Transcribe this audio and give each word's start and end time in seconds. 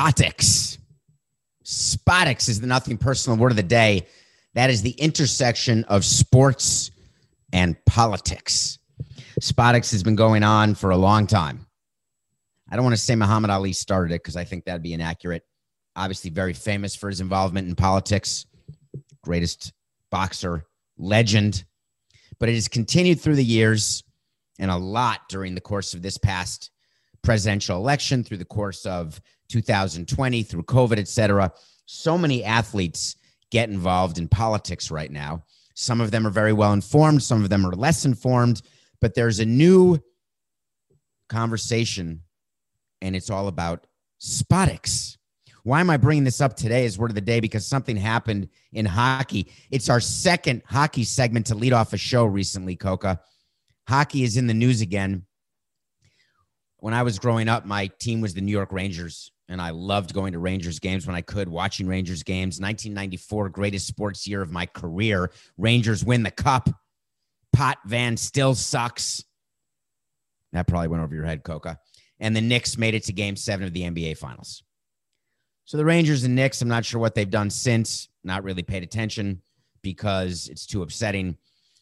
Spotix. 0.00 0.78
Spotix 1.62 2.48
is 2.48 2.58
the 2.58 2.66
nothing 2.66 2.96
personal 2.96 3.38
word 3.38 3.52
of 3.52 3.56
the 3.56 3.62
day. 3.62 4.06
That 4.54 4.70
is 4.70 4.80
the 4.80 4.92
intersection 4.92 5.84
of 5.84 6.06
sports 6.06 6.90
and 7.52 7.76
politics. 7.84 8.78
Spotix 9.42 9.92
has 9.92 10.02
been 10.02 10.16
going 10.16 10.42
on 10.42 10.74
for 10.74 10.90
a 10.90 10.96
long 10.96 11.26
time. 11.26 11.66
I 12.70 12.76
don't 12.76 12.84
want 12.84 12.96
to 12.96 13.02
say 13.02 13.14
Muhammad 13.14 13.50
Ali 13.50 13.74
started 13.74 14.14
it 14.14 14.22
because 14.22 14.36
I 14.36 14.44
think 14.44 14.64
that'd 14.64 14.82
be 14.82 14.94
inaccurate. 14.94 15.42
Obviously, 15.94 16.30
very 16.30 16.54
famous 16.54 16.96
for 16.96 17.10
his 17.10 17.20
involvement 17.20 17.68
in 17.68 17.74
politics, 17.74 18.46
greatest 19.22 19.74
boxer, 20.10 20.64
legend. 20.96 21.64
But 22.38 22.48
it 22.48 22.54
has 22.54 22.68
continued 22.68 23.20
through 23.20 23.36
the 23.36 23.44
years 23.44 24.02
and 24.58 24.70
a 24.70 24.76
lot 24.76 25.28
during 25.28 25.54
the 25.54 25.60
course 25.60 25.92
of 25.92 26.00
this 26.00 26.16
past 26.16 26.70
presidential 27.22 27.76
election, 27.76 28.24
through 28.24 28.38
the 28.38 28.46
course 28.46 28.86
of 28.86 29.20
2020, 29.50 30.42
through 30.44 30.62
COVID, 30.62 30.98
et 30.98 31.08
cetera. 31.08 31.52
So 31.86 32.16
many 32.16 32.44
athletes 32.44 33.16
get 33.50 33.68
involved 33.68 34.18
in 34.18 34.28
politics 34.28 34.90
right 34.90 35.10
now. 35.10 35.44
Some 35.74 36.00
of 36.00 36.10
them 36.10 36.26
are 36.26 36.30
very 36.30 36.52
well 36.52 36.72
informed, 36.72 37.22
some 37.22 37.42
of 37.42 37.50
them 37.50 37.66
are 37.66 37.72
less 37.72 38.04
informed, 38.04 38.62
but 39.00 39.14
there's 39.14 39.40
a 39.40 39.46
new 39.46 39.98
conversation, 41.28 42.22
and 43.00 43.16
it's 43.16 43.30
all 43.30 43.48
about 43.48 43.86
Spotix. 44.20 45.16
Why 45.62 45.80
am 45.80 45.90
I 45.90 45.96
bringing 45.96 46.24
this 46.24 46.40
up 46.40 46.56
today 46.56 46.84
as 46.86 46.98
word 46.98 47.10
of 47.10 47.14
the 47.14 47.20
day? 47.20 47.40
Because 47.40 47.66
something 47.66 47.96
happened 47.96 48.48
in 48.72 48.86
hockey. 48.86 49.52
It's 49.70 49.90
our 49.90 50.00
second 50.00 50.62
hockey 50.66 51.04
segment 51.04 51.46
to 51.46 51.54
lead 51.54 51.72
off 51.72 51.92
a 51.92 51.98
show 51.98 52.24
recently, 52.24 52.76
Coco. 52.76 53.16
Hockey 53.88 54.22
is 54.22 54.36
in 54.36 54.46
the 54.46 54.54
news 54.54 54.80
again. 54.80 55.26
When 56.78 56.94
I 56.94 57.02
was 57.02 57.18
growing 57.18 57.48
up, 57.48 57.66
my 57.66 57.88
team 57.98 58.20
was 58.20 58.32
the 58.32 58.40
New 58.40 58.52
York 58.52 58.72
Rangers 58.72 59.32
and 59.50 59.60
I 59.60 59.70
loved 59.70 60.14
going 60.14 60.32
to 60.32 60.38
Rangers 60.38 60.78
games 60.78 61.08
when 61.08 61.16
I 61.16 61.22
could, 61.22 61.48
watching 61.48 61.88
Rangers 61.88 62.22
games. 62.22 62.60
1994, 62.60 63.48
greatest 63.48 63.86
sports 63.88 64.26
year 64.26 64.42
of 64.42 64.52
my 64.52 64.64
career. 64.64 65.32
Rangers 65.58 66.04
win 66.04 66.22
the 66.22 66.30
cup. 66.30 66.70
Potvin 67.52 68.16
still 68.16 68.54
sucks. 68.54 69.24
That 70.52 70.68
probably 70.68 70.86
went 70.86 71.02
over 71.02 71.14
your 71.14 71.24
head, 71.24 71.42
Coco. 71.42 71.74
And 72.20 72.34
the 72.34 72.40
Knicks 72.40 72.78
made 72.78 72.94
it 72.94 73.02
to 73.04 73.12
game 73.12 73.34
seven 73.34 73.66
of 73.66 73.72
the 73.72 73.82
NBA 73.82 74.18
Finals. 74.18 74.62
So 75.64 75.76
the 75.76 75.84
Rangers 75.84 76.22
and 76.22 76.36
Knicks, 76.36 76.62
I'm 76.62 76.68
not 76.68 76.84
sure 76.84 77.00
what 77.00 77.16
they've 77.16 77.28
done 77.28 77.50
since, 77.50 78.08
not 78.22 78.44
really 78.44 78.62
paid 78.62 78.84
attention 78.84 79.42
because 79.82 80.48
it's 80.48 80.66
too 80.66 80.82
upsetting. 80.82 81.36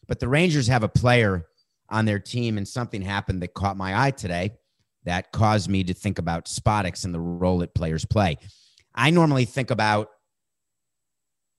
But 0.07 0.19
the 0.19 0.27
Rangers 0.27 0.67
have 0.67 0.83
a 0.83 0.89
player 0.89 1.45
on 1.87 2.05
their 2.05 2.19
team, 2.19 2.57
and 2.57 2.67
something 2.67 3.01
happened 3.01 3.43
that 3.43 3.53
caught 3.53 3.77
my 3.77 4.05
eye 4.05 4.11
today 4.11 4.53
that 5.05 5.31
caused 5.31 5.69
me 5.69 5.83
to 5.85 5.93
think 5.93 6.19
about 6.19 6.45
Spotix 6.45 7.05
and 7.05 7.13
the 7.13 7.19
role 7.19 7.59
that 7.59 7.73
players 7.73 8.05
play. 8.05 8.37
I 8.93 9.09
normally 9.11 9.45
think 9.45 9.71
about 9.71 10.09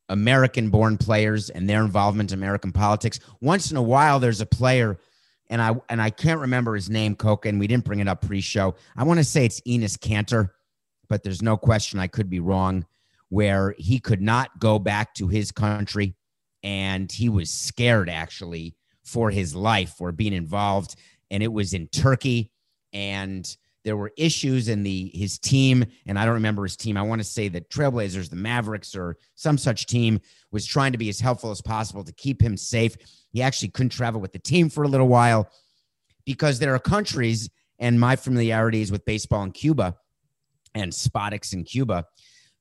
American 0.09 0.71
born 0.71 0.99
players 0.99 1.51
and 1.51 1.69
their 1.69 1.83
involvement 1.83 2.33
in 2.33 2.39
American 2.39 2.73
politics. 2.73 3.21
Once 3.41 3.71
in 3.71 3.77
a 3.77 3.83
while, 3.83 4.19
there's 4.19 4.41
a 4.41 4.47
player, 4.47 4.99
and 5.49 5.63
I 5.63 5.75
and 5.89 6.03
I 6.03 6.11
can't 6.11 6.41
remember 6.41 6.75
his 6.75 6.91
name, 6.91 7.15
Coco, 7.15 7.49
and 7.49 7.61
we 7.61 7.67
didn't 7.67 7.85
bring 7.85 8.01
it 8.01 8.09
up 8.09 8.21
pre-show. 8.21 8.75
I 8.97 9.05
want 9.05 9.19
to 9.19 9.25
say 9.25 9.45
it's 9.45 9.61
Enes 9.63 9.97
Kanter, 9.97 10.51
but 11.09 11.23
there's 11.23 11.43
no 11.43 11.57
question 11.57 11.99
I 11.99 12.09
could 12.09 12.29
be 12.29 12.41
wrong, 12.41 12.85
where 13.29 13.75
he 13.79 14.01
could 14.01 14.21
not 14.21 14.59
go 14.59 14.79
back 14.79 15.15
to 15.15 15.29
his 15.29 15.51
country 15.53 16.15
and 16.63 17.11
he 17.11 17.29
was 17.29 17.51
scared 17.51 18.11
actually 18.11 18.75
for 19.05 19.31
his 19.31 19.55
life 19.55 19.95
for 19.97 20.13
being 20.13 20.33
involved. 20.33 20.97
And 21.31 21.43
it 21.43 21.53
was 21.53 21.73
in 21.73 21.87
Turkey 21.89 22.51
and 22.93 23.57
there 23.85 23.97
were 23.97 24.13
issues 24.17 24.69
in 24.69 24.83
the 24.83 25.11
his 25.15 25.39
team 25.39 25.85
and 26.07 26.19
i 26.19 26.25
don't 26.25 26.35
remember 26.35 26.65
his 26.65 26.77
team. 26.77 26.97
I 26.97 27.03
want 27.03 27.21
to 27.21 27.25
say 27.25 27.49
the 27.49 27.61
trailblazers 27.61 28.29
the 28.29 28.37
mavericks 28.37 28.95
or 28.95 29.17
some 29.35 29.59
such 29.59 29.87
team 29.87 30.21
was 30.51 30.67
trying 30.67 30.93
to 30.93 30.99
be 30.99 31.09
as 31.09 31.21
helpful 31.21 31.51
as 31.51 31.61
possible 31.61 32.05
to 32.05 32.13
keep 32.13 32.43
him 32.43 32.57
safe. 32.57 32.97
He 33.33 33.43
actually 33.43 33.69
couldn't 33.69 33.91
travel 33.91 34.21
with 34.21 34.33
the 34.33 34.39
team 34.39 34.69
for 34.69 34.83
a 34.85 34.89
little 34.89 35.09
while 35.09 35.49
because 36.25 36.59
there 36.59 36.75
are 36.75 36.79
countries 36.79 37.49
and 37.79 37.99
my 37.99 38.15
familiarity 38.15 38.83
is 38.83 38.93
with 38.93 39.05
baseball 39.05 39.43
in 39.43 39.51
cuba 39.51 39.97
and 40.75 40.93
spotix 40.93 41.53
in 41.53 41.65
cuba 41.65 42.05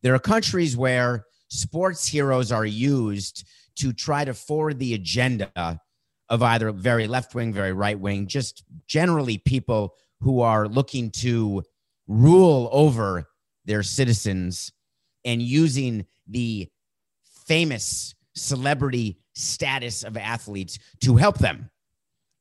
there 0.01 0.16
are 0.16 0.19
countries 0.19 0.75
where 0.75 1.25
sports 1.50 2.07
heroes 2.07 2.51
are 2.51 2.66
used 2.66 3.45
to 3.75 3.94
try 3.94 4.25
to 4.25 4.34
forward 4.34 4.79
the 4.79 4.94
agenda 4.94 5.79
of 6.29 6.41
either 6.41 6.72
very 6.72 7.07
left 7.07 7.35
wing 7.35 7.53
very 7.53 7.73
right 7.73 8.00
wing 8.00 8.28
just 8.28 8.63
generally 8.88 9.38
people 9.38 9.95
who 10.22 10.41
are 10.41 10.68
looking 10.68 11.12
to 11.12 11.63
rule 12.07 12.69
over 12.72 13.28
their 13.66 13.84
citizens 13.84 14.72
and 15.25 15.41
using 15.41 16.06
the 16.28 16.68
famous 17.47 18.16
celebrity 18.35 19.19
status 19.34 20.03
of 20.03 20.18
athletes 20.18 20.80
to 21.02 21.16
help 21.16 21.38
them. 21.38 21.69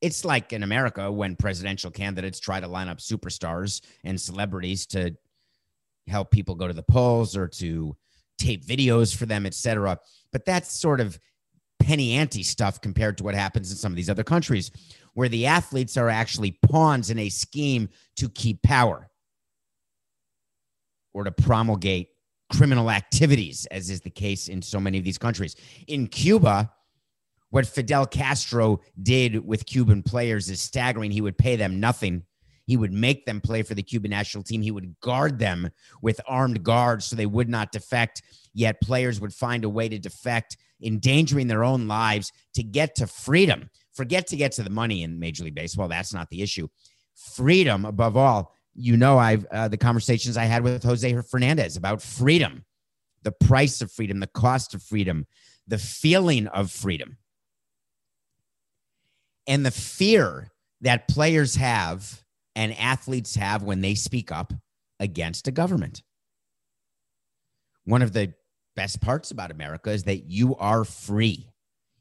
It's 0.00 0.24
like 0.24 0.52
in 0.52 0.62
America 0.62 1.10
when 1.10 1.36
presidential 1.36 1.90
candidates 1.90 2.40
try 2.40 2.60
to 2.60 2.68
line 2.68 2.88
up 2.88 2.98
superstars 2.98 3.80
and 4.04 4.20
celebrities 4.20 4.86
to 4.86 5.16
help 6.06 6.30
people 6.30 6.54
go 6.54 6.68
to 6.68 6.74
the 6.74 6.82
polls 6.82 7.36
or 7.36 7.48
to 7.48 7.96
tape 8.38 8.64
videos 8.64 9.14
for 9.14 9.26
them, 9.26 9.44
etc. 9.44 9.98
But 10.32 10.44
that's 10.44 10.72
sort 10.72 11.00
of 11.00 11.18
penny 11.80 12.14
ante 12.14 12.42
stuff 12.42 12.80
compared 12.80 13.18
to 13.18 13.24
what 13.24 13.34
happens 13.34 13.70
in 13.70 13.76
some 13.76 13.92
of 13.92 13.96
these 13.96 14.10
other 14.10 14.24
countries 14.24 14.70
where 15.18 15.28
the 15.28 15.46
athletes 15.46 15.96
are 15.96 16.08
actually 16.08 16.56
pawns 16.70 17.10
in 17.10 17.18
a 17.18 17.28
scheme 17.28 17.88
to 18.14 18.28
keep 18.28 18.62
power 18.62 19.10
or 21.12 21.24
to 21.24 21.32
promulgate 21.32 22.10
criminal 22.52 22.88
activities, 22.88 23.66
as 23.72 23.90
is 23.90 24.00
the 24.00 24.10
case 24.10 24.46
in 24.46 24.62
so 24.62 24.78
many 24.78 24.96
of 24.96 25.02
these 25.02 25.18
countries. 25.18 25.56
In 25.88 26.06
Cuba, 26.06 26.72
what 27.50 27.66
Fidel 27.66 28.06
Castro 28.06 28.80
did 29.02 29.44
with 29.44 29.66
Cuban 29.66 30.04
players 30.04 30.48
is 30.50 30.60
staggering. 30.60 31.10
He 31.10 31.20
would 31.20 31.36
pay 31.36 31.56
them 31.56 31.80
nothing. 31.80 32.22
He 32.66 32.76
would 32.76 32.92
make 32.92 33.26
them 33.26 33.40
play 33.40 33.62
for 33.62 33.74
the 33.74 33.82
Cuban 33.82 34.12
national 34.12 34.44
team. 34.44 34.62
He 34.62 34.70
would 34.70 34.94
guard 35.00 35.40
them 35.40 35.68
with 36.00 36.20
armed 36.28 36.62
guards 36.62 37.06
so 37.06 37.16
they 37.16 37.26
would 37.26 37.48
not 37.48 37.72
defect, 37.72 38.22
yet 38.54 38.80
players 38.80 39.20
would 39.20 39.34
find 39.34 39.64
a 39.64 39.68
way 39.68 39.88
to 39.88 39.98
defect, 39.98 40.56
endangering 40.80 41.48
their 41.48 41.64
own 41.64 41.88
lives 41.88 42.30
to 42.54 42.62
get 42.62 42.94
to 42.94 43.08
freedom. 43.08 43.68
Forget 43.98 44.28
to 44.28 44.36
get 44.36 44.52
to 44.52 44.62
the 44.62 44.70
money 44.70 45.02
in 45.02 45.18
Major 45.18 45.42
League 45.42 45.56
Baseball. 45.56 45.88
That's 45.88 46.14
not 46.14 46.30
the 46.30 46.40
issue. 46.40 46.68
Freedom, 47.16 47.84
above 47.84 48.16
all. 48.16 48.54
You 48.72 48.96
know, 48.96 49.18
I've 49.18 49.44
uh, 49.46 49.66
the 49.66 49.76
conversations 49.76 50.36
I 50.36 50.44
had 50.44 50.62
with 50.62 50.84
Jose 50.84 51.20
Fernandez 51.22 51.76
about 51.76 52.00
freedom, 52.00 52.64
the 53.24 53.32
price 53.32 53.82
of 53.82 53.90
freedom, 53.90 54.20
the 54.20 54.28
cost 54.28 54.72
of 54.72 54.84
freedom, 54.84 55.26
the 55.66 55.78
feeling 55.78 56.46
of 56.46 56.70
freedom, 56.70 57.16
and 59.48 59.66
the 59.66 59.72
fear 59.72 60.52
that 60.82 61.08
players 61.08 61.56
have 61.56 62.22
and 62.54 62.78
athletes 62.78 63.34
have 63.34 63.64
when 63.64 63.80
they 63.80 63.96
speak 63.96 64.30
up 64.30 64.52
against 65.00 65.48
a 65.48 65.50
government. 65.50 66.04
One 67.84 68.02
of 68.02 68.12
the 68.12 68.32
best 68.76 69.00
parts 69.00 69.32
about 69.32 69.50
America 69.50 69.90
is 69.90 70.04
that 70.04 70.30
you 70.30 70.54
are 70.54 70.84
free. 70.84 71.50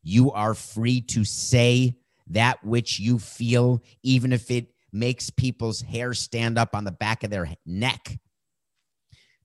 You 0.08 0.32
are 0.32 0.54
free 0.54 1.02
to 1.02 1.26
say 1.26 1.98
that 2.28 2.64
which 2.64 2.98
you 2.98 3.20
feel, 3.20 3.84
even 4.04 4.32
if 4.32 4.50
it 4.50 4.74
makes 4.94 5.30
people's 5.30 5.82
hair 5.82 6.14
stand 6.14 6.58
up 6.58 6.74
on 6.74 6.86
the 6.86 6.94
back 6.94 7.26
of 7.26 7.30
their 7.30 7.54
neck. 7.66 8.18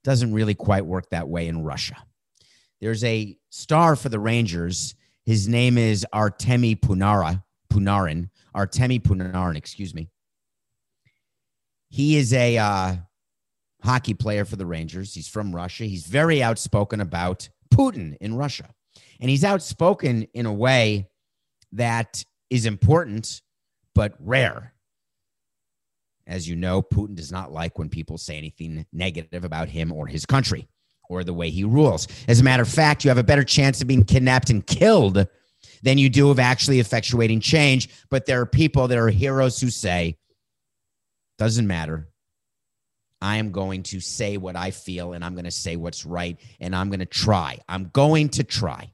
Doesn't 0.05 0.33
really 0.33 0.55
quite 0.55 0.87
work 0.87 1.11
that 1.11 1.29
way 1.29 1.49
in 1.49 1.65
Russia. 1.65 1.97
There's 2.81 3.03
a 3.03 3.37
star 3.51 3.97
for 3.97 4.09
the 4.09 4.21
Rangers. 4.21 4.95
His 5.27 5.49
name 5.49 5.77
is 5.79 6.07
Artemi 6.15 6.79
Punara, 6.79 7.43
Punarin, 7.69 8.31
Artemi 8.55 9.03
Punarin, 9.03 9.57
excuse 9.57 9.93
me. 9.93 10.11
He 11.89 12.17
is 12.17 12.33
a 12.33 12.59
uh, 12.59 12.97
hockey 13.83 14.15
player 14.15 14.45
for 14.45 14.55
the 14.55 14.67
Rangers. 14.67 15.13
He's 15.13 15.27
from 15.27 15.53
Russia. 15.53 15.85
He's 15.85 16.07
very 16.07 16.41
outspoken 16.41 17.01
about 17.01 17.49
Putin 17.75 18.17
in 18.21 18.37
Russia. 18.37 18.73
And 19.23 19.31
he's 19.31 19.45
outspoken 19.45 20.27
in 20.35 20.47
a 20.47 20.53
way 20.53 21.09
that 21.71 22.25
is 22.51 22.67
important, 22.67 23.41
but 23.95 24.15
rare. 24.19 24.75
As 26.27 26.49
you 26.49 26.57
know, 26.57 26.83
Putin 26.83 27.15
does 27.15 27.31
not 27.31 27.53
like 27.53 27.79
when 27.79 27.89
people 27.89 28.19
say 28.19 28.37
anything 28.37 28.85
negative 28.93 29.45
about 29.45 29.69
him 29.69 29.93
or 29.93 30.09
his 30.09 30.27
country 30.27 30.69
or 31.09 31.23
the 31.23 31.33
way 31.33 31.51
he 31.51 31.63
rules. 31.63 32.09
As 32.27 32.41
a 32.41 32.43
matter 32.43 32.65
of 32.65 32.69
fact, 32.69 33.05
you 33.05 33.11
have 33.11 33.19
a 33.19 33.23
better 33.23 33.45
chance 33.45 33.81
of 33.81 33.87
being 33.87 34.03
kidnapped 34.03 34.51
and 34.51 34.67
killed 34.67 35.25
than 35.85 35.99
you 35.99 36.11
do 36.11 36.31
of 36.31 36.41
actually 36.41 36.81
effectuating 36.81 37.41
change. 37.41 37.91
But 38.11 38.27
there 38.27 38.41
are 38.41 38.47
people 38.47 38.89
that 38.89 38.99
are 38.99 39.09
heroes 39.09 39.61
who 39.61 39.71
say, 39.71 40.19
doesn't 41.39 41.67
matter. 41.69 42.09
I 43.21 43.37
am 43.37 43.53
going 43.53 43.85
to 43.85 44.01
say 44.01 44.37
what 44.37 44.57
I 44.57 44.73
feel 44.73 45.13
and 45.13 45.25
I'm 45.25 45.35
going 45.35 45.45
to 45.45 45.53
say 45.53 45.77
what's 45.77 46.05
right 46.05 46.41
and 46.59 46.75
I'm 46.75 46.89
going 46.89 46.99
to 46.99 47.07
try. 47.07 47.61
I'm 47.69 47.85
going 47.93 48.31
to 48.31 48.43
try. 48.43 48.93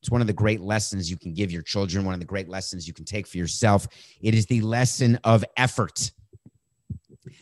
It's 0.00 0.10
one 0.10 0.20
of 0.20 0.26
the 0.26 0.32
great 0.32 0.60
lessons 0.60 1.10
you 1.10 1.16
can 1.16 1.34
give 1.34 1.50
your 1.50 1.62
children, 1.62 2.04
one 2.04 2.14
of 2.14 2.20
the 2.20 2.26
great 2.26 2.48
lessons 2.48 2.86
you 2.86 2.94
can 2.94 3.04
take 3.04 3.26
for 3.26 3.36
yourself. 3.36 3.86
It 4.20 4.34
is 4.34 4.46
the 4.46 4.60
lesson 4.60 5.18
of 5.24 5.44
effort. 5.56 6.12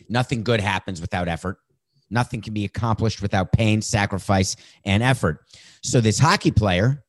Nothing 0.09 0.43
good 0.43 0.59
happens 0.59 0.99
without 0.99 1.27
effort. 1.27 1.59
Nothing 2.09 2.41
can 2.41 2.53
be 2.53 2.65
accomplished 2.65 3.21
without 3.21 3.51
pain, 3.51 3.81
sacrifice, 3.81 4.55
and 4.85 5.03
effort. 5.03 5.45
So, 5.83 6.01
this 6.01 6.19
hockey 6.19 6.51
player 6.51 7.03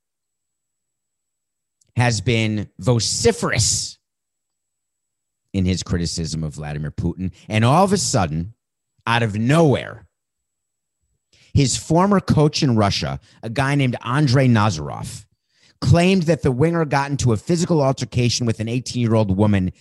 has 1.96 2.20
been 2.20 2.68
vociferous 2.78 3.98
in 5.52 5.64
his 5.64 5.82
criticism 5.82 6.44
of 6.44 6.54
Vladimir 6.54 6.90
Putin. 6.90 7.32
And 7.48 7.64
all 7.64 7.84
of 7.84 7.92
a 7.92 7.96
sudden, 7.96 8.54
out 9.06 9.22
of 9.22 9.36
nowhere, 9.36 10.06
his 11.54 11.76
former 11.76 12.20
coach 12.20 12.62
in 12.62 12.76
Russia, 12.76 13.20
a 13.42 13.50
guy 13.50 13.74
named 13.74 13.96
Andrei 14.04 14.46
Nazarov, 14.46 15.24
claimed 15.80 16.24
that 16.24 16.42
the 16.42 16.52
winger 16.52 16.84
got 16.84 17.10
into 17.10 17.32
a 17.32 17.36
physical 17.36 17.82
altercation 17.82 18.46
with 18.46 18.60
an 18.60 18.68
18 18.68 19.00
year 19.00 19.14
old 19.14 19.36
woman 19.36 19.72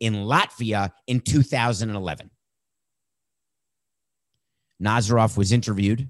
in 0.00 0.14
Latvia 0.14 0.92
in 1.06 1.20
2011. 1.20 2.30
Nazarov 4.82 5.36
was 5.36 5.52
interviewed 5.52 6.08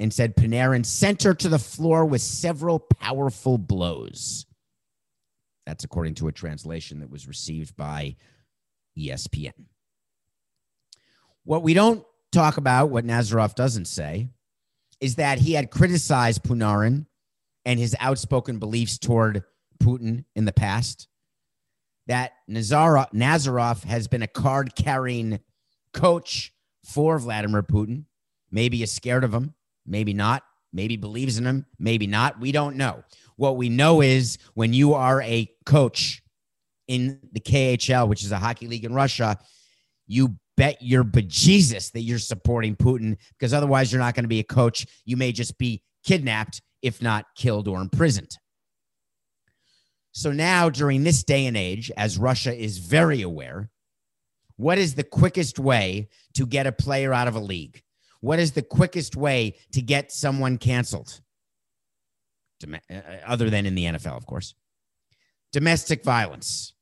and 0.00 0.12
said 0.12 0.36
Panarin 0.36 0.84
sent 0.84 1.22
her 1.22 1.34
to 1.34 1.48
the 1.48 1.58
floor 1.58 2.04
with 2.04 2.20
several 2.20 2.80
powerful 2.80 3.58
blows. 3.58 4.46
That's 5.66 5.84
according 5.84 6.14
to 6.14 6.28
a 6.28 6.32
translation 6.32 7.00
that 7.00 7.10
was 7.10 7.26
received 7.26 7.76
by 7.76 8.16
ESPN. 8.98 9.52
What 11.44 11.62
we 11.62 11.74
don't 11.74 12.04
talk 12.32 12.56
about, 12.56 12.90
what 12.90 13.04
Nazarov 13.06 13.54
doesn't 13.54 13.86
say, 13.86 14.28
is 15.00 15.16
that 15.16 15.38
he 15.38 15.52
had 15.52 15.70
criticized 15.70 16.42
Panarin 16.42 17.06
and 17.66 17.78
his 17.78 17.94
outspoken 18.00 18.58
beliefs 18.58 18.96
toward 18.96 19.42
Putin 19.82 20.24
in 20.34 20.46
the 20.46 20.52
past. 20.52 21.08
That 22.06 22.32
Nazarov, 22.48 23.12
Nazarov 23.12 23.84
has 23.84 24.06
been 24.06 24.22
a 24.22 24.28
card 24.28 24.76
carrying 24.76 25.40
coach 25.92 26.52
for 26.84 27.18
Vladimir 27.18 27.64
Putin. 27.64 28.04
Maybe 28.52 28.82
is 28.84 28.92
scared 28.92 29.24
of 29.24 29.34
him, 29.34 29.54
maybe 29.84 30.14
not, 30.14 30.44
maybe 30.72 30.96
believes 30.96 31.36
in 31.36 31.44
him, 31.44 31.66
maybe 31.80 32.06
not. 32.06 32.38
We 32.38 32.52
don't 32.52 32.76
know. 32.76 33.02
What 33.34 33.56
we 33.56 33.68
know 33.68 34.00
is 34.00 34.38
when 34.54 34.72
you 34.72 34.94
are 34.94 35.20
a 35.22 35.50
coach 35.66 36.22
in 36.86 37.18
the 37.32 37.40
KHL, 37.40 38.08
which 38.08 38.22
is 38.22 38.30
a 38.30 38.38
hockey 38.38 38.68
league 38.68 38.84
in 38.84 38.94
Russia, 38.94 39.36
you 40.06 40.36
bet 40.56 40.80
your 40.80 41.02
bejesus 41.02 41.90
that 41.90 42.02
you're 42.02 42.20
supporting 42.20 42.76
Putin 42.76 43.16
because 43.36 43.52
otherwise 43.52 43.92
you're 43.92 44.00
not 44.00 44.14
going 44.14 44.24
to 44.24 44.28
be 44.28 44.38
a 44.38 44.44
coach. 44.44 44.86
You 45.04 45.16
may 45.16 45.32
just 45.32 45.58
be 45.58 45.82
kidnapped, 46.04 46.62
if 46.82 47.02
not 47.02 47.26
killed 47.36 47.68
or 47.68 47.80
imprisoned. 47.80 48.36
So 50.12 50.32
now, 50.32 50.70
during 50.70 51.04
this 51.04 51.22
day 51.24 51.46
and 51.46 51.56
age, 51.56 51.90
as 51.96 52.16
Russia 52.16 52.54
is 52.54 52.78
very 52.78 53.20
aware, 53.20 53.70
what 54.56 54.78
is 54.78 54.94
the 54.94 55.04
quickest 55.04 55.58
way 55.58 56.08
to 56.34 56.46
get 56.46 56.66
a 56.66 56.72
player 56.72 57.12
out 57.12 57.28
of 57.28 57.34
a 57.34 57.40
league? 57.40 57.82
What 58.20 58.38
is 58.38 58.52
the 58.52 58.62
quickest 58.62 59.14
way 59.14 59.56
to 59.72 59.82
get 59.82 60.10
someone 60.10 60.56
canceled? 60.56 61.20
Dom- 62.60 62.80
uh, 62.90 63.00
other 63.26 63.50
than 63.50 63.66
in 63.66 63.74
the 63.74 63.84
NFL, 63.84 64.16
of 64.16 64.24
course. 64.26 64.54
Domestic 65.52 66.02
violence, 66.02 66.72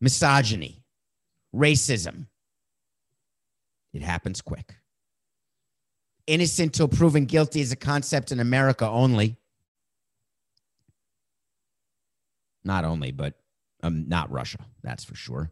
misogyny, 0.00 0.84
racism. 1.54 2.26
It 3.92 4.02
happens 4.02 4.40
quick. 4.40 4.76
Innocent 6.30 6.74
till 6.74 6.86
proven 6.86 7.24
guilty 7.24 7.60
is 7.60 7.72
a 7.72 7.76
concept 7.76 8.30
in 8.30 8.38
America 8.38 8.88
only. 8.88 9.36
Not 12.62 12.84
only, 12.84 13.10
but 13.10 13.34
um, 13.82 14.08
not 14.08 14.30
Russia, 14.30 14.58
that's 14.80 15.02
for 15.02 15.16
sure. 15.16 15.50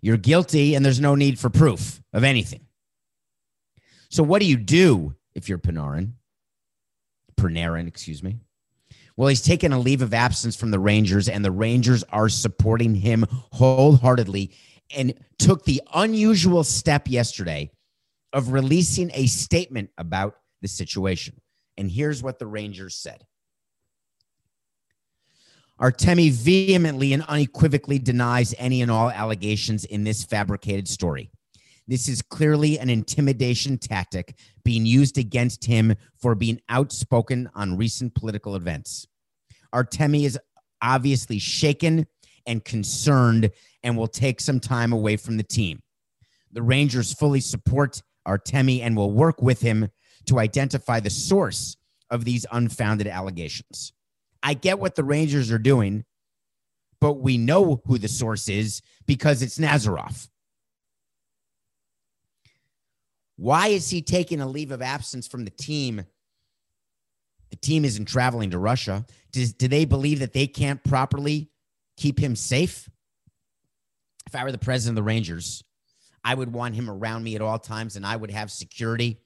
You're 0.00 0.18
guilty 0.18 0.76
and 0.76 0.84
there's 0.84 1.00
no 1.00 1.16
need 1.16 1.40
for 1.40 1.50
proof 1.50 2.00
of 2.12 2.22
anything. 2.22 2.60
So, 4.08 4.22
what 4.22 4.40
do 4.40 4.46
you 4.46 4.56
do 4.56 5.16
if 5.34 5.48
you're 5.48 5.58
Panarin? 5.58 6.12
Panarin, 7.34 7.88
excuse 7.88 8.22
me. 8.22 8.38
Well, 9.16 9.26
he's 9.26 9.42
taken 9.42 9.72
a 9.72 9.80
leave 9.80 10.00
of 10.00 10.14
absence 10.14 10.54
from 10.54 10.70
the 10.70 10.78
Rangers, 10.78 11.28
and 11.28 11.44
the 11.44 11.50
Rangers 11.50 12.04
are 12.04 12.28
supporting 12.28 12.94
him 12.94 13.26
wholeheartedly 13.50 14.52
and 14.96 15.12
took 15.40 15.64
the 15.64 15.82
unusual 15.92 16.62
step 16.62 17.08
yesterday 17.08 17.72
of 18.32 18.52
releasing 18.52 19.10
a 19.14 19.26
statement 19.26 19.90
about 19.98 20.36
the 20.62 20.68
situation. 20.68 21.40
And 21.76 21.90
here's 21.90 22.22
what 22.22 22.38
the 22.38 22.46
Rangers 22.46 22.96
said 22.96 23.24
Artemi 25.80 26.30
vehemently 26.30 27.14
and 27.14 27.22
unequivocally 27.22 27.98
denies 27.98 28.54
any 28.58 28.82
and 28.82 28.90
all 28.90 29.10
allegations 29.10 29.84
in 29.84 30.04
this 30.04 30.24
fabricated 30.24 30.86
story. 30.86 31.30
This 31.88 32.08
is 32.08 32.22
clearly 32.22 32.78
an 32.78 32.90
intimidation 32.90 33.78
tactic 33.78 34.36
being 34.62 34.84
used 34.84 35.16
against 35.16 35.64
him 35.64 35.94
for 36.20 36.34
being 36.34 36.60
outspoken 36.68 37.48
on 37.54 37.78
recent 37.78 38.14
political 38.14 38.54
events. 38.54 39.08
Artemi 39.74 40.24
is 40.24 40.38
obviously 40.82 41.38
shaken 41.38 42.06
and 42.46 42.64
concerned 42.64 43.50
and 43.82 43.96
will 43.96 44.06
take 44.06 44.40
some 44.40 44.60
time 44.60 44.92
away 44.92 45.16
from 45.16 45.36
the 45.36 45.42
team. 45.42 45.82
The 46.52 46.62
Rangers 46.62 47.12
fully 47.12 47.40
support 47.40 48.02
Artemi 48.26 48.80
and 48.80 48.96
will 48.96 49.12
work 49.12 49.42
with 49.42 49.60
him 49.60 49.90
to 50.26 50.38
identify 50.38 51.00
the 51.00 51.10
source 51.10 51.76
of 52.10 52.24
these 52.24 52.46
unfounded 52.50 53.06
allegations. 53.06 53.92
I 54.42 54.54
get 54.54 54.78
what 54.78 54.94
the 54.94 55.04
Rangers 55.04 55.50
are 55.50 55.58
doing, 55.58 56.04
but 57.00 57.14
we 57.14 57.38
know 57.38 57.82
who 57.86 57.98
the 57.98 58.08
source 58.08 58.48
is 58.48 58.82
because 59.06 59.42
it's 59.42 59.58
Nazarov. 59.58 60.28
Why 63.36 63.68
is 63.68 63.88
he 63.88 64.02
taking 64.02 64.40
a 64.40 64.46
leave 64.46 64.70
of 64.70 64.82
absence 64.82 65.26
from 65.26 65.44
the 65.44 65.50
team? 65.50 66.04
The 67.48 67.56
team 67.56 67.84
isn't 67.84 68.04
traveling 68.04 68.50
to 68.50 68.58
Russia. 68.58 69.06
Does, 69.32 69.54
do 69.54 69.66
they 69.66 69.86
believe 69.86 70.18
that 70.20 70.34
they 70.34 70.46
can't 70.46 70.84
properly 70.84 71.50
keep 71.96 72.18
him 72.18 72.36
safe? 72.36 72.88
If 74.26 74.34
I 74.34 74.44
were 74.44 74.52
the 74.52 74.58
president 74.58 74.98
of 74.98 75.02
the 75.02 75.08
Rangers, 75.08 75.64
I 76.24 76.34
would 76.34 76.52
want 76.52 76.74
him 76.74 76.90
around 76.90 77.24
me 77.24 77.34
at 77.34 77.42
all 77.42 77.58
times 77.58 77.96
and 77.96 78.06
I 78.06 78.16
would 78.16 78.30
have 78.30 78.50
security 78.50 79.20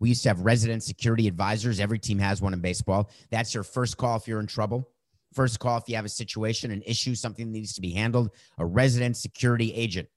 we 0.00 0.08
used 0.10 0.22
to 0.24 0.28
have 0.28 0.40
resident 0.40 0.82
security 0.82 1.28
advisors. 1.28 1.80
Every 1.80 1.98
team 1.98 2.18
has 2.18 2.42
one 2.42 2.52
in 2.52 2.60
baseball. 2.60 3.10
That's 3.30 3.54
your 3.54 3.62
first 3.62 3.96
call 3.96 4.16
if 4.16 4.28
you're 4.28 4.40
in 4.40 4.46
trouble. 4.46 4.90
First 5.32 5.58
call 5.58 5.78
if 5.78 5.88
you 5.88 5.96
have 5.96 6.04
a 6.04 6.10
situation, 6.10 6.70
an 6.70 6.82
issue, 6.86 7.14
something 7.14 7.50
needs 7.50 7.72
to 7.74 7.80
be 7.80 7.92
handled. 7.92 8.30
A 8.58 8.66
resident 8.66 9.16
security 9.16 9.72
agent. 9.72 10.08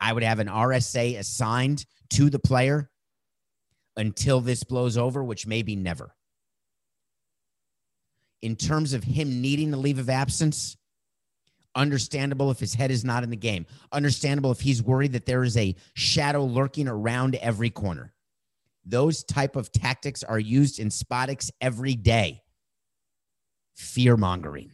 I 0.00 0.12
would 0.12 0.22
have 0.22 0.40
an 0.40 0.48
RSA 0.48 1.18
assigned 1.18 1.86
to 2.10 2.30
the 2.30 2.38
player 2.38 2.90
until 3.96 4.40
this 4.40 4.62
blows 4.62 4.96
over, 4.96 5.24
which 5.24 5.46
may 5.46 5.62
be 5.62 5.76
never. 5.76 6.14
In 8.42 8.56
terms 8.56 8.92
of 8.92 9.04
him 9.04 9.40
needing 9.42 9.74
a 9.74 9.76
leave 9.76 9.98
of 9.98 10.08
absence, 10.08 10.76
understandable 11.74 12.50
if 12.50 12.58
his 12.58 12.74
head 12.74 12.90
is 12.90 13.04
not 13.04 13.22
in 13.22 13.30
the 13.30 13.36
game, 13.36 13.66
understandable 13.92 14.50
if 14.50 14.60
he's 14.60 14.82
worried 14.82 15.12
that 15.12 15.26
there 15.26 15.42
is 15.42 15.56
a 15.56 15.74
shadow 15.94 16.44
lurking 16.44 16.88
around 16.88 17.34
every 17.36 17.70
corner. 17.70 18.12
Those 18.84 19.22
type 19.22 19.56
of 19.56 19.70
tactics 19.72 20.22
are 20.22 20.38
used 20.38 20.78
in 20.78 20.88
Spotix 20.88 21.50
every 21.60 21.94
day. 21.94 22.42
Fear 23.74 24.16
mongering. 24.16 24.72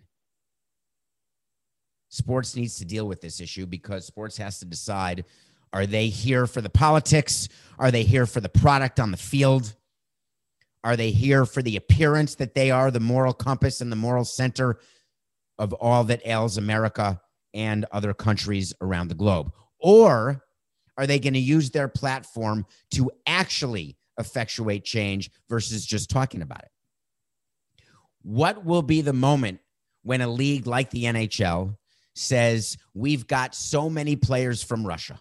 Sports 2.08 2.56
needs 2.56 2.76
to 2.78 2.84
deal 2.84 3.06
with 3.06 3.20
this 3.20 3.40
issue 3.40 3.66
because 3.66 4.06
sports 4.06 4.36
has 4.38 4.58
to 4.60 4.64
decide 4.64 5.24
are 5.72 5.86
they 5.86 6.08
here 6.08 6.46
for 6.46 6.60
the 6.60 6.70
politics? 6.70 7.48
Are 7.78 7.90
they 7.90 8.04
here 8.04 8.24
for 8.24 8.40
the 8.40 8.48
product 8.48 8.98
on 8.98 9.10
the 9.10 9.16
field? 9.16 9.74
Are 10.82 10.96
they 10.96 11.10
here 11.10 11.44
for 11.44 11.62
the 11.62 11.76
appearance 11.76 12.36
that 12.36 12.54
they 12.54 12.70
are 12.70 12.90
the 12.90 13.00
moral 13.00 13.34
compass 13.34 13.80
and 13.80 13.90
the 13.90 13.96
moral 13.96 14.24
center 14.24 14.78
of 15.58 15.72
all 15.74 16.04
that 16.04 16.26
ails 16.26 16.58
America 16.58 17.20
and 17.54 17.86
other 17.92 18.12
countries 18.12 18.72
around 18.80 19.08
the 19.08 19.14
globe? 19.14 19.52
Or 19.78 20.42
are 20.98 21.06
they 21.06 21.18
going 21.18 21.34
to 21.34 21.40
use 21.40 21.70
their 21.70 21.88
platform 21.88 22.66
to 22.92 23.10
actually 23.26 23.96
effectuate 24.18 24.84
change 24.84 25.30
versus 25.48 25.84
just 25.84 26.10
talking 26.10 26.42
about 26.42 26.62
it? 26.62 26.70
What 28.22 28.64
will 28.64 28.82
be 28.82 29.02
the 29.02 29.12
moment 29.12 29.60
when 30.02 30.20
a 30.20 30.28
league 30.28 30.66
like 30.66 30.90
the 30.90 31.04
NHL 31.04 31.76
says, 32.14 32.76
We've 32.94 33.26
got 33.26 33.54
so 33.54 33.88
many 33.88 34.16
players 34.16 34.62
from 34.62 34.86
Russia? 34.86 35.20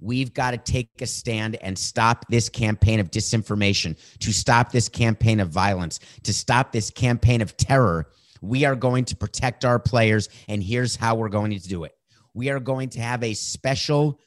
We've 0.00 0.32
got 0.32 0.52
to 0.52 0.58
take 0.58 0.88
a 1.00 1.06
stand 1.06 1.56
and 1.56 1.78
stop 1.78 2.24
this 2.30 2.48
campaign 2.48 3.00
of 3.00 3.10
disinformation, 3.10 3.98
to 4.20 4.32
stop 4.32 4.72
this 4.72 4.88
campaign 4.88 5.40
of 5.40 5.50
violence, 5.50 6.00
to 6.22 6.32
stop 6.32 6.72
this 6.72 6.90
campaign 6.90 7.42
of 7.42 7.56
terror. 7.56 8.06
We 8.40 8.64
are 8.64 8.76
going 8.76 9.04
to 9.06 9.16
protect 9.16 9.64
our 9.64 9.78
players, 9.78 10.28
and 10.48 10.62
here's 10.62 10.96
how 10.96 11.16
we're 11.16 11.28
going 11.28 11.50
to 11.50 11.68
do 11.68 11.84
it. 11.84 11.92
We 12.32 12.48
are 12.48 12.60
going 12.60 12.88
to 12.90 13.00
have 13.00 13.22
a 13.22 13.34
special 13.34 14.18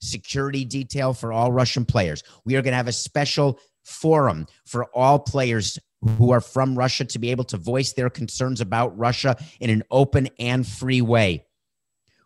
security 0.00 0.64
detail 0.64 1.14
for 1.14 1.32
all 1.32 1.52
Russian 1.52 1.84
players. 1.84 2.24
We 2.44 2.56
are 2.56 2.62
going 2.62 2.72
to 2.72 2.76
have 2.76 2.88
a 2.88 2.92
special 2.92 3.60
forum 3.84 4.46
for 4.66 4.86
all 4.86 5.18
players 5.20 5.78
who 6.18 6.32
are 6.32 6.40
from 6.40 6.76
Russia 6.76 7.04
to 7.04 7.18
be 7.20 7.30
able 7.30 7.44
to 7.44 7.56
voice 7.56 7.92
their 7.92 8.10
concerns 8.10 8.60
about 8.60 8.98
Russia 8.98 9.36
in 9.60 9.70
an 9.70 9.84
open 9.90 10.28
and 10.40 10.66
free 10.66 11.00
way. 11.00 11.44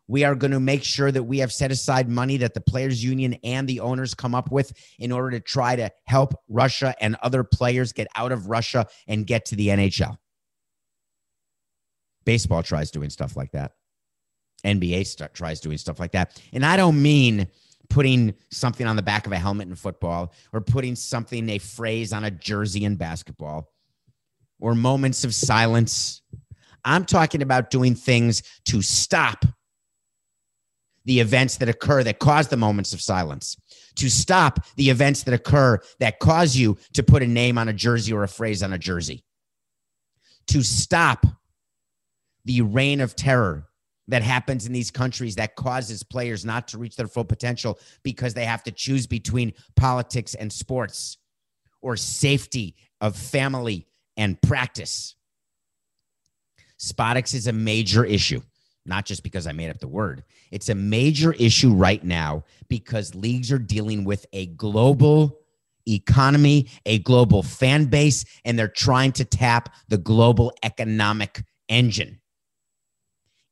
We 0.09 0.25
are 0.25 0.35
going 0.35 0.53
to 0.53 0.61
make 0.61 0.85
sure 0.85 1.11
that 1.11 1.23
we 1.23 1.39
have 1.39 1.53
set 1.53 1.73
aside 1.73 2.09
money 2.09 2.37
that 2.39 2.55
the 2.55 2.61
players 2.61 3.03
union 3.03 3.35
and 3.43 3.69
the 3.69 3.81
owners 3.81 4.15
come 4.15 4.35
up 4.35 4.51
with 4.53 4.73
in 4.99 5.11
order 5.11 5.33
to 5.33 5.41
try 5.41 5.75
to 5.77 5.91
help 6.05 6.35
Russia 6.49 6.95
and 7.01 7.17
other 7.23 7.43
players 7.43 7.93
get 7.93 8.07
out 8.15 8.33
of 8.33 8.49
Russia 8.49 8.87
and 9.09 9.27
get 9.27 9.47
to 9.47 9.57
the 9.57 9.69
NHL. 9.69 10.17
Baseball 12.25 12.63
tries 12.63 12.91
doing 12.91 13.11
stuff 13.11 13.37
like 13.37 13.53
that. 13.53 13.73
NBA 14.65 15.07
start, 15.07 15.35
tries 15.35 15.61
doing 15.61 15.79
stuff 15.79 16.01
like 16.01 16.13
that. 16.13 16.41
And 16.53 16.65
I 16.65 16.77
don't 16.77 17.01
mean 17.01 17.47
putting 17.89 18.35
something 18.51 18.87
on 18.87 18.97
the 18.97 19.03
back 19.03 19.27
of 19.27 19.33
a 19.33 19.39
helmet 19.39 19.69
in 19.69 19.75
football 19.77 20.33
or 20.53 20.61
putting 20.61 20.97
something, 20.97 21.49
a 21.51 21.59
phrase 21.59 22.13
on 22.13 22.25
a 22.25 22.31
jersey 22.31 22.85
in 22.85 22.97
basketball 22.97 23.71
or 24.59 24.75
moments 24.75 25.25
of 25.25 25.35
silence. 25.35 26.23
I'm 26.85 27.05
talking 27.05 27.43
about 27.43 27.71
doing 27.71 27.95
things 27.95 28.43
to 28.67 28.83
stop 28.83 29.45
the 31.07 31.21
events 31.21 31.57
that 31.57 31.69
occur 31.69 32.05
that 32.05 32.19
cause 32.19 32.49
the 32.49 32.57
moments 32.57 32.93
of 32.93 33.01
silence, 33.01 33.57
to 33.95 34.11
stop 34.11 34.65
the 34.77 34.91
events 34.91 35.23
that 35.23 35.35
occur 35.35 35.79
that 35.99 36.19
cause 36.19 36.57
you 36.57 36.77
to 36.93 37.03
put 37.03 37.23
a 37.23 37.27
name 37.27 37.57
on 37.57 37.69
a 37.69 37.73
jersey 37.73 38.13
or 38.13 38.23
a 38.23 38.29
phrase 38.29 38.63
on 38.63 38.73
a 38.73 38.79
jersey, 38.79 39.25
to 40.49 40.63
stop 40.63 41.25
the 42.45 42.61
reign 42.61 43.01
of 43.01 43.17
terror 43.17 43.67
that 44.09 44.23
happens 44.23 44.67
in 44.67 44.73
these 44.73 44.91
countries 44.91 45.35
that 45.35 45.57
causes 45.57 46.03
players 46.03 46.45
not 46.45 46.69
to 46.69 46.79
reach 46.79 46.97
their 46.97 47.09
full 47.09 47.25
potential 47.25 47.79
because 48.03 48.35
they 48.35 48.45
have 48.45 48.63
to 48.63 48.71
choose 48.71 49.07
between 49.07 49.53
politics 49.75 50.35
and 50.35 50.53
sports 50.53 51.19
or 51.83 51.97
safety 51.97 52.77
of 53.01 53.17
family 53.17 53.87
and 54.17 54.41
practice. 54.43 55.17
Spotix 56.79 57.35
is 57.35 57.47
a 57.47 57.53
major 57.53 58.05
issue, 58.05 58.41
not 58.87 59.05
just 59.05 59.23
because 59.23 59.47
I 59.47 59.53
made 59.53 59.71
up 59.71 59.79
the 59.79 59.89
word. 59.89 60.25
It's 60.51 60.69
a 60.69 60.75
major 60.75 61.33
issue 61.35 61.73
right 61.73 62.03
now 62.03 62.45
because 62.69 63.15
leagues 63.15 63.51
are 63.53 63.59
dealing 63.59 64.05
with 64.05 64.27
a 64.33 64.47
global 64.47 65.39
economy, 65.89 66.69
a 66.85 66.99
global 67.01 67.43
fan 67.43 67.87
base, 67.87 68.25
and 68.45 68.59
they're 68.59 68.69
trying 68.69 69.13
to 69.13 69.25
tap 69.25 69.75
the 69.89 69.99
global 69.99 70.53
economic 70.63 71.43
engine 71.69 72.21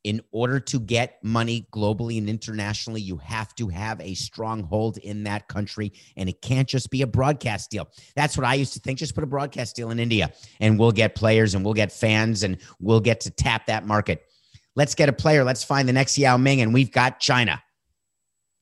in 0.04 0.20
order 0.32 0.60
to 0.60 0.78
get 0.78 1.18
money 1.24 1.66
globally 1.72 2.18
and 2.18 2.28
internationally, 2.28 3.00
you 3.00 3.16
have 3.16 3.54
to 3.54 3.68
have 3.68 4.00
a 4.00 4.14
stronghold 4.14 4.98
in 4.98 5.24
that 5.24 5.48
country. 5.48 5.92
And 6.16 6.28
it 6.28 6.42
can't 6.42 6.68
just 6.68 6.90
be 6.90 7.02
a 7.02 7.06
broadcast 7.06 7.70
deal. 7.70 7.88
That's 8.14 8.36
what 8.36 8.46
I 8.46 8.54
used 8.54 8.74
to 8.74 8.80
think. 8.80 8.98
Just 8.98 9.14
put 9.14 9.24
a 9.24 9.26
broadcast 9.26 9.74
deal 9.74 9.90
in 9.90 9.98
India 9.98 10.32
and 10.60 10.78
we'll 10.78 10.92
get 10.92 11.14
players 11.14 11.54
and 11.54 11.64
we'll 11.64 11.74
get 11.74 11.90
fans 11.90 12.42
and 12.42 12.58
we'll 12.78 13.00
get 13.00 13.20
to 13.22 13.30
tap 13.30 13.66
that 13.66 13.86
market. 13.86 14.28
Let's 14.76 14.94
get 14.94 15.08
a 15.08 15.12
player. 15.12 15.44
Let's 15.44 15.64
find 15.64 15.88
the 15.88 15.92
next 15.92 16.18
Yao 16.18 16.36
Ming. 16.36 16.60
And 16.60 16.74
we've 16.74 16.90
got 16.90 17.20
China. 17.20 17.62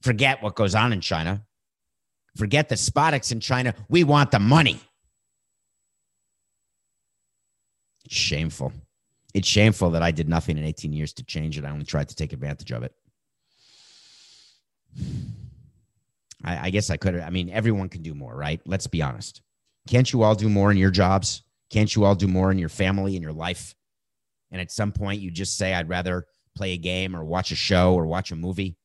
Forget 0.02 0.42
what 0.42 0.54
goes 0.54 0.75
on 0.75 0.92
in 0.92 1.00
China. 1.00 1.45
Forget 2.37 2.69
the 2.69 2.75
Spotix 2.75 3.33
in 3.33 3.40
China. 3.40 3.75
We 3.88 4.04
want 4.04 4.31
the 4.31 4.38
money. 4.38 4.81
Shameful 8.09 8.73
it's 9.35 9.49
shameful 9.49 9.90
that 9.90 10.02
I 10.02 10.11
did 10.11 10.28
nothing 10.28 10.59
in 10.59 10.64
18 10.64 10.92
years 10.92 11.12
to 11.14 11.25
change 11.25 11.59
it. 11.59 11.64
I 11.64 11.71
only 11.71 11.85
tried 11.85 12.09
to 12.11 12.16
take 12.16 12.33
advantage 12.33 12.71
of 12.71 12.83
it. 12.83 12.95
I, 16.45 16.66
I 16.66 16.71
guess 16.71 16.90
I 16.90 16.97
could. 16.97 17.19
I 17.19 17.31
mean, 17.31 17.49
everyone 17.49 17.88
can 17.88 18.02
do 18.02 18.14
more, 18.14 18.35
right? 18.37 18.61
Let's 18.66 18.87
be 18.87 19.02
honest. 19.02 19.40
Can't 19.88 20.12
you 20.12 20.23
all 20.23 20.35
do 20.35 20.49
more 20.49 20.71
in 20.71 20.76
your 20.76 20.90
jobs? 20.90 21.42
Can't 21.71 21.95
you 21.95 22.04
all 22.04 22.14
do 22.14 22.28
more 22.28 22.50
in 22.52 22.59
your 22.59 22.69
family, 22.69 23.16
in 23.16 23.23
your 23.23 23.33
life? 23.33 23.75
And 24.52 24.61
at 24.61 24.71
some 24.71 24.92
point, 24.92 25.21
you 25.21 25.30
just 25.30 25.56
say, 25.56 25.75
I'd 25.75 25.88
rather 25.88 26.26
play 26.54 26.73
a 26.73 26.78
game 26.78 27.16
or 27.16 27.25
watch 27.25 27.50
a 27.50 27.56
show 27.56 27.94
or 27.94 28.06
watch 28.06 28.30
a 28.30 28.37
movie 28.37 28.76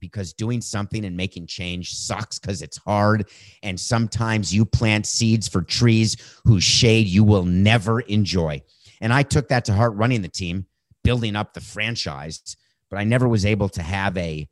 because 0.00 0.32
doing 0.32 0.60
something 0.60 1.04
and 1.04 1.16
making 1.16 1.46
change 1.46 1.94
sucks 1.94 2.38
because 2.38 2.62
it's 2.62 2.78
hard. 2.78 3.28
And 3.62 3.78
sometimes 3.78 4.52
you 4.52 4.64
plant 4.64 5.06
seeds 5.06 5.46
for 5.46 5.62
trees 5.62 6.16
whose 6.44 6.64
shade 6.64 7.06
you 7.06 7.22
will 7.22 7.44
never 7.44 8.00
enjoy. 8.00 8.62
And 9.00 9.12
I 9.12 9.22
took 9.22 9.48
that 9.48 9.66
to 9.66 9.74
heart 9.74 9.94
running 9.94 10.22
the 10.22 10.28
team, 10.28 10.66
building 11.04 11.36
up 11.36 11.52
the 11.52 11.60
franchise, 11.60 12.56
but 12.90 12.98
I 12.98 13.04
never 13.04 13.28
was 13.28 13.44
able 13.44 13.68
to 13.70 13.82
have 13.82 14.16
a 14.16 14.48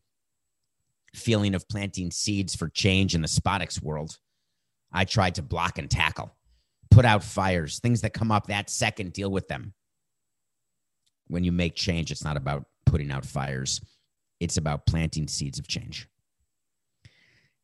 feeling 1.14 1.54
of 1.54 1.68
planting 1.68 2.10
seeds 2.10 2.54
for 2.54 2.68
change 2.68 3.14
in 3.14 3.22
the 3.22 3.28
Spotix 3.28 3.82
world. 3.82 4.18
I 4.92 5.04
tried 5.04 5.34
to 5.36 5.42
block 5.42 5.78
and 5.78 5.90
tackle, 5.90 6.34
put 6.90 7.04
out 7.04 7.24
fires, 7.24 7.80
things 7.80 8.02
that 8.02 8.14
come 8.14 8.30
up 8.30 8.46
that 8.46 8.70
second, 8.70 9.12
deal 9.12 9.30
with 9.30 9.48
them. 9.48 9.74
When 11.28 11.44
you 11.44 11.52
make 11.52 11.74
change, 11.74 12.10
it's 12.10 12.24
not 12.24 12.36
about 12.36 12.64
putting 12.86 13.10
out 13.10 13.24
fires, 13.24 13.80
it's 14.40 14.56
about 14.56 14.86
planting 14.86 15.28
seeds 15.28 15.58
of 15.58 15.68
change. 15.68 16.08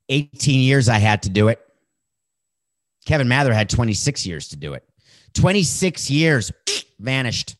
18 0.08 0.60
years 0.60 0.88
I 0.88 0.98
had 0.98 1.22
to 1.22 1.30
do 1.30 1.48
it. 1.48 1.60
Kevin 3.06 3.28
Mather 3.28 3.52
had 3.52 3.70
26 3.70 4.26
years 4.26 4.48
to 4.48 4.56
do 4.56 4.74
it. 4.74 4.84
26 5.34 6.10
years 6.10 6.52
vanished. 6.98 7.56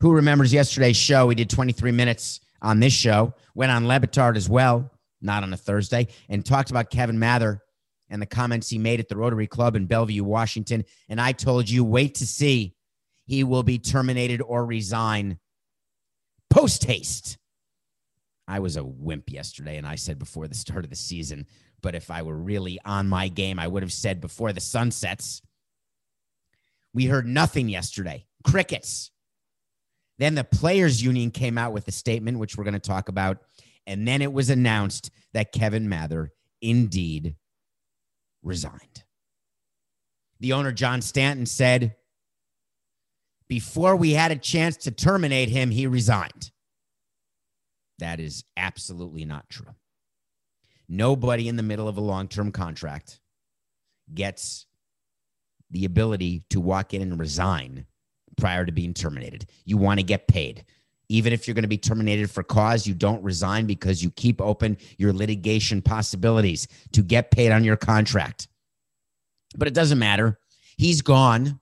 Who 0.00 0.12
remembers 0.12 0.52
yesterday's 0.52 0.96
show? 0.96 1.26
We 1.26 1.34
did 1.34 1.50
23 1.50 1.92
minutes 1.92 2.40
on 2.62 2.80
this 2.80 2.92
show, 2.92 3.34
went 3.54 3.72
on 3.72 3.86
Le 3.86 4.00
Batard 4.00 4.36
as 4.36 4.48
well, 4.48 4.90
not 5.20 5.42
on 5.42 5.52
a 5.52 5.56
Thursday, 5.56 6.08
and 6.28 6.44
talked 6.44 6.70
about 6.70 6.90
Kevin 6.90 7.18
Mather 7.18 7.62
and 8.10 8.22
the 8.22 8.26
comments 8.26 8.68
he 8.68 8.78
made 8.78 9.00
at 9.00 9.08
the 9.08 9.16
Rotary 9.16 9.46
Club 9.46 9.76
in 9.76 9.86
Bellevue, 9.86 10.24
Washington. 10.24 10.84
And 11.08 11.20
I 11.20 11.32
told 11.32 11.68
you, 11.68 11.84
wait 11.84 12.16
to 12.16 12.26
see. 12.26 12.74
He 13.28 13.44
will 13.44 13.62
be 13.62 13.78
terminated 13.78 14.40
or 14.40 14.64
resign 14.64 15.38
post 16.48 16.84
haste. 16.84 17.36
I 18.48 18.60
was 18.60 18.76
a 18.76 18.82
wimp 18.82 19.30
yesterday, 19.30 19.76
and 19.76 19.86
I 19.86 19.96
said 19.96 20.18
before 20.18 20.48
the 20.48 20.54
start 20.54 20.84
of 20.84 20.90
the 20.90 20.96
season, 20.96 21.46
but 21.82 21.94
if 21.94 22.10
I 22.10 22.22
were 22.22 22.36
really 22.36 22.80
on 22.86 23.06
my 23.06 23.28
game, 23.28 23.58
I 23.58 23.68
would 23.68 23.82
have 23.82 23.92
said 23.92 24.22
before 24.22 24.54
the 24.54 24.62
sun 24.62 24.90
sets. 24.90 25.42
We 26.94 27.04
heard 27.04 27.26
nothing 27.26 27.68
yesterday. 27.68 28.24
Crickets. 28.44 29.10
Then 30.18 30.34
the 30.34 30.42
players 30.42 31.02
union 31.02 31.30
came 31.30 31.58
out 31.58 31.74
with 31.74 31.86
a 31.86 31.92
statement, 31.92 32.38
which 32.38 32.56
we're 32.56 32.64
going 32.64 32.72
to 32.72 32.80
talk 32.80 33.10
about. 33.10 33.42
And 33.86 34.08
then 34.08 34.22
it 34.22 34.32
was 34.32 34.48
announced 34.48 35.10
that 35.34 35.52
Kevin 35.52 35.86
Mather 35.86 36.32
indeed 36.62 37.36
resigned. 38.42 39.04
The 40.40 40.54
owner, 40.54 40.72
John 40.72 41.02
Stanton, 41.02 41.44
said, 41.44 41.94
before 43.48 43.96
we 43.96 44.12
had 44.12 44.30
a 44.30 44.36
chance 44.36 44.76
to 44.78 44.90
terminate 44.90 45.48
him, 45.48 45.70
he 45.70 45.86
resigned. 45.86 46.50
That 47.98 48.20
is 48.20 48.44
absolutely 48.56 49.24
not 49.24 49.48
true. 49.48 49.74
Nobody 50.88 51.48
in 51.48 51.56
the 51.56 51.62
middle 51.62 51.88
of 51.88 51.98
a 51.98 52.02
long 52.02 52.28
term 52.28 52.52
contract 52.52 53.20
gets 54.14 54.66
the 55.70 55.84
ability 55.84 56.44
to 56.50 56.60
walk 56.60 56.94
in 56.94 57.02
and 57.02 57.18
resign 57.18 57.84
prior 58.38 58.64
to 58.64 58.72
being 58.72 58.94
terminated. 58.94 59.46
You 59.64 59.76
want 59.76 60.00
to 60.00 60.04
get 60.04 60.28
paid. 60.28 60.64
Even 61.10 61.32
if 61.32 61.46
you're 61.46 61.54
going 61.54 61.62
to 61.62 61.68
be 61.68 61.78
terminated 61.78 62.30
for 62.30 62.42
cause, 62.42 62.86
you 62.86 62.94
don't 62.94 63.22
resign 63.22 63.66
because 63.66 64.02
you 64.02 64.10
keep 64.10 64.40
open 64.40 64.76
your 64.98 65.12
litigation 65.12 65.80
possibilities 65.80 66.68
to 66.92 67.02
get 67.02 67.30
paid 67.30 67.50
on 67.50 67.64
your 67.64 67.76
contract. 67.76 68.48
But 69.56 69.68
it 69.68 69.74
doesn't 69.74 69.98
matter. 69.98 70.38
He's 70.76 71.00
gone, 71.00 71.60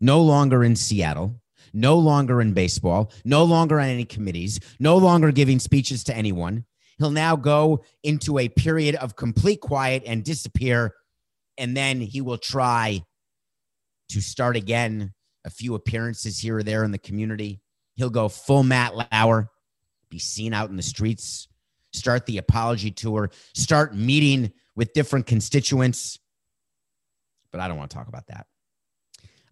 no 0.00 0.20
longer 0.20 0.64
in 0.64 0.76
Seattle, 0.76 1.40
no 1.72 1.98
longer 1.98 2.40
in 2.40 2.52
baseball, 2.52 3.12
no 3.24 3.44
longer 3.44 3.80
on 3.80 3.88
any 3.88 4.04
committees, 4.04 4.60
no 4.78 4.96
longer 4.96 5.32
giving 5.32 5.58
speeches 5.58 6.04
to 6.04 6.16
anyone. 6.16 6.64
He'll 6.98 7.10
now 7.10 7.36
go 7.36 7.84
into 8.02 8.38
a 8.38 8.48
period 8.48 8.94
of 8.96 9.16
complete 9.16 9.60
quiet 9.60 10.04
and 10.06 10.24
disappear. 10.24 10.94
And 11.58 11.76
then 11.76 12.00
he 12.00 12.20
will 12.20 12.38
try 12.38 13.02
to 14.10 14.20
start 14.20 14.56
again 14.56 15.12
a 15.44 15.50
few 15.50 15.74
appearances 15.74 16.38
here 16.38 16.58
or 16.58 16.62
there 16.62 16.84
in 16.84 16.92
the 16.92 16.98
community. 16.98 17.60
He'll 17.96 18.10
go 18.10 18.28
full 18.28 18.62
Matt 18.62 18.94
Lauer, 18.96 19.50
be 20.10 20.18
seen 20.18 20.52
out 20.52 20.70
in 20.70 20.76
the 20.76 20.82
streets, 20.82 21.48
start 21.92 22.26
the 22.26 22.38
apology 22.38 22.90
tour, 22.90 23.30
start 23.54 23.94
meeting 23.94 24.52
with 24.76 24.92
different 24.92 25.26
constituents. 25.26 26.18
But 27.50 27.60
I 27.60 27.68
don't 27.68 27.76
want 27.76 27.90
to 27.90 27.96
talk 27.96 28.08
about 28.08 28.26
that. 28.28 28.46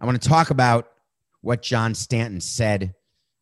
I 0.03 0.05
want 0.05 0.21
to 0.21 0.29
talk 0.29 0.51
about 0.51 0.89
what 1.43 1.63
John 1.63 1.95
Stanton 1.95 2.41
said 2.41 2.97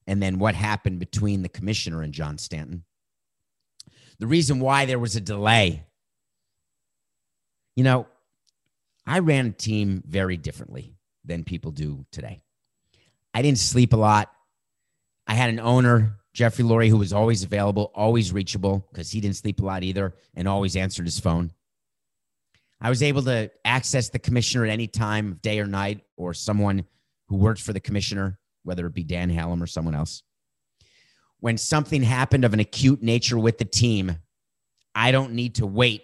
and 0.07 0.23
then 0.23 0.39
what 0.39 0.55
happened 0.55 0.99
between 0.99 1.41
the 1.41 1.49
commissioner 1.49 2.03
and 2.03 2.13
John 2.13 2.37
Stanton. 2.37 2.85
The 4.19 4.27
reason 4.27 4.61
why 4.61 4.85
there 4.85 4.99
was 4.99 5.17
a 5.17 5.23
delay. 5.23 5.87
You 7.77 7.85
know, 7.85 8.07
I 9.07 9.21
ran 9.21 9.47
a 9.47 9.53
team 9.53 10.03
very 10.07 10.37
differently 10.37 10.97
than 11.25 11.45
people 11.45 11.71
do 11.71 12.05
today. 12.13 12.43
I 13.33 13.41
didn't 13.41 13.59
sleep 13.59 13.95
a 13.95 13.97
lot. 13.97 14.31
I 15.27 15.35
had 15.35 15.49
an 15.49 15.61
owner, 15.61 16.19
Jeffrey 16.35 16.65
Loria, 16.65 16.91
who 16.91 16.99
was 16.99 17.15
always 17.15 17.43
available, 17.43 17.91
always 17.95 18.35
reachable 18.35 18.87
because 18.93 19.11
he 19.11 19.23
didn't 19.23 19.37
sleep 19.37 19.61
a 19.61 19.65
lot 19.65 19.83
either 19.83 20.15
and 20.35 20.47
always 20.47 20.77
answered 20.77 21.07
his 21.07 21.21
phone. 21.21 21.53
I 22.81 22.89
was 22.89 23.03
able 23.03 23.23
to 23.25 23.51
access 23.65 24.09
the 24.09 24.19
commissioner 24.19 24.65
at 24.65 24.71
any 24.71 24.87
time 24.87 25.33
of 25.33 25.43
day 25.43 25.61
or 25.61 25.67
night 25.67 26.01
or 26.17 26.33
someone 26.35 26.85
who 27.29 27.37
worked 27.37 27.61
for 27.61 27.73
the 27.73 27.81
commissioner, 27.81 28.39
whether 28.63 28.87
it 28.87 28.95
be 28.95 29.05
Dan 29.05 29.31
Halem 29.31 29.63
or 29.63 29.67
someone 29.67 29.95
else. 29.95 30.23
when 31.41 31.57
something 31.57 32.03
happened 32.03 32.45
of 32.45 32.55
an 32.55 32.61
acute 32.61 33.03
nature 33.03 33.39
with 33.39 33.59
the 33.59 33.65
team, 33.65 34.17
I 34.95 35.11
don't 35.11 35.33
need 35.33 35.57
to 35.57 35.67
wait 35.67 36.03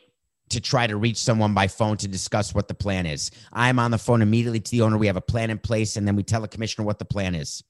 to 0.49 0.61
try 0.61 0.87
to 0.87 0.97
reach 0.97 1.17
someone 1.17 1.55
by 1.55 1.67
phone 1.69 1.97
to 1.99 2.09
discuss 2.09 2.55
what 2.55 2.69
the 2.69 2.75
plan 2.75 3.05
is. 3.05 3.31
I'm 3.53 3.79
on 3.79 3.91
the 3.91 3.99
phone 3.99 4.23
immediately 4.23 4.61
to 4.61 4.71
the 4.71 4.83
owner. 4.83 4.97
We 4.97 5.09
have 5.09 5.17
a 5.17 5.21
plan 5.21 5.51
in 5.51 5.59
place, 5.59 5.97
and 5.97 6.07
then 6.07 6.17
we 6.17 6.23
tell 6.23 6.41
the 6.41 6.49
commissioner 6.49 6.87
what 6.87 6.99
the 6.99 7.05
plan 7.05 7.35
is. 7.35 7.63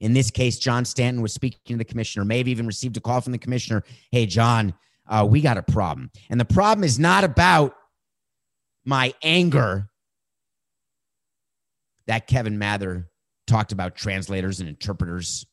In 0.00 0.12
this 0.12 0.30
case, 0.30 0.58
John 0.58 0.84
Stanton 0.84 1.22
was 1.22 1.32
speaking 1.32 1.60
to 1.68 1.76
the 1.76 1.84
commissioner, 1.84 2.24
maybe 2.24 2.50
even 2.50 2.66
received 2.66 2.98
a 2.98 3.00
call 3.00 3.22
from 3.22 3.32
the 3.32 3.38
commissioner. 3.38 3.82
Hey, 4.10 4.26
John, 4.26 4.74
uh, 5.08 5.26
we 5.28 5.40
got 5.40 5.56
a 5.56 5.62
problem. 5.62 6.10
And 6.28 6.38
the 6.38 6.44
problem 6.44 6.84
is 6.84 6.98
not 6.98 7.24
about 7.24 7.74
my 8.86 9.12
anger 9.22 9.90
that 12.06 12.28
Kevin 12.28 12.58
Mather 12.58 13.10
talked 13.46 13.72
about 13.72 13.96
translators 13.96 14.60
and 14.60 14.68
interpreters, 14.68 15.44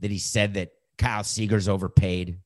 that 0.00 0.10
he 0.10 0.18
said 0.18 0.54
that 0.54 0.72
Kyle 0.98 1.24
Seager's 1.24 1.68
overpaid, 1.68 2.40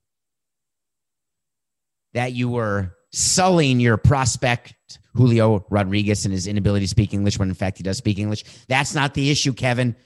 that 2.12 2.32
you 2.32 2.50
were 2.50 2.94
sullying 3.12 3.80
your 3.80 3.96
prospect, 3.96 4.74
Julio 5.14 5.64
Rodriguez, 5.70 6.24
and 6.24 6.34
his 6.34 6.46
inability 6.46 6.84
to 6.84 6.90
speak 6.90 7.14
English 7.14 7.38
when 7.38 7.48
in 7.48 7.54
fact 7.54 7.78
he 7.78 7.82
does 7.82 7.96
speak 7.96 8.18
English. 8.18 8.44
That's 8.68 8.94
not 8.94 9.14
the 9.14 9.30
issue, 9.30 9.54
Kevin. 9.54 9.96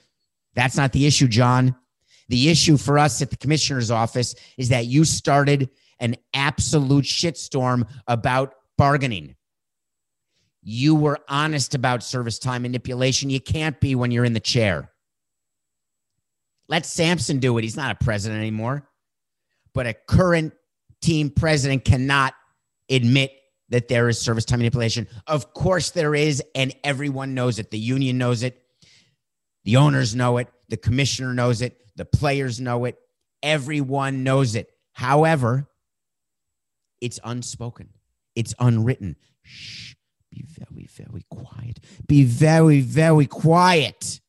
That's 0.55 0.77
not 0.77 0.93
the 0.93 1.05
issue, 1.05 1.27
John. 1.27 1.75
The 2.29 2.49
issue 2.49 2.77
for 2.77 2.97
us 2.97 3.21
at 3.21 3.31
the 3.31 3.37
commissioner's 3.37 3.91
office 3.91 4.35
is 4.57 4.69
that 4.69 4.85
you 4.85 5.03
started 5.03 5.69
an 5.99 6.15
absolute 6.33 7.05
shitstorm 7.05 7.89
about 8.07 8.53
bargaining. 8.77 9.35
You 10.61 10.95
were 10.95 11.19
honest 11.27 11.75
about 11.75 12.03
service 12.03 12.39
time 12.39 12.63
manipulation. 12.63 13.29
You 13.29 13.39
can't 13.39 13.79
be 13.79 13.95
when 13.95 14.11
you're 14.11 14.25
in 14.25 14.33
the 14.33 14.39
chair. 14.39 14.91
Let 16.67 16.85
Samson 16.85 17.39
do 17.39 17.57
it. 17.57 17.63
He's 17.63 17.77
not 17.77 17.91
a 17.91 18.03
president 18.03 18.39
anymore. 18.39 18.87
But 19.73 19.87
a 19.87 19.93
current 19.93 20.53
team 21.01 21.29
president 21.29 21.85
cannot 21.85 22.33
admit 22.89 23.31
that 23.69 23.87
there 23.87 24.09
is 24.09 24.19
service 24.19 24.45
time 24.45 24.59
manipulation. 24.59 25.07
Of 25.27 25.53
course, 25.53 25.91
there 25.91 26.15
is, 26.15 26.43
and 26.55 26.75
everyone 26.83 27.33
knows 27.33 27.59
it. 27.59 27.71
The 27.71 27.79
union 27.79 28.17
knows 28.17 28.43
it. 28.43 28.61
The 29.63 29.77
owners 29.77 30.15
know 30.15 30.37
it. 30.37 30.47
The 30.69 30.77
commissioner 30.77 31.33
knows 31.33 31.61
it. 31.61 31.79
The 31.95 32.05
players 32.05 32.59
know 32.59 32.85
it. 32.85 32.97
Everyone 33.41 34.23
knows 34.23 34.55
it. 34.55 34.71
However, 34.93 35.67
it's 36.99 37.19
unspoken, 37.23 37.89
it's 38.35 38.53
unwritten. 38.59 39.15
Shh, 39.43 39.93
be 40.31 40.45
very, 40.47 40.87
very 40.87 41.25
quiet. 41.29 41.79
Be 42.07 42.23
very, 42.23 42.81
very 42.81 43.25
quiet. 43.25 44.19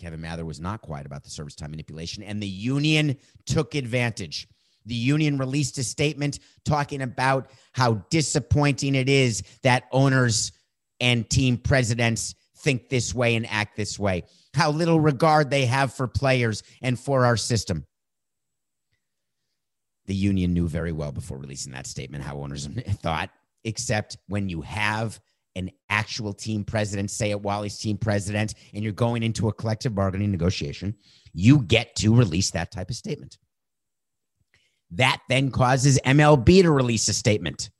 Kevin 0.00 0.20
Mather 0.20 0.44
was 0.44 0.60
not 0.60 0.80
quiet 0.80 1.06
about 1.06 1.22
the 1.22 1.30
service 1.30 1.54
time 1.54 1.70
manipulation, 1.70 2.22
and 2.22 2.42
the 2.42 2.48
union 2.48 3.16
took 3.46 3.74
advantage. 3.74 4.48
The 4.84 4.94
union 4.96 5.38
released 5.38 5.78
a 5.78 5.84
statement 5.84 6.40
talking 6.64 7.02
about 7.02 7.50
how 7.72 8.04
disappointing 8.10 8.96
it 8.96 9.08
is 9.08 9.42
that 9.62 9.84
owners 9.92 10.50
and 10.98 11.28
team 11.30 11.56
presidents 11.56 12.34
think 12.58 12.88
this 12.88 13.14
way 13.14 13.36
and 13.36 13.46
act 13.48 13.76
this 13.76 13.98
way, 13.98 14.24
how 14.54 14.70
little 14.70 14.98
regard 14.98 15.50
they 15.50 15.66
have 15.66 15.94
for 15.94 16.08
players 16.08 16.62
and 16.80 16.98
for 16.98 17.24
our 17.24 17.36
system. 17.36 17.86
The 20.06 20.14
union 20.14 20.52
knew 20.52 20.68
very 20.68 20.92
well 20.92 21.12
before 21.12 21.38
releasing 21.38 21.72
that 21.72 21.86
statement 21.86 22.24
how 22.24 22.38
owners 22.38 22.66
thought, 23.02 23.30
except 23.64 24.16
when 24.28 24.48
you 24.48 24.62
have 24.62 25.20
an 25.54 25.70
actual 25.90 26.32
team 26.32 26.64
president 26.64 27.10
say 27.10 27.30
it 27.30 27.40
while 27.40 27.62
he's 27.62 27.78
team 27.78 27.98
president 27.98 28.54
and 28.72 28.82
you're 28.82 28.92
going 28.92 29.22
into 29.22 29.48
a 29.48 29.52
collective 29.52 29.94
bargaining 29.94 30.30
negotiation, 30.30 30.94
you 31.32 31.60
get 31.60 31.94
to 31.96 32.14
release 32.14 32.50
that 32.50 32.72
type 32.72 32.90
of 32.90 32.96
statement. 32.96 33.38
That 34.92 35.20
then 35.28 35.50
causes 35.50 35.98
MLB 36.04 36.62
to 36.62 36.70
release 36.70 37.08
a 37.08 37.14
statement. 37.14 37.70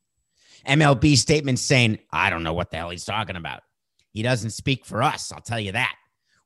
MLB 0.67 1.17
statement 1.17 1.59
saying, 1.59 1.99
I 2.11 2.31
don't 2.31 2.43
know 2.43 2.55
what 2.55 2.71
the 2.71 2.79
hell 2.79 2.91
he's 2.91 3.05
talking 3.05 3.37
about. 3.37 3.63
He 4.13 4.23
doesn't 4.23 4.51
speak 4.51 4.85
for 4.85 5.03
us. 5.03 5.33
I'll 5.33 5.41
tell 5.41 5.61
you 5.61 5.73
that. 5.73 5.95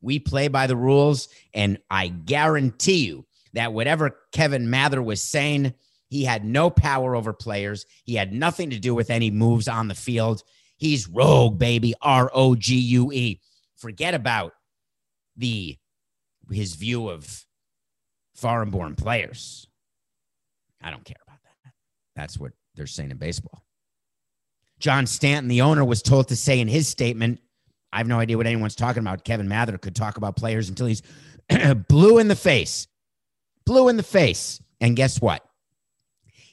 We 0.00 0.18
play 0.18 0.48
by 0.48 0.66
the 0.66 0.76
rules. 0.76 1.28
And 1.54 1.78
I 1.90 2.08
guarantee 2.08 3.06
you 3.06 3.26
that 3.56 3.72
whatever 3.72 4.18
Kevin 4.32 4.70
Mather 4.70 5.02
was 5.02 5.22
saying, 5.22 5.74
he 6.08 6.24
had 6.24 6.44
no 6.44 6.70
power 6.70 7.16
over 7.16 7.32
players. 7.32 7.84
He 8.04 8.14
had 8.14 8.32
nothing 8.32 8.70
to 8.70 8.78
do 8.78 8.94
with 8.94 9.10
any 9.10 9.30
moves 9.30 9.66
on 9.66 9.88
the 9.88 9.94
field. 9.94 10.42
He's 10.76 11.08
rogue, 11.08 11.58
baby. 11.58 11.94
R 12.00 12.30
O 12.32 12.54
G 12.54 12.76
U 12.76 13.10
E. 13.12 13.40
Forget 13.76 14.14
about 14.14 14.52
the 15.36 15.76
his 16.50 16.74
view 16.74 17.08
of 17.08 17.44
foreign 18.34 18.70
born 18.70 18.94
players. 18.94 19.66
I 20.82 20.90
don't 20.90 21.04
care 21.04 21.16
about 21.26 21.40
that. 21.42 21.72
That's 22.14 22.38
what 22.38 22.52
they're 22.74 22.86
saying 22.86 23.10
in 23.10 23.16
baseball. 23.16 23.64
John 24.78 25.06
Stanton, 25.06 25.48
the 25.48 25.62
owner, 25.62 25.84
was 25.84 26.02
told 26.02 26.28
to 26.28 26.36
say 26.36 26.60
in 26.60 26.68
his 26.68 26.86
statement 26.86 27.40
I 27.92 27.98
have 27.98 28.06
no 28.06 28.18
idea 28.18 28.36
what 28.36 28.46
anyone's 28.46 28.76
talking 28.76 29.00
about. 29.00 29.24
Kevin 29.24 29.48
Mather 29.48 29.78
could 29.78 29.96
talk 29.96 30.18
about 30.18 30.36
players 30.36 30.68
until 30.68 30.86
he's 30.86 31.02
blue 31.88 32.18
in 32.18 32.28
the 32.28 32.36
face. 32.36 32.86
Blue 33.66 33.88
in 33.88 33.96
the 33.96 34.02
face. 34.02 34.62
And 34.80 34.96
guess 34.96 35.20
what? 35.20 35.42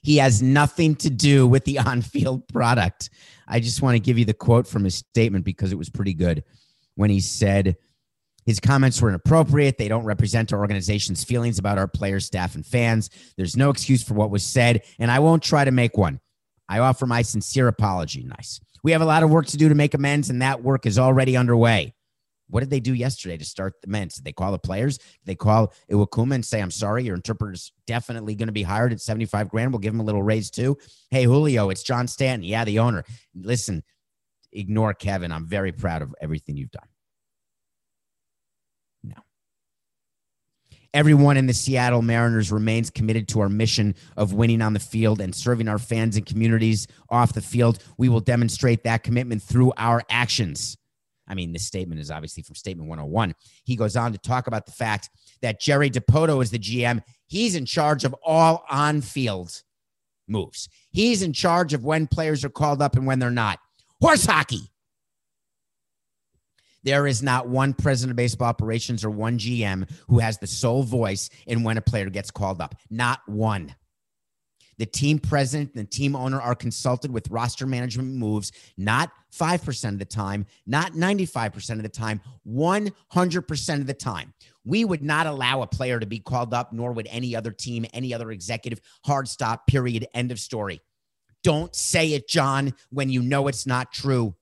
He 0.01 0.17
has 0.17 0.41
nothing 0.41 0.95
to 0.97 1.09
do 1.09 1.47
with 1.47 1.63
the 1.63 1.79
on 1.87 2.01
field 2.01 2.47
product. 2.49 3.09
I 3.47 3.59
just 3.59 3.81
want 3.81 3.95
to 3.95 3.99
give 3.99 4.17
you 4.17 4.25
the 4.25 4.33
quote 4.33 4.67
from 4.67 4.83
his 4.83 4.95
statement 4.95 5.45
because 5.45 5.71
it 5.71 5.77
was 5.77 5.89
pretty 5.89 6.13
good 6.13 6.43
when 6.95 7.09
he 7.09 7.19
said, 7.19 7.77
his 8.45 8.59
comments 8.59 9.01
were 9.01 9.09
inappropriate. 9.09 9.77
They 9.77 9.87
don't 9.87 10.03
represent 10.03 10.51
our 10.51 10.59
organization's 10.59 11.23
feelings 11.23 11.59
about 11.59 11.77
our 11.77 11.87
players, 11.87 12.25
staff, 12.25 12.55
and 12.55 12.65
fans. 12.65 13.09
There's 13.37 13.55
no 13.55 13.69
excuse 13.69 14.03
for 14.03 14.15
what 14.15 14.31
was 14.31 14.43
said, 14.43 14.83
and 14.99 15.09
I 15.09 15.19
won't 15.19 15.43
try 15.43 15.63
to 15.63 15.71
make 15.71 15.97
one. 15.97 16.19
I 16.67 16.79
offer 16.79 17.05
my 17.05 17.21
sincere 17.21 17.67
apology. 17.67 18.23
Nice. 18.23 18.59
We 18.83 18.91
have 18.91 19.01
a 19.01 19.05
lot 19.05 19.23
of 19.23 19.29
work 19.29 19.45
to 19.47 19.57
do 19.57 19.69
to 19.69 19.75
make 19.75 19.93
amends, 19.93 20.29
and 20.29 20.41
that 20.41 20.61
work 20.61 20.85
is 20.85 20.99
already 20.99 21.37
underway. 21.37 21.93
What 22.53 22.59
did 22.59 22.69
they 22.69 22.79
do 22.79 22.93
yesterday 22.93 23.35
to 23.35 23.45
start 23.45 23.81
the 23.81 23.87
amends? 23.87 24.13
Did 24.13 24.25
they 24.25 24.31
call 24.31 24.51
the 24.51 24.59
players? 24.59 24.99
Did 24.99 25.25
they 25.25 25.33
call 25.33 25.73
Iwakuma 25.91 26.35
and 26.35 26.45
say, 26.45 26.61
I'm 26.61 26.69
sorry, 26.69 27.03
your 27.03 27.15
interpreter's 27.15 27.71
definitely 27.87 28.35
going 28.35 28.47
to 28.47 28.53
be 28.53 28.61
hired 28.61 28.93
at 28.93 29.01
75 29.01 29.49
grand. 29.49 29.71
We'll 29.71 29.79
give 29.79 29.91
him 29.91 29.99
a 29.99 30.03
little 30.03 30.21
raise 30.21 30.51
too. 30.51 30.77
Hey, 31.09 31.23
Julio, 31.23 31.71
it's 31.71 31.81
John 31.81 32.07
Stanton. 32.07 32.47
Yeah, 32.47 32.63
the 32.63 32.77
owner. 32.77 33.05
Listen, 33.33 33.81
ignore 34.51 34.93
Kevin. 34.93 35.31
I'm 35.31 35.47
very 35.47 35.71
proud 35.71 36.03
of 36.03 36.13
everything 36.21 36.55
you've 36.55 36.69
done. 36.69 36.87
No. 39.03 39.15
Everyone 40.93 41.37
in 41.37 41.47
the 41.47 41.55
Seattle 41.55 42.03
Mariners 42.03 42.51
remains 42.51 42.91
committed 42.91 43.29
to 43.29 43.39
our 43.39 43.49
mission 43.49 43.95
of 44.15 44.33
winning 44.33 44.61
on 44.61 44.73
the 44.73 44.79
field 44.79 45.21
and 45.21 45.33
serving 45.33 45.67
our 45.67 45.79
fans 45.79 46.17
and 46.17 46.25
communities 46.27 46.85
off 47.09 47.33
the 47.33 47.41
field. 47.41 47.83
We 47.97 48.09
will 48.09 48.19
demonstrate 48.19 48.83
that 48.83 49.01
commitment 49.01 49.41
through 49.41 49.73
our 49.75 50.03
actions. 50.07 50.77
I 51.27 51.35
mean, 51.35 51.53
this 51.53 51.65
statement 51.65 52.01
is 52.01 52.11
obviously 52.11 52.43
from 52.43 52.55
Statement 52.55 52.89
101. 52.89 53.33
He 53.63 53.75
goes 53.75 53.95
on 53.95 54.11
to 54.11 54.17
talk 54.17 54.47
about 54.47 54.65
the 54.65 54.71
fact 54.71 55.09
that 55.41 55.59
Jerry 55.59 55.89
Dipoto 55.89 56.41
is 56.41 56.51
the 56.51 56.59
GM. 56.59 57.01
He's 57.27 57.55
in 57.55 57.65
charge 57.65 58.03
of 58.03 58.13
all 58.23 58.65
on 58.69 59.01
field 59.01 59.61
moves, 60.27 60.69
he's 60.91 61.21
in 61.21 61.33
charge 61.33 61.73
of 61.73 61.83
when 61.83 62.07
players 62.07 62.43
are 62.43 62.49
called 62.49 62.81
up 62.81 62.95
and 62.95 63.05
when 63.05 63.19
they're 63.19 63.31
not. 63.31 63.59
Horse 64.01 64.25
hockey. 64.25 64.69
There 66.83 67.07
is 67.07 67.23
not 67.23 67.47
one 67.47 67.73
president 67.73 68.11
of 68.11 68.17
baseball 68.17 68.49
operations 68.49 69.05
or 69.05 69.09
one 69.09 69.37
GM 69.37 69.89
who 70.09 70.19
has 70.19 70.37
the 70.37 70.47
sole 70.47 70.83
voice 70.83 71.29
in 71.47 71.63
when 71.63 71.77
a 71.77 71.81
player 71.81 72.09
gets 72.09 72.29
called 72.29 72.61
up. 72.61 72.75
Not 72.89 73.21
one. 73.25 73.73
The 74.77 74.85
team 74.85 75.19
president 75.19 75.71
and 75.75 75.85
the 75.85 75.89
team 75.89 76.15
owner 76.15 76.41
are 76.41 76.55
consulted 76.55 77.11
with 77.11 77.29
roster 77.29 77.65
management 77.65 78.15
moves, 78.15 78.51
not 78.77 79.11
5% 79.33 79.89
of 79.89 79.99
the 79.99 80.05
time, 80.05 80.45
not 80.65 80.93
95% 80.93 81.71
of 81.71 81.83
the 81.83 81.89
time, 81.89 82.21
100% 82.47 83.79
of 83.79 83.87
the 83.87 83.93
time. 83.93 84.33
We 84.65 84.85
would 84.85 85.03
not 85.03 85.27
allow 85.27 85.61
a 85.61 85.67
player 85.67 85.99
to 85.99 86.05
be 86.05 86.19
called 86.19 86.53
up, 86.53 86.71
nor 86.73 86.93
would 86.93 87.07
any 87.09 87.35
other 87.35 87.51
team, 87.51 87.85
any 87.93 88.13
other 88.13 88.31
executive. 88.31 88.79
Hard 89.05 89.27
stop, 89.27 89.67
period. 89.67 90.07
End 90.13 90.31
of 90.31 90.39
story. 90.39 90.81
Don't 91.43 91.75
say 91.75 92.13
it, 92.13 92.27
John, 92.27 92.73
when 92.89 93.09
you 93.09 93.21
know 93.21 93.47
it's 93.47 93.67
not 93.67 93.91
true. 93.91 94.35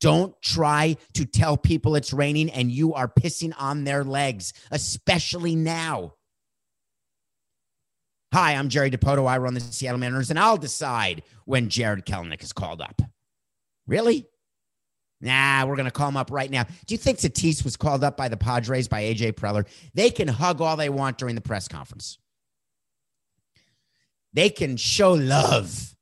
Don't 0.00 0.34
try 0.42 0.96
to 1.14 1.24
tell 1.24 1.56
people 1.56 1.94
it's 1.94 2.12
raining 2.12 2.50
and 2.50 2.72
you 2.72 2.92
are 2.92 3.06
pissing 3.06 3.52
on 3.56 3.84
their 3.84 4.02
legs, 4.02 4.52
especially 4.72 5.54
now. 5.54 6.14
Hi, 8.32 8.54
I'm 8.54 8.68
Jerry 8.68 8.90
Dipoto. 8.90 9.28
I 9.28 9.38
run 9.38 9.54
the 9.54 9.60
Seattle 9.60 9.98
Mariners, 9.98 10.30
and 10.30 10.38
I'll 10.38 10.56
decide 10.56 11.22
when 11.44 11.68
Jarred 11.68 12.06
Kelenic 12.06 12.42
is 12.42 12.52
called 12.52 12.80
up. 12.80 13.02
Really? 13.86 14.26
Nah, 15.20 15.66
we're 15.66 15.76
going 15.76 15.84
to 15.84 15.92
call 15.92 16.08
him 16.08 16.16
up 16.16 16.30
right 16.30 16.50
now. 16.50 16.64
Do 16.64 16.94
you 16.94 16.98
think 16.98 17.18
Tatis 17.18 17.64
was 17.64 17.76
called 17.76 18.02
up 18.02 18.16
by 18.16 18.28
the 18.28 18.36
Padres 18.36 18.88
by 18.88 19.02
AJ 19.02 19.34
Preller? 19.34 19.66
They 19.94 20.10
can 20.10 20.28
hug 20.28 20.60
all 20.60 20.76
they 20.76 20.88
want 20.88 21.18
during 21.18 21.34
the 21.34 21.40
press 21.40 21.68
conference. 21.68 22.18
They 24.32 24.48
can 24.50 24.76
show 24.76 25.12
love 25.12 25.92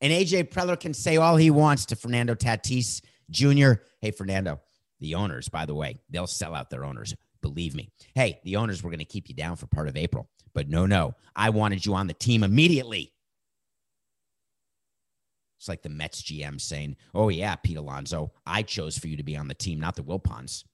and 0.00 0.12
AJ 0.12 0.50
Preller 0.50 0.78
can 0.78 0.94
say 0.94 1.16
all 1.16 1.36
he 1.36 1.50
wants 1.50 1.86
to 1.86 1.96
Fernando 1.96 2.34
Tatis 2.34 3.00
Jr. 3.30 3.80
Hey, 4.00 4.10
Fernando, 4.10 4.60
the 5.00 5.14
owners, 5.14 5.48
by 5.48 5.66
the 5.66 5.74
way, 5.74 5.96
they'll 6.10 6.26
sell 6.26 6.54
out 6.54 6.70
their 6.70 6.84
owners. 6.84 7.14
Believe 7.46 7.76
me. 7.76 7.90
Hey, 8.16 8.40
the 8.42 8.56
owners 8.56 8.82
were 8.82 8.90
going 8.90 8.98
to 8.98 9.04
keep 9.04 9.28
you 9.28 9.34
down 9.34 9.54
for 9.54 9.68
part 9.68 9.86
of 9.86 9.96
April, 9.96 10.28
but 10.52 10.68
no, 10.68 10.84
no. 10.84 11.14
I 11.36 11.50
wanted 11.50 11.86
you 11.86 11.94
on 11.94 12.08
the 12.08 12.12
team 12.12 12.42
immediately. 12.42 13.12
It's 15.60 15.68
like 15.68 15.82
the 15.82 15.88
Mets 15.88 16.22
GM 16.22 16.60
saying, 16.60 16.96
Oh, 17.14 17.28
yeah, 17.28 17.54
Pete 17.54 17.76
Alonso, 17.76 18.32
I 18.44 18.62
chose 18.62 18.98
for 18.98 19.06
you 19.06 19.16
to 19.16 19.22
be 19.22 19.36
on 19.36 19.46
the 19.46 19.54
team, 19.54 19.78
not 19.78 19.94
the 19.94 20.02
Wilpons. 20.02 20.64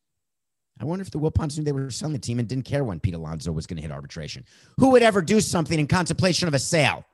I 0.80 0.86
wonder 0.86 1.02
if 1.02 1.10
the 1.10 1.18
Wilpons 1.18 1.58
knew 1.58 1.64
they 1.64 1.72
were 1.72 1.90
selling 1.90 2.14
the 2.14 2.18
team 2.18 2.38
and 2.38 2.48
didn't 2.48 2.64
care 2.64 2.84
when 2.84 3.00
Pete 3.00 3.14
Alonso 3.14 3.52
was 3.52 3.66
going 3.66 3.76
to 3.76 3.82
hit 3.82 3.92
arbitration. 3.92 4.46
Who 4.78 4.92
would 4.92 5.02
ever 5.02 5.20
do 5.20 5.42
something 5.42 5.78
in 5.78 5.86
contemplation 5.86 6.48
of 6.48 6.54
a 6.54 6.58
sale? 6.58 7.04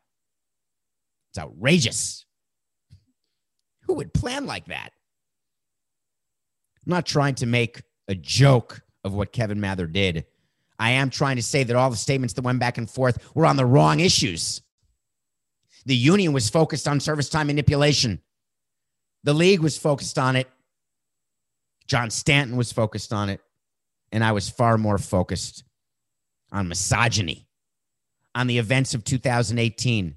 It's 1.33 1.39
outrageous. 1.41 2.25
Who 3.89 3.95
would 3.95 4.15
plan 4.15 4.47
like 4.47 4.67
that? 4.67 4.91
I'm 6.87 6.93
not 6.93 7.07
trying 7.07 7.35
to 7.37 7.47
make 7.47 7.83
a 8.07 8.15
joke 8.15 8.83
of 9.09 9.15
what 9.15 9.33
Kevin 9.33 9.61
Mather 9.61 9.87
did. 9.87 10.25
I 10.79 10.91
am 10.93 11.11
trying 11.11 11.37
to 11.37 11.43
say 11.43 11.65
that 11.65 11.75
all 11.75 11.91
the 11.91 11.97
statements 11.97 12.35
that 12.35 12.45
went 12.45 12.61
back 12.61 12.79
and 12.79 12.89
forth 12.89 13.35
were 13.35 13.47
on 13.47 13.57
the 13.57 13.67
wrong 13.67 13.99
issues. 13.99 14.63
The 15.87 15.97
union 15.97 16.33
was 16.33 16.49
focused 16.49 16.87
on 16.87 17.01
service 17.01 17.29
time 17.29 17.49
manipulation. 17.49 18.21
The 19.25 19.35
league 19.35 19.61
was 19.61 19.77
focused 19.77 20.19
on 20.19 20.37
it. 20.37 20.49
John 21.87 22.11
Stanton 22.11 22.57
was 22.57 22.71
focused 22.71 23.13
on 23.13 23.29
it. 23.29 23.41
And 24.13 24.23
I 24.23 24.33
was 24.33 24.49
far 24.49 24.79
more 24.79 24.99
focused 24.99 25.65
on 26.53 26.69
misogyny, 26.69 27.47
on 28.35 28.47
the 28.47 28.59
events 28.59 28.95
of 28.95 29.05
2018, 29.05 30.17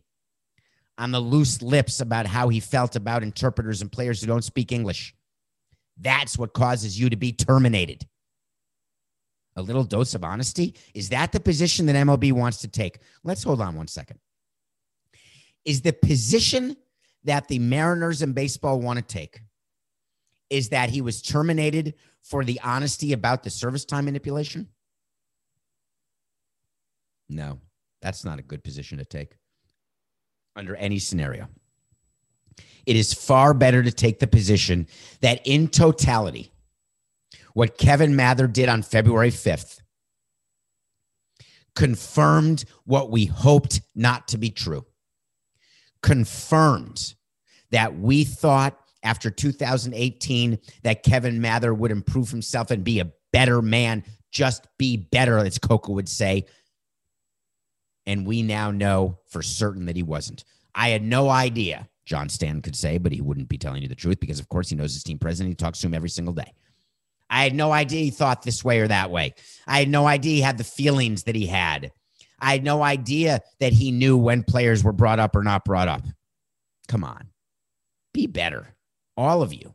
on 0.97 1.12
the 1.12 1.19
loose 1.19 1.62
lips 1.62 1.99
about 1.99 2.25
how 2.25 2.49
he 2.49 2.60
felt 2.60 2.95
about 2.95 3.23
interpreters 3.23 3.82
and 3.82 3.91
players 3.91 4.21
who 4.21 4.27
don't 4.27 4.43
speak 4.43 4.71
English. 4.71 5.13
That's 5.97 6.38
what 6.38 6.54
causes 6.54 6.99
you 6.99 7.10
to 7.10 7.15
be 7.15 7.34
terminated. 7.34 8.06
A 9.55 9.61
little 9.61 9.83
dose 9.83 10.15
of 10.15 10.23
honesty. 10.23 10.75
Is 10.93 11.09
that 11.09 11.31
the 11.31 11.39
position 11.39 11.85
that 11.87 11.95
MLB 11.95 12.31
wants 12.31 12.59
to 12.59 12.67
take? 12.67 12.99
Let's 13.23 13.43
hold 13.43 13.61
on 13.61 13.75
one 13.75 13.87
second. 13.87 14.19
Is 15.65 15.81
the 15.81 15.93
position 15.93 16.77
that 17.23 17.47
the 17.47 17.59
Mariners 17.59 18.21
and 18.21 18.33
baseball 18.33 18.79
want 18.79 18.97
to 18.97 19.03
take 19.03 19.41
is 20.49 20.69
that 20.69 20.89
he 20.89 21.01
was 21.01 21.21
terminated 21.21 21.93
for 22.21 22.43
the 22.43 22.59
honesty 22.61 23.13
about 23.13 23.43
the 23.43 23.49
service 23.49 23.85
time 23.85 24.05
manipulation? 24.05 24.67
No, 27.29 27.59
that's 28.01 28.25
not 28.25 28.39
a 28.39 28.41
good 28.41 28.63
position 28.63 28.97
to 28.97 29.05
take 29.05 29.37
under 30.55 30.75
any 30.75 30.99
scenario. 30.99 31.47
It 32.85 32.95
is 32.95 33.13
far 33.13 33.53
better 33.53 33.81
to 33.83 33.91
take 33.91 34.19
the 34.19 34.27
position 34.27 34.87
that 35.21 35.41
in 35.45 35.67
totality, 35.67 36.50
what 37.53 37.77
Kevin 37.77 38.15
Mather 38.15 38.47
did 38.47 38.69
on 38.69 38.81
February 38.81 39.31
5th 39.31 39.79
confirmed 41.75 42.65
what 42.85 43.11
we 43.11 43.25
hoped 43.25 43.81
not 43.95 44.27
to 44.29 44.37
be 44.37 44.49
true, 44.49 44.85
confirmed 46.01 47.15
that 47.71 47.97
we 47.97 48.23
thought 48.23 48.77
after 49.03 49.31
2018 49.31 50.59
that 50.83 51.03
Kevin 51.03 51.41
Mather 51.41 51.73
would 51.73 51.91
improve 51.91 52.29
himself 52.29 52.71
and 52.71 52.83
be 52.83 52.99
a 52.99 53.11
better 53.33 53.61
man, 53.61 54.03
just 54.31 54.67
be 54.77 54.97
better, 54.97 55.37
as 55.37 55.57
Coco 55.57 55.93
would 55.93 56.09
say. 56.09 56.45
And 58.05 58.25
we 58.25 58.43
now 58.43 58.71
know 58.71 59.19
for 59.27 59.41
certain 59.41 59.85
that 59.85 59.95
he 59.95 60.03
wasn't. 60.03 60.43
I 60.75 60.89
had 60.89 61.03
no 61.03 61.29
idea, 61.29 61.87
John 62.05 62.29
Stanton 62.29 62.61
could 62.61 62.75
say, 62.75 62.97
but 62.97 63.11
he 63.11 63.21
wouldn't 63.21 63.49
be 63.49 63.57
telling 63.57 63.81
you 63.81 63.87
the 63.87 63.95
truth 63.95 64.19
because, 64.19 64.39
of 64.39 64.49
course, 64.49 64.69
he 64.69 64.75
knows 64.75 64.93
his 64.93 65.03
team 65.03 65.19
president. 65.19 65.51
He 65.51 65.55
talks 65.55 65.79
to 65.79 65.87
him 65.87 65.93
every 65.93 66.09
single 66.09 66.33
day. 66.33 66.53
I 67.32 67.44
had 67.44 67.56
no 67.56 67.72
idea 67.72 68.04
he 68.04 68.12
thought 68.12 68.44
this 68.44 68.63
way 68.63 68.82
or 68.82 68.88
that 68.89 69.10
way. 69.10 69.34
I 69.65 69.80
had 69.80 69.89
no 69.89 70.06
idea 70.06 70.36
he 70.36 70.41
had 70.41 70.58
the 70.58 70.63
feelings 70.63 71.24
that 71.24 71.36
he 71.36 71.48
had. 71.48 71.91
I 72.39 72.52
had 72.52 72.63
no 72.63 72.84
idea 72.84 73.41
that 73.60 73.74
he 73.74 73.91
knew 73.91 74.17
when 74.17 74.44
players 74.44 74.84
were 74.84 74.91
brought 74.91 75.20
up 75.20 75.36
or 75.36 75.44
not 75.44 75.63
brought 75.65 75.88
up. 75.88 76.04
Come 76.88 77.04
on, 77.04 77.30
be 78.13 78.28
better 78.28 78.76
all 79.17 79.41
of 79.41 79.54
you. 79.54 79.74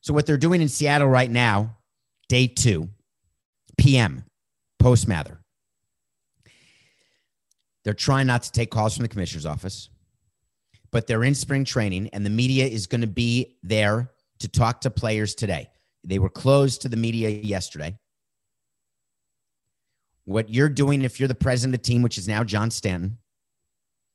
So, 0.00 0.12
what 0.12 0.26
they're 0.26 0.36
doing 0.36 0.60
in 0.60 0.68
Seattle 0.68 1.08
right 1.08 1.30
now, 1.30 1.76
day 2.28 2.46
two, 2.46 2.88
PM, 3.78 4.24
post 4.78 5.08
Mather, 5.08 5.40
they're 7.84 7.94
trying 7.94 8.26
not 8.26 8.42
to 8.44 8.52
take 8.52 8.70
calls 8.70 8.96
from 8.96 9.02
the 9.02 9.08
commissioner's 9.08 9.46
office, 9.46 9.88
but 10.90 11.06
they're 11.06 11.24
in 11.24 11.34
spring 11.34 11.64
training 11.64 12.08
and 12.12 12.24
the 12.24 12.30
media 12.30 12.66
is 12.66 12.86
going 12.86 13.00
to 13.00 13.06
be 13.06 13.56
there 13.62 14.10
to 14.40 14.48
talk 14.48 14.82
to 14.82 14.90
players 14.90 15.34
today. 15.34 15.68
They 16.04 16.18
were 16.18 16.28
closed 16.28 16.82
to 16.82 16.88
the 16.88 16.96
media 16.96 17.30
yesterday. 17.30 17.96
What 20.24 20.48
you're 20.50 20.68
doing, 20.68 21.02
if 21.02 21.18
you're 21.18 21.28
the 21.28 21.34
president 21.34 21.74
of 21.74 21.82
the 21.82 21.86
team, 21.86 22.02
which 22.02 22.18
is 22.18 22.28
now 22.28 22.44
John 22.44 22.70
Stanton, 22.70 23.18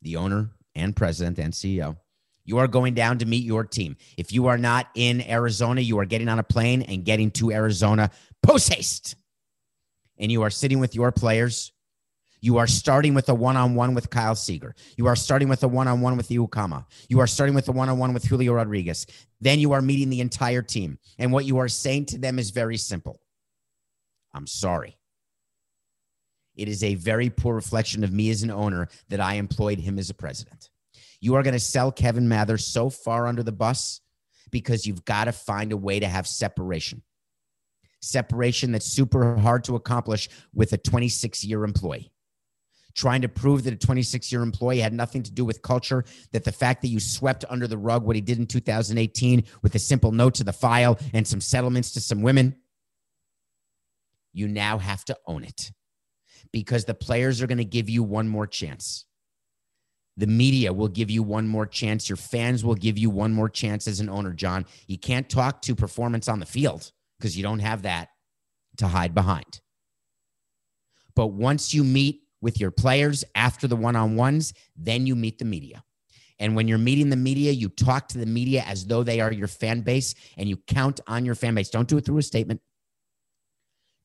the 0.01 0.15
owner 0.15 0.51
and 0.75 0.95
president 0.95 1.39
and 1.39 1.53
CEO, 1.53 1.97
you 2.45 2.57
are 2.57 2.67
going 2.67 2.95
down 2.95 3.19
to 3.19 3.25
meet 3.25 3.43
your 3.43 3.63
team. 3.63 3.95
If 4.17 4.31
you 4.31 4.47
are 4.47 4.57
not 4.57 4.87
in 4.95 5.21
Arizona, 5.21 5.81
you 5.81 5.99
are 5.99 6.05
getting 6.05 6.29
on 6.29 6.39
a 6.39 6.43
plane 6.43 6.81
and 6.83 7.05
getting 7.05 7.29
to 7.31 7.51
Arizona 7.51 8.09
post 8.41 8.73
haste. 8.73 9.15
And 10.17 10.31
you 10.31 10.41
are 10.41 10.49
sitting 10.49 10.79
with 10.79 10.95
your 10.95 11.11
players. 11.11 11.71
You 12.41 12.57
are 12.57 12.67
starting 12.67 13.13
with 13.13 13.27
a 13.29 13.33
one 13.33 13.57
on 13.57 13.75
one 13.75 13.93
with 13.93 14.09
Kyle 14.09 14.35
Seager. 14.35 14.75
You 14.95 15.07
are 15.07 15.15
starting 15.15 15.49
with 15.49 15.63
a 15.63 15.67
one 15.67 15.87
on 15.87 16.01
one 16.01 16.15
with 16.15 16.29
Iwakuma. 16.29 16.85
You 17.09 17.19
are 17.19 17.27
starting 17.27 17.55
with 17.55 17.67
a 17.67 17.71
one 17.71 17.89
on 17.89 17.97
one 17.97 18.13
with 18.13 18.23
Julio 18.23 18.53
Rodriguez. 18.53 19.05
Then 19.41 19.59
you 19.59 19.73
are 19.73 19.81
meeting 19.81 20.09
the 20.09 20.21
entire 20.21 20.61
team. 20.61 20.97
And 21.17 21.31
what 21.31 21.45
you 21.45 21.57
are 21.57 21.67
saying 21.67 22.05
to 22.07 22.17
them 22.17 22.39
is 22.39 22.51
very 22.51 22.77
simple 22.77 23.19
I'm 24.33 24.47
sorry. 24.47 24.97
It 26.55 26.67
is 26.67 26.83
a 26.83 26.95
very 26.95 27.29
poor 27.29 27.55
reflection 27.55 28.03
of 28.03 28.11
me 28.11 28.29
as 28.29 28.43
an 28.43 28.51
owner 28.51 28.89
that 29.09 29.19
I 29.19 29.35
employed 29.35 29.79
him 29.79 29.97
as 29.97 30.09
a 30.09 30.13
president. 30.13 30.69
You 31.21 31.35
are 31.35 31.43
going 31.43 31.53
to 31.53 31.59
sell 31.59 31.91
Kevin 31.91 32.27
Mather 32.27 32.57
so 32.57 32.89
far 32.89 33.27
under 33.27 33.43
the 33.43 33.51
bus 33.51 34.01
because 34.51 34.85
you've 34.85 35.05
got 35.05 35.25
to 35.25 35.31
find 35.31 35.71
a 35.71 35.77
way 35.77 35.99
to 35.99 36.07
have 36.07 36.27
separation. 36.27 37.01
Separation 38.01 38.71
that's 38.71 38.85
super 38.85 39.37
hard 39.37 39.63
to 39.65 39.75
accomplish 39.75 40.29
with 40.53 40.73
a 40.73 40.77
26 40.77 41.43
year 41.43 41.63
employee. 41.63 42.11
Trying 42.95 43.21
to 43.21 43.29
prove 43.29 43.63
that 43.63 43.73
a 43.73 43.77
26 43.77 44.31
year 44.31 44.41
employee 44.41 44.79
had 44.79 44.93
nothing 44.93 45.23
to 45.23 45.31
do 45.31 45.45
with 45.45 45.61
culture, 45.61 46.03
that 46.31 46.43
the 46.43 46.51
fact 46.51 46.81
that 46.81 46.87
you 46.87 46.99
swept 46.99 47.45
under 47.49 47.67
the 47.67 47.77
rug 47.77 48.03
what 48.03 48.15
he 48.15 48.21
did 48.21 48.39
in 48.39 48.47
2018 48.47 49.43
with 49.61 49.75
a 49.75 49.79
simple 49.79 50.11
note 50.11 50.35
to 50.35 50.43
the 50.43 50.53
file 50.53 50.97
and 51.13 51.27
some 51.27 51.41
settlements 51.41 51.91
to 51.91 52.01
some 52.01 52.21
women, 52.21 52.55
you 54.33 54.47
now 54.47 54.77
have 54.77 55.05
to 55.05 55.17
own 55.27 55.43
it 55.43 55.71
because 56.51 56.85
the 56.85 56.93
players 56.93 57.41
are 57.41 57.47
going 57.47 57.57
to 57.57 57.65
give 57.65 57.89
you 57.89 58.03
one 58.03 58.27
more 58.27 58.47
chance. 58.47 59.05
The 60.17 60.27
media 60.27 60.73
will 60.73 60.89
give 60.89 61.09
you 61.09 61.23
one 61.23 61.47
more 61.47 61.65
chance. 61.65 62.09
Your 62.09 62.17
fans 62.17 62.65
will 62.65 62.75
give 62.75 62.97
you 62.97 63.09
one 63.09 63.31
more 63.31 63.49
chance 63.49 63.87
as 63.87 63.99
an 64.01 64.09
owner, 64.09 64.33
John. 64.33 64.65
You 64.87 64.97
can't 64.97 65.29
talk 65.29 65.61
to 65.61 65.75
performance 65.75 66.27
on 66.27 66.39
the 66.39 66.45
field 66.45 66.91
because 67.17 67.37
you 67.37 67.43
don't 67.43 67.59
have 67.59 67.83
that 67.83 68.09
to 68.77 68.87
hide 68.87 69.13
behind. 69.13 69.61
But 71.15 71.27
once 71.27 71.73
you 71.73 71.83
meet 71.83 72.21
with 72.41 72.59
your 72.59 72.71
players 72.71 73.23
after 73.35 73.67
the 73.67 73.75
one 73.75 73.95
on 73.95 74.15
ones, 74.15 74.53
then 74.75 75.05
you 75.05 75.15
meet 75.15 75.39
the 75.39 75.45
media. 75.45 75.83
And 76.39 76.55
when 76.55 76.67
you're 76.67 76.77
meeting 76.77 77.09
the 77.09 77.17
media, 77.17 77.51
you 77.51 77.69
talk 77.69 78.07
to 78.09 78.17
the 78.17 78.25
media 78.25 78.63
as 78.65 78.85
though 78.85 79.03
they 79.03 79.19
are 79.19 79.31
your 79.31 79.47
fan 79.47 79.81
base 79.81 80.15
and 80.37 80.47
you 80.47 80.57
count 80.67 81.01
on 81.05 81.25
your 81.25 81.35
fan 81.35 81.53
base. 81.53 81.69
Don't 81.69 81.87
do 81.87 81.97
it 81.97 82.05
through 82.05 82.17
a 82.17 82.23
statement. 82.23 82.61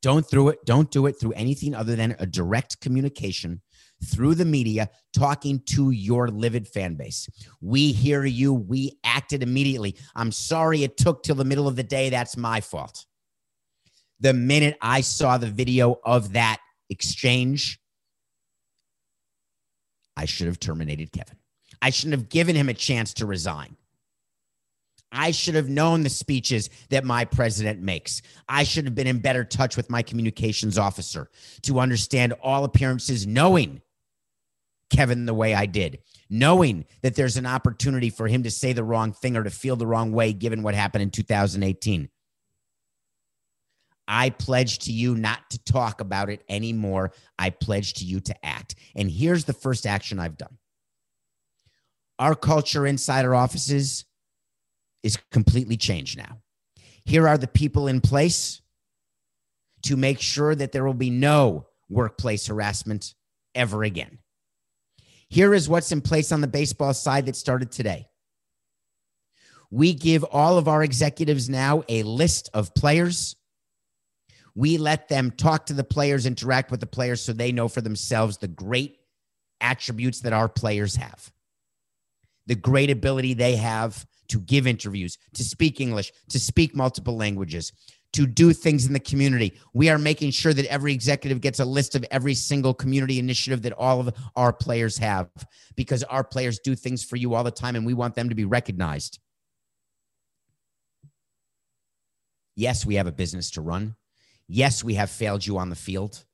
Don't 0.03 0.29
through 0.29 0.51
it. 0.51 0.64
Don't 0.66 0.90
do 0.90 1.07
it 1.07 1.18
through 1.18 1.33
anything 1.33 1.75
other 1.75 1.97
than 1.97 2.16
a 2.18 2.27
direct 2.27 2.81
communication 2.81 3.62
through 4.05 4.35
the 4.35 4.44
media 4.44 4.90
talking 5.14 5.62
to 5.66 5.92
your 5.92 6.29
livid 6.29 6.68
fan 6.68 6.94
base. 6.94 7.29
We 7.61 7.92
hear 7.92 8.25
you. 8.25 8.53
We 8.53 8.99
acted 9.05 9.42
immediately. 9.42 9.97
I'm 10.14 10.33
sorry 10.33 10.83
it 10.83 10.97
took 10.97 11.23
till 11.23 11.37
the 11.37 11.44
middle 11.44 11.68
of 11.68 11.77
the 11.77 11.83
day. 11.83 12.11
That's 12.11 12.37
my 12.37 12.61
fault. 12.61 13.07
The 14.20 14.35
minute 14.35 14.77
I 14.83 15.01
saw 15.01 15.38
the 15.38 15.47
video 15.47 16.01
of 16.05 16.35
that 16.35 16.59
exchange, 16.90 17.79
I 20.16 20.24
should 20.27 20.46
have 20.46 20.61
terminated 20.61 21.12
Kevin. 21.12 21.37
I 21.83 21.90
shouldn't 21.90 22.14
have 22.14 22.29
given 22.29 22.57
him 22.57 22.68
a 22.68 22.74
chance 22.74 23.14
to 23.14 23.27
resign. 23.27 23.77
I 25.12 25.31
should 25.31 25.55
have 25.55 25.68
known 25.68 26.03
the 26.03 26.11
speeches 26.11 26.70
that 26.90 27.05
my 27.05 27.24
president 27.24 27.81
makes. 27.81 28.20
I 28.48 28.64
should 28.64 28.85
have 28.85 28.96
been 28.96 29.07
in 29.07 29.20
better 29.20 29.44
touch 29.44 29.77
with 29.77 29.88
my 29.88 30.03
communications 30.03 30.77
officer 30.77 31.31
to 31.62 31.79
understand 31.79 32.35
all 32.42 32.64
appearances, 32.64 33.27
knowing 33.27 33.81
Kevin 34.90 35.27
the 35.27 35.35
way 35.35 35.55
I 35.55 35.66
did, 35.66 36.00
knowing 36.29 36.85
that 37.03 37.14
there's 37.14 37.37
an 37.37 37.46
opportunity 37.46 38.11
for 38.11 38.27
him 38.27 38.42
to 38.42 38.50
say 38.50 38.72
the 38.72 38.85
wrong 38.85 39.12
thing 39.12 39.37
or 39.37 39.44
to 39.44 39.50
feel 39.50 39.77
the 39.77 39.87
wrong 39.87 40.12
way 40.12 40.33
given 40.33 40.62
what 40.62 40.74
happened 40.74 41.03
in 41.03 41.11
2018. 41.11 42.09
I 44.07 44.31
pledge 44.31 44.81
to 44.81 44.93
you 44.93 45.14
not 45.14 45.51
to 45.51 45.59
talk 45.64 46.01
about 46.01 46.31
it 46.31 46.45
anymore. 46.49 47.12
I 47.38 47.51
pledge 47.51 47.95
to 47.95 48.05
you 48.05 48.21
to 48.21 48.47
act. 48.47 48.75
And 48.95 49.11
here's 49.11 49.45
the 49.45 49.53
first 49.53 49.87
action 49.87 50.19
I've 50.19 50.37
done. 50.37 50.59
Our 52.19 52.35
culture 52.35 52.87
inside 52.87 53.25
our 53.25 53.35
offices 53.35 54.05
is 55.03 55.19
completely 55.31 55.77
changed 55.77 56.19
now. 56.19 56.38
Here 57.05 57.29
are 57.29 57.38
the 57.38 57.47
people 57.49 57.88
in 57.88 58.01
place 58.01 58.61
to 59.83 59.97
make 59.97 60.21
sure 60.21 60.55
that 60.55 60.73
there 60.73 60.85
will 60.85 60.95
be 60.95 61.11
no 61.11 61.67
workplace 61.88 62.47
harassment 62.47 63.14
ever 63.55 63.83
again. 63.85 64.19
Here 65.29 65.53
is 65.55 65.69
what's 65.69 65.93
in 65.93 66.01
place 66.01 66.33
on 66.33 66.40
the 66.40 66.47
baseball 66.47 66.95
side 66.95 67.27
that 67.27 67.37
started 67.37 67.71
today. 67.71 68.07
We 69.71 69.93
give 69.93 70.25
all 70.25 70.57
of 70.57 70.69
our 70.69 70.83
executives 70.83 71.49
now 71.51 71.83
a 71.88 72.03
list 72.05 72.49
of 72.55 72.75
players. 72.75 73.37
We 74.55 74.79
let 74.79 75.09
them 75.09 75.33
talk 75.33 75.67
to 75.67 75.75
the 75.75 75.85
players, 75.85 76.27
interact 76.27 76.71
with 76.71 76.81
the 76.81 76.87
players 76.87 77.21
so 77.21 77.33
they 77.33 77.53
know 77.53 77.69
for 77.69 77.81
themselves 77.81 78.38
the 78.38 78.49
great 78.49 78.99
attributes 79.61 80.21
that 80.21 80.33
our 80.33 80.49
players 80.49 80.97
have, 80.97 81.33
the 82.47 82.55
great 82.55 82.90
ability 82.90 83.35
they 83.35 83.57
have 83.57 84.07
to 84.29 84.38
give 84.40 84.67
interviews, 84.67 85.19
to 85.35 85.45
speak 85.45 85.81
English, 85.81 86.12
to 86.29 86.38
speak 86.38 86.75
multiple 86.75 87.17
languages, 87.17 87.73
to 88.12 88.27
do 88.27 88.53
things 88.53 88.87
in 88.87 88.93
the 88.93 89.01
community. 89.01 89.59
We 89.75 89.90
are 89.90 89.99
making 89.99 90.31
sure 90.31 90.55
that 90.55 90.67
every 90.67 90.93
executive 90.93 91.40
gets 91.40 91.59
a 91.59 91.64
list 91.64 91.97
of 91.97 92.05
every 92.12 92.35
single 92.35 92.73
community 92.73 93.19
initiative 93.19 93.62
that 93.62 93.73
all 93.73 94.01
of 94.01 94.14
our 94.37 94.53
players 94.53 94.97
have 94.99 95.29
because 95.75 96.05
our 96.05 96.23
players 96.23 96.61
do 96.61 96.77
things 96.77 97.03
for 97.05 97.17
you 97.17 97.35
all 97.35 97.43
the 97.43 97.51
time 97.51 97.75
and 97.75 97.85
we 97.85 97.93
want 97.93 98.14
them 98.14 98.29
to 98.29 98.35
be 98.37 98.45
recognized. 98.45 99.19
Yes, 102.55 102.87
we 102.87 102.95
have 102.95 103.09
a 103.09 103.12
business 103.12 103.51
to 103.53 103.61
run. 103.61 103.97
Yes, 104.48 104.85
we 104.85 104.94
have 104.94 105.11
failed 105.11 105.46
you 105.46 105.59
on 105.59 105.70
the 105.70 105.76
field. 105.76 106.24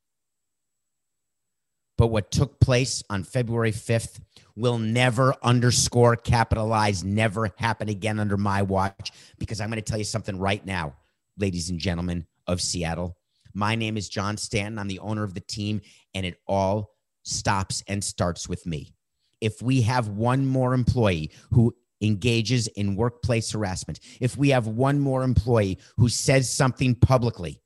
But 1.97 2.09
what 2.09 2.31
took 2.31 2.61
place 2.61 3.03
on 3.11 3.25
February 3.25 3.73
5th 3.73 4.21
will 4.57 4.79
never 4.79 5.35
underscore 5.43 6.17
capitalize, 6.17 7.05
never 7.05 7.51
happen 7.59 7.91
again 7.91 8.19
under 8.19 8.39
my 8.39 8.63
watch. 8.63 9.13
Because 9.39 9.61
I'm 9.61 9.69
going 9.69 9.77
to 9.77 9.83
tell 9.83 9.99
you 9.99 10.05
something 10.05 10.39
right 10.39 10.65
now 10.65 10.95
ladies 11.37 11.71
and 11.71 11.79
gentlemen 11.79 12.27
of 12.47 12.61
Seattle. 12.61 13.17
My 13.53 13.75
name 13.75 13.97
is 13.97 14.09
John 14.09 14.37
Stanton. 14.37 14.79
I'm 14.79 14.89
the 14.89 15.01
owner 15.01 15.25
of 15.25 15.35
the 15.35 15.41
team, 15.41 15.81
and 16.15 16.25
it 16.25 16.41
all 16.47 16.95
stops 17.23 17.83
and 17.87 18.03
starts 18.03 18.49
with 18.49 18.65
me. 18.67 18.95
If 19.41 19.61
we 19.61 19.83
have 19.83 20.09
one 20.09 20.47
more 20.47 20.75
employee 20.75 21.31
who 21.51 21.75
engages 22.01 22.67
in 22.69 22.97
workplace 22.97 23.51
harassment, 23.53 24.01
if 24.21 24.37
we 24.37 24.51
have 24.51 24.67
one 24.67 25.01
more 25.01 25.23
employee 25.23 25.79
who 25.97 26.09
says 26.09 26.51
something 26.51 26.95
publicly 26.95 27.61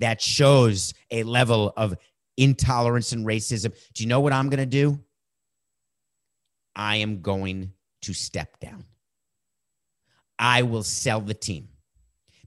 that 0.00 0.20
shows 0.20 0.92
a 1.10 1.22
level 1.22 1.72
of 1.76 1.94
intolerance 2.36 3.12
and 3.12 3.26
racism, 3.26 3.72
do 3.94 4.02
you 4.02 4.08
know 4.08 4.20
what 4.20 4.32
I'm 4.32 4.48
going 4.48 4.58
to 4.58 4.66
do? 4.66 4.98
I 6.74 6.96
am 6.96 7.20
going 7.20 7.72
to 8.02 8.14
step 8.14 8.58
down. 8.60 8.84
I 10.38 10.62
will 10.62 10.82
sell 10.82 11.20
the 11.20 11.34
team 11.34 11.68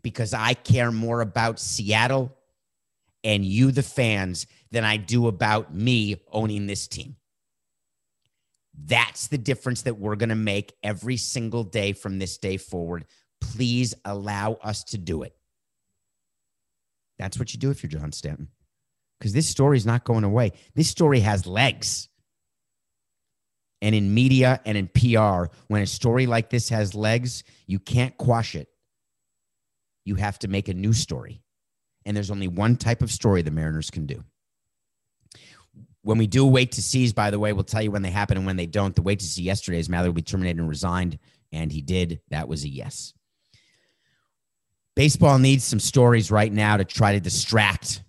because 0.02 0.34
I 0.34 0.56
care 0.56 0.92
more 0.92 1.22
about 1.22 1.60
Seattle 1.60 2.36
and 3.24 3.46
you, 3.46 3.72
the 3.72 3.84
fans, 3.84 4.48
than 4.72 4.84
I 4.84 4.98
do 4.98 5.28
about 5.28 5.74
me 5.74 6.22
owning 6.32 6.66
this 6.66 6.88
team. 6.88 7.16
That's 8.76 9.28
the 9.28 9.38
difference 9.38 9.84
that 9.84 10.00
we're 10.00 10.16
going 10.16 10.30
to 10.30 10.36
make 10.36 10.74
every 10.82 11.18
single 11.18 11.64
day 11.64 11.94
from 11.94 12.18
this 12.18 12.38
day 12.40 12.58
forward. 12.58 13.06
Please 13.40 13.94
allow 14.04 14.54
us 14.54 14.84
to 14.86 14.98
do 14.98 15.22
it. 15.22 15.36
That's 17.24 17.40
what 17.40 17.54
you 17.54 17.60
do 17.60 17.72
if 17.72 17.82
you're 17.82 17.90
John 17.90 18.12
Stanton. 18.12 18.50
Because 19.20 19.34
this 19.34 19.48
story 19.48 19.78
is 19.78 19.86
not 19.86 20.04
going 20.04 20.24
away. 20.24 20.52
This 20.76 20.90
story 20.90 21.22
has 21.22 21.48
legs. 21.48 22.10
And 23.82 23.96
in 23.96 24.14
media 24.14 24.62
and 24.66 24.78
in 24.78 24.88
PR, 24.88 25.54
when 25.68 25.82
a 25.82 25.88
story 25.88 26.26
like 26.26 26.50
this 26.50 26.70
has 26.70 26.94
legs, 26.94 27.44
you 27.66 27.80
can't 27.80 28.18
quash 28.18 28.56
it 28.56 28.68
you 30.06 30.16
have 30.16 30.40
to 30.40 30.48
make 30.48 30.68
a 30.68 30.74
new 30.74 30.94
story. 30.94 31.42
And 32.06 32.16
there's 32.16 32.32
only 32.32 32.48
one 32.48 32.76
type 32.76 33.02
of 33.02 33.12
story 33.12 33.42
the 33.42 33.52
Mariners 33.52 33.90
can 33.90 34.06
do. 34.06 34.24
When 36.02 36.18
we 36.18 36.28
do 36.28 36.46
wait 36.46 36.74
to 36.74 36.82
seize, 36.82 37.14
by 37.14 37.32
the 37.32 37.40
way, 37.40 37.54
we'll 37.54 37.64
tell 37.64 37.82
you 37.82 37.92
when 37.92 38.02
they 38.02 38.12
happen 38.12 38.36
and 38.36 38.46
when 38.46 38.58
they 38.58 38.66
don't. 38.66 38.94
The 38.94 39.02
wait 39.02 39.20
to 39.20 39.26
see 39.26 39.44
yesterday 39.44 39.80
is 39.80 39.88
Mather 39.88 40.10
will 40.10 40.14
be 40.14 40.22
terminated 40.22 40.60
and 40.60 40.68
resigned, 40.68 41.18
and 41.54 41.72
he 41.72 41.82
did. 41.82 42.20
That 42.30 42.50
was 42.50 42.66
a 42.66 42.70
yes. 42.70 43.14
Baseball 44.96 45.40
needs 45.40 45.64
some 45.64 45.80
stories 45.80 46.30
right 46.30 46.52
now 46.52 46.78
to 46.78 46.86
try 46.86 47.14
to 47.14 47.20
distract 47.20 48.04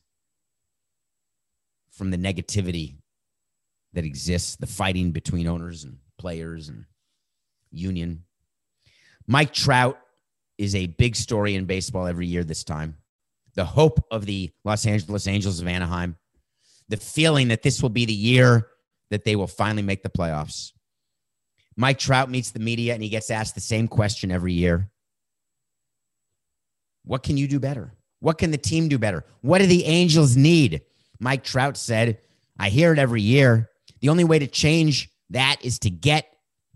from 1.91 2.11
the 2.11 2.19
negativity 2.19 2.97
that 3.95 4.05
exists, 4.05 4.57
the 4.57 4.67
fighting 4.67 5.11
between 5.11 5.47
owners 5.47 5.85
and 5.85 5.99
players 6.19 6.69
and 6.69 6.85
union. 7.71 8.25
Mike 9.27 9.53
Trout 9.53 9.99
is 10.59 10.75
a 10.75 10.87
big 10.87 11.17
story 11.17 11.55
in 11.55 11.65
baseball 11.65 12.07
every 12.07 12.27
year 12.27 12.45
this 12.45 12.65
time. 12.65 12.97
The 13.55 13.65
hope 13.65 14.05
of 14.11 14.27
the 14.27 14.51
Los 14.65 14.85
Angeles 14.85 15.27
Angels 15.27 15.61
of 15.61 15.67
Anaheim, 15.67 16.17
the 16.89 16.97
feeling 16.97 17.49
that 17.49 17.63
this 17.63 17.81
will 17.81 17.89
be 17.89 18.05
the 18.05 18.13
year 18.13 18.69
that 19.11 19.25
they 19.25 19.37
will 19.37 19.47
finally 19.47 19.83
make 19.83 20.03
the 20.03 20.11
playoffs. 20.11 20.73
Mike 21.77 21.99
Trout 21.99 22.31
meets 22.31 22.51
the 22.51 22.61
media 22.61 22.95
and 22.95 23.03
he 23.03 23.09
gets 23.09 23.31
asked 23.31 23.55
the 23.55 23.61
same 23.61 23.89
question 23.89 24.31
every 24.31 24.53
year 24.53 24.91
What 27.05 27.23
can 27.23 27.37
you 27.37 27.47
do 27.47 27.61
better? 27.61 27.93
What 28.21 28.39
can 28.39 28.51
the 28.51 28.59
team 28.59 28.89
do 28.89 28.99
better? 28.99 29.25
What 29.43 29.59
do 29.59 29.67
the 29.67 29.85
Angels 29.85 30.37
need? 30.37 30.83
Mike 31.21 31.45
Trout 31.45 31.77
said, 31.77 32.19
I 32.59 32.69
hear 32.71 32.93
it 32.93 32.99
every 32.99 33.23
year. 33.23 33.71
The 34.01 34.09
only 34.09 34.25
way 34.25 34.39
to 34.39 34.47
change 34.47 35.11
that 35.31 35.57
is 35.63 35.79
to 35.81 35.91
get 35.91 36.27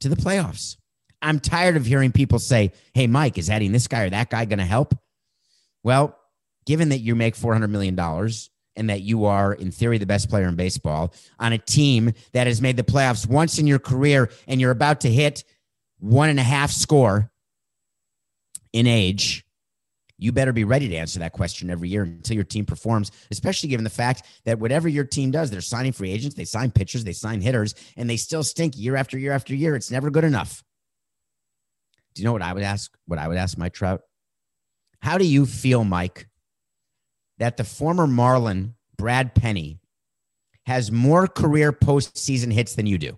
to 0.01 0.09
the 0.09 0.17
playoffs. 0.17 0.77
I'm 1.21 1.41
tired 1.41 1.77
of 1.77 1.87
hearing 1.87 2.13
people 2.13 2.39
say, 2.39 2.73
Hey, 2.95 3.07
Mike, 3.07 3.39
is 3.39 3.51
adding 3.51 3.73
this 3.73 3.89
guy 3.89 4.05
or 4.05 4.11
that 4.11 4.31
guy 4.31 4.45
going 4.45 4.59
to 4.59 4.65
help? 4.65 4.95
Well, 5.83 6.17
given 6.67 6.91
that 6.91 6.99
you 6.99 7.15
make 7.15 7.35
$400 7.35 7.71
million 7.71 7.99
and 8.77 8.91
that 8.91 9.01
you 9.01 9.25
are, 9.25 9.53
in 9.53 9.71
theory, 9.71 9.99
the 9.99 10.07
best 10.07 10.29
player 10.29 10.47
in 10.47 10.55
baseball 10.55 11.15
on 11.39 11.53
a 11.53 11.59
team 11.59 12.13
that 12.33 12.47
has 12.47 12.61
made 12.61 12.77
the 12.77 12.85
playoffs 12.85 13.27
once 13.27 13.59
in 13.59 13.67
your 13.67 13.79
career 13.79 14.31
and 14.47 14.61
you're 14.61 14.71
about 14.71 15.01
to 15.01 15.11
hit 15.11 15.45
one 15.99 16.29
and 16.29 16.39
a 16.39 16.45
half 16.45 16.71
score 16.71 17.31
in 18.73 18.87
age, 18.87 19.45
you 20.19 20.33
better 20.33 20.53
be 20.53 20.65
ready 20.65 20.89
to 20.89 20.97
answer 20.97 21.21
that 21.21 21.33
question 21.33 21.71
every 21.71 21.89
year 21.89 22.03
until 22.03 22.35
your 22.35 22.45
team 22.45 22.67
performs, 22.67 23.13
especially 23.31 23.69
given 23.69 23.85
the 23.85 23.91
fact 23.91 24.27
that 24.45 24.59
whatever 24.59 24.89
your 24.89 25.05
team 25.05 25.31
does, 25.31 25.51
they're 25.51 25.61
signing 25.61 25.93
free 25.93 26.11
agents, 26.11 26.35
they 26.35 26.45
sign 26.45 26.73
pitchers, 26.73 27.05
they 27.05 27.13
sign 27.13 27.41
hitters, 27.41 27.75
and 27.97 28.11
they 28.11 28.17
still 28.17 28.43
stink 28.43 28.77
year 28.77 28.97
after 28.97 29.17
year 29.17 29.33
after 29.33 29.55
year. 29.55 29.77
It's 29.77 29.93
never 29.93 30.11
good 30.11 30.25
enough. 30.25 30.65
Do 32.15 32.23
you 32.23 32.27
know 32.27 32.33
what 32.33 32.43
I 32.43 32.53
would 32.53 32.65
ask? 32.65 32.93
What 33.07 33.21
I 33.21 33.29
would 33.29 33.37
ask 33.37 33.57
Mike 33.57 33.75
Trout? 33.75 34.01
How 35.01 35.19
do 35.19 35.25
you 35.25 35.47
feel, 35.47 35.85
Mike, 35.85 36.29
that 37.39 37.57
the 37.57 37.65
former 37.65 38.09
Marlin, 38.09 38.75
Brad 38.97 39.37
Penny, 39.37 39.79
has 40.67 40.91
more 40.91 41.29
career 41.29 41.73
postseason 41.73 42.53
hits 42.53 42.75
than 42.75 42.87
you 42.87 42.99
do? 42.99 43.17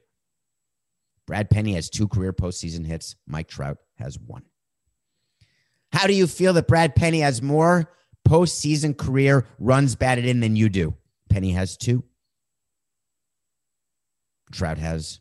Brad 1.27 1.49
Penny 1.49 1.73
has 1.75 1.89
two 1.89 2.09
career 2.09 2.35
postseason 2.35 2.85
hits. 2.87 3.17
Mike 3.27 3.49
Trout 3.49 3.79
has 3.97 4.19
one. 4.19 4.43
How 5.93 6.07
do 6.07 6.15
you 6.15 6.27
feel 6.27 6.53
that 6.55 6.69
Brad 6.69 6.95
Penny 6.95 7.21
has 7.21 7.43
more 7.43 7.91
postseason 8.27 8.97
career 8.97 9.47
runs 9.59 9.97
batted 9.97 10.25
in 10.25 10.41
than 10.41 10.57
you 10.57 10.69
do? 10.69 10.95
Penny 11.29 11.53
has 11.53 11.77
two. 11.77 12.05
Trout 14.53 14.79
has 14.79 15.21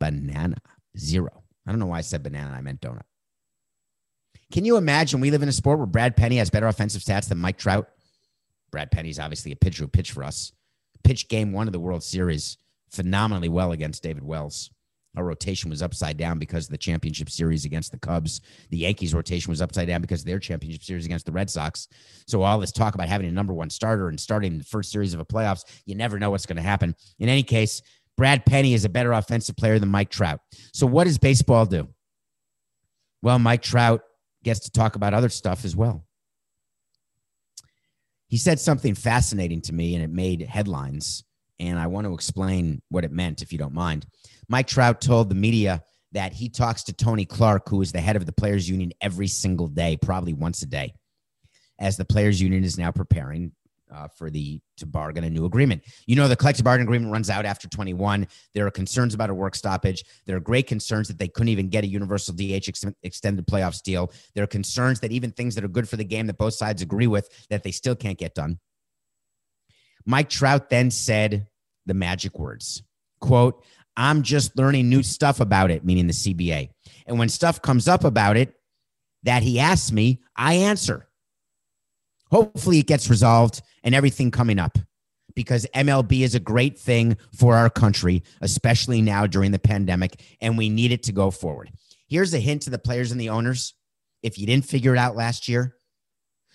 banana, 0.00 0.56
zero. 0.96 1.42
I 1.66 1.70
don't 1.70 1.78
know 1.78 1.86
why 1.86 1.98
I 1.98 2.02
said 2.02 2.22
banana. 2.22 2.54
I 2.54 2.60
meant 2.60 2.80
donut. 2.80 3.02
Can 4.50 4.64
you 4.64 4.76
imagine 4.76 5.20
we 5.20 5.30
live 5.30 5.42
in 5.42 5.48
a 5.48 5.52
sport 5.52 5.78
where 5.78 5.86
Brad 5.86 6.16
Penny 6.16 6.38
has 6.38 6.48
better 6.48 6.66
offensive 6.66 7.02
stats 7.02 7.28
than 7.28 7.38
Mike 7.38 7.58
Trout? 7.58 7.88
Brad 8.70 8.90
Penny's 8.90 9.18
obviously 9.18 9.52
a 9.52 9.56
pitcher 9.56 9.84
who 9.84 9.88
pitched 9.88 10.12
for 10.12 10.24
us. 10.24 10.52
Pitched 11.04 11.28
game 11.28 11.52
one 11.52 11.68
of 11.68 11.72
the 11.72 11.80
World 11.80 12.02
Series 12.02 12.56
phenomenally 12.90 13.48
well 13.48 13.72
against 13.72 14.02
David 14.02 14.24
Wells. 14.24 14.70
Our 15.18 15.24
rotation 15.24 15.68
was 15.68 15.82
upside 15.82 16.16
down 16.16 16.38
because 16.38 16.66
of 16.66 16.70
the 16.70 16.78
championship 16.78 17.28
series 17.28 17.64
against 17.64 17.90
the 17.90 17.98
Cubs. 17.98 18.40
The 18.70 18.76
Yankees' 18.76 19.12
rotation 19.12 19.50
was 19.50 19.60
upside 19.60 19.88
down 19.88 20.00
because 20.00 20.20
of 20.20 20.26
their 20.26 20.38
championship 20.38 20.84
series 20.84 21.06
against 21.06 21.26
the 21.26 21.32
Red 21.32 21.50
Sox. 21.50 21.88
So 22.28 22.42
all 22.42 22.60
this 22.60 22.70
talk 22.70 22.94
about 22.94 23.08
having 23.08 23.26
a 23.26 23.32
number 23.32 23.52
one 23.52 23.68
starter 23.68 24.08
and 24.08 24.20
starting 24.20 24.58
the 24.58 24.64
first 24.64 24.92
series 24.92 25.14
of 25.14 25.20
a 25.20 25.24
playoffs, 25.24 25.64
you 25.86 25.96
never 25.96 26.20
know 26.20 26.30
what's 26.30 26.46
going 26.46 26.56
to 26.56 26.62
happen. 26.62 26.94
In 27.18 27.28
any 27.28 27.42
case, 27.42 27.82
Brad 28.16 28.46
Penny 28.46 28.74
is 28.74 28.84
a 28.84 28.88
better 28.88 29.10
offensive 29.10 29.56
player 29.56 29.80
than 29.80 29.88
Mike 29.88 30.10
Trout. 30.10 30.38
So 30.72 30.86
what 30.86 31.04
does 31.04 31.18
baseball 31.18 31.66
do? 31.66 31.88
Well, 33.20 33.40
Mike 33.40 33.62
Trout 33.62 34.02
gets 34.44 34.60
to 34.60 34.70
talk 34.70 34.94
about 34.94 35.14
other 35.14 35.30
stuff 35.30 35.64
as 35.64 35.74
well. 35.74 36.06
He 38.28 38.36
said 38.36 38.60
something 38.60 38.94
fascinating 38.94 39.62
to 39.62 39.74
me 39.74 39.96
and 39.96 40.04
it 40.04 40.10
made 40.10 40.42
headlines. 40.42 41.24
And 41.60 41.78
I 41.78 41.86
want 41.86 42.06
to 42.06 42.14
explain 42.14 42.82
what 42.88 43.04
it 43.04 43.12
meant, 43.12 43.42
if 43.42 43.52
you 43.52 43.58
don't 43.58 43.74
mind. 43.74 44.06
Mike 44.48 44.66
Trout 44.66 45.00
told 45.00 45.28
the 45.28 45.34
media 45.34 45.82
that 46.12 46.32
he 46.32 46.48
talks 46.48 46.84
to 46.84 46.92
Tony 46.92 47.24
Clark, 47.24 47.68
who 47.68 47.82
is 47.82 47.92
the 47.92 48.00
head 48.00 48.16
of 48.16 48.26
the 48.26 48.32
players 48.32 48.68
union, 48.68 48.92
every 49.00 49.28
single 49.28 49.66
day, 49.66 49.98
probably 50.00 50.32
once 50.32 50.62
a 50.62 50.66
day, 50.66 50.94
as 51.78 51.96
the 51.96 52.04
players 52.04 52.40
union 52.40 52.64
is 52.64 52.78
now 52.78 52.90
preparing 52.90 53.52
uh, 53.92 54.08
for 54.08 54.30
the 54.30 54.60
to 54.76 54.86
bargain 54.86 55.24
a 55.24 55.30
new 55.30 55.44
agreement. 55.44 55.82
You 56.06 56.16
know, 56.16 56.28
the 56.28 56.36
collective 56.36 56.64
bargaining 56.64 56.88
agreement 56.88 57.12
runs 57.12 57.30
out 57.30 57.44
after 57.44 57.68
21. 57.68 58.26
There 58.54 58.66
are 58.66 58.70
concerns 58.70 59.14
about 59.14 59.30
a 59.30 59.34
work 59.34 59.54
stoppage. 59.54 60.04
There 60.26 60.36
are 60.36 60.40
great 60.40 60.66
concerns 60.66 61.08
that 61.08 61.18
they 61.18 61.28
couldn't 61.28 61.48
even 61.48 61.68
get 61.68 61.84
a 61.84 61.88
universal 61.88 62.34
DH 62.34 62.68
ex- 62.68 62.84
extended 63.02 63.46
playoffs 63.46 63.82
deal. 63.82 64.12
There 64.34 64.44
are 64.44 64.48
concerns 64.48 65.00
that 65.00 65.12
even 65.12 65.32
things 65.32 65.54
that 65.54 65.64
are 65.64 65.68
good 65.68 65.88
for 65.88 65.96
the 65.96 66.04
game 66.04 66.26
that 66.26 66.38
both 66.38 66.54
sides 66.54 66.82
agree 66.82 67.06
with 67.06 67.28
that 67.50 67.62
they 67.62 67.72
still 67.72 67.96
can't 67.96 68.18
get 68.18 68.34
done. 68.34 68.58
Mike 70.08 70.30
Trout 70.30 70.70
then 70.70 70.90
said 70.90 71.46
the 71.84 71.92
magic 71.92 72.38
words, 72.38 72.82
quote, 73.20 73.62
I'm 73.94 74.22
just 74.22 74.56
learning 74.56 74.88
new 74.88 75.02
stuff 75.02 75.38
about 75.38 75.70
it, 75.70 75.84
meaning 75.84 76.06
the 76.06 76.14
CBA. 76.14 76.70
And 77.06 77.18
when 77.18 77.28
stuff 77.28 77.60
comes 77.60 77.86
up 77.88 78.04
about 78.04 78.38
it 78.38 78.54
that 79.24 79.42
he 79.42 79.60
asks 79.60 79.92
me, 79.92 80.22
I 80.34 80.54
answer. 80.54 81.06
Hopefully 82.30 82.78
it 82.78 82.86
gets 82.86 83.10
resolved 83.10 83.60
and 83.84 83.94
everything 83.94 84.30
coming 84.30 84.58
up 84.58 84.78
because 85.34 85.66
MLB 85.74 86.22
is 86.22 86.34
a 86.34 86.40
great 86.40 86.78
thing 86.78 87.18
for 87.34 87.54
our 87.54 87.68
country, 87.68 88.22
especially 88.40 89.02
now 89.02 89.26
during 89.26 89.50
the 89.50 89.58
pandemic, 89.58 90.22
and 90.40 90.56
we 90.56 90.70
need 90.70 90.90
it 90.90 91.02
to 91.02 91.12
go 91.12 91.30
forward. 91.30 91.70
Here's 92.08 92.32
a 92.32 92.40
hint 92.40 92.62
to 92.62 92.70
the 92.70 92.78
players 92.78 93.12
and 93.12 93.20
the 93.20 93.28
owners. 93.28 93.74
If 94.22 94.38
you 94.38 94.46
didn't 94.46 94.64
figure 94.64 94.94
it 94.94 94.98
out 94.98 95.16
last 95.16 95.48
year, 95.48 95.76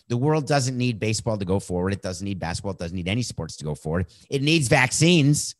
the 0.09 0.17
world 0.17 0.47
doesn't 0.47 0.77
need 0.77 0.99
baseball 0.99 1.37
to 1.37 1.45
go 1.45 1.59
forward. 1.59 1.93
It 1.93 2.01
doesn't 2.01 2.25
need 2.25 2.39
basketball. 2.39 2.73
It 2.73 2.79
doesn't 2.79 2.95
need 2.95 3.07
any 3.07 3.21
sports 3.21 3.55
to 3.57 3.65
go 3.65 3.75
forward. 3.75 4.07
It 4.29 4.41
needs 4.41 4.67
vaccines. 4.67 5.55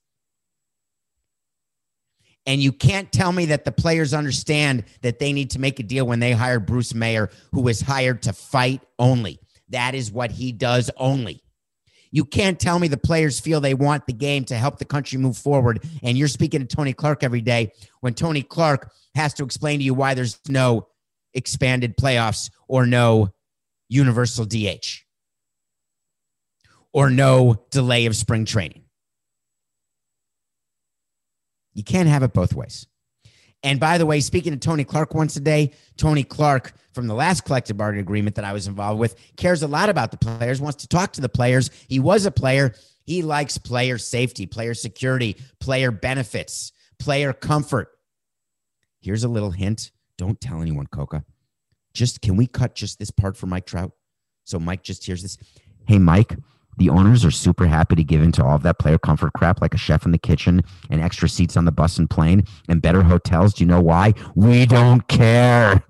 And 2.45 2.62
you 2.62 2.73
can't 2.73 3.12
tell 3.12 3.32
me 3.32 3.45
that 3.45 3.63
the 3.63 3.71
players 3.71 4.13
understand 4.13 4.84
that 5.01 5.19
they 5.19 5.32
need 5.32 5.51
to 5.51 5.60
make 5.60 5.79
a 5.79 5.84
deal 5.84 6.06
when 6.06 6.19
they 6.19 6.34
hire 6.34 6.60
Bruce 6.60 6.93
Meyer, 6.93 7.29
who 7.53 7.62
was 7.62 7.79
hired 7.79 8.21
to 8.23 8.34
fight 8.34 8.82
only. 8.99 9.39
That 9.69 9.95
is 9.95 10.12
what 10.12 10.32
he 10.32 10.51
does 10.51 10.91
only. 10.97 11.41
You 12.12 12.25
can't 12.25 12.60
tell 12.60 12.77
me 12.77 12.88
the 12.88 12.97
players 12.97 13.39
feel 13.39 13.60
they 13.60 13.73
want 13.73 14.06
the 14.06 14.13
game 14.13 14.43
to 14.45 14.56
help 14.56 14.77
the 14.77 14.86
country 14.86 15.17
move 15.17 15.38
forward. 15.38 15.84
And 16.03 16.17
you're 16.17 16.27
speaking 16.27 16.60
to 16.60 16.67
Tony 16.67 16.93
Clark 16.93 17.23
every 17.23 17.41
day 17.41 17.71
when 18.01 18.13
Tony 18.13 18.43
Clark 18.43 18.91
has 19.15 19.34
to 19.36 19.43
explain 19.43 19.79
to 19.79 19.86
you 19.86 19.95
why 19.95 20.13
there's 20.13 20.38
no 20.47 20.88
expanded 21.34 21.97
playoffs 21.97 22.51
or 22.67 22.86
no 22.86 23.34
universal 23.93 24.45
DH 24.45 25.03
or 26.91 27.10
no 27.10 27.65
delay 27.71 28.06
of 28.06 28.15
spring 28.15 28.45
training. 28.45 28.84
You 31.73 31.84
can't 31.84 32.10
have 32.10 32.23
it 32.23 32.34
both 32.34 32.53
ways. 32.53 32.88
And 33.63 33.79
by 33.79 33.97
the 33.97 34.06
way, 34.06 34.19
speaking 34.19 34.51
to 34.51 34.60
Tony 34.60 34.84
Clark 34.84 35.13
once 35.13 35.36
a 35.38 35.39
day, 35.39 35.71
Tony 35.97 36.23
Clark 36.23 36.73
from 36.93 37.08
the 37.08 37.13
last 37.13 37.45
collective 37.45 37.77
bargaining 37.77 38.03
agreement 38.03 38.36
that 38.36 38.45
I 38.45 38.53
was 38.53 38.67
involved 38.67 38.99
with 38.99 39.15
cares 39.38 39.63
a 39.63 39.67
lot 39.67 39.89
about 39.89 40.12
the 40.12 40.17
players, 40.17 40.62
wants 40.62 40.84
to 40.84 40.88
talk 40.88 41.13
to 41.13 41.21
the 41.21 41.29
players. 41.29 41.71
He 41.88 41.99
was 41.99 42.25
a 42.25 42.32
player. 42.32 42.75
He 43.06 43.21
likes 43.21 43.58
player 43.58 43.97
safety, 43.97 44.45
player 44.45 44.73
security, 44.73 45.38
player 45.60 45.91
benefits, 45.91 46.71
player 46.99 47.34
comfort. 47.34 47.89
Here's 49.01 49.23
a 49.23 49.29
little 49.29 49.51
hint. 49.51 49.91
Don't 50.17 50.39
tell 50.39 50.62
anyone, 50.62 50.88
Coco. 50.88 51.23
Just 51.93 52.21
can 52.21 52.36
we 52.36 52.47
cut 52.47 52.75
just 52.75 52.99
this 52.99 53.12
part 53.12 53.38
for 53.38 53.45
Mike 53.45 53.65
Trout? 53.65 53.91
So 54.45 54.60
Mike 54.60 54.84
just 54.84 55.06
hears 55.06 55.21
this. 55.21 55.38
Hey, 55.88 55.99
Mike, 55.99 56.38
the 56.77 56.89
owners 56.89 57.23
are 57.23 57.32
super 57.32 57.67
happy 57.67 57.95
to 57.95 58.03
give 58.03 58.21
into 58.21 58.43
all 58.43 58.56
of 58.56 58.63
that 58.63 58.79
player 58.79 58.97
comfort 58.97 59.34
crap, 59.34 59.62
like 59.62 59.73
a 59.73 59.77
chef 59.77 60.06
in 60.06 60.12
the 60.12 60.17
kitchen 60.17 60.62
and 60.89 61.01
extra 61.01 61.29
seats 61.29 61.56
on 61.56 61.65
the 61.65 61.71
bus 61.71 61.97
and 61.97 62.10
plane 62.10 62.43
and 62.67 62.82
better 62.82 63.03
hotels. 63.03 63.53
Do 63.53 63.63
you 63.63 63.67
know 63.67 63.82
why? 63.82 64.13
We 64.36 64.65
don't 64.65 65.08
care. 65.08 65.84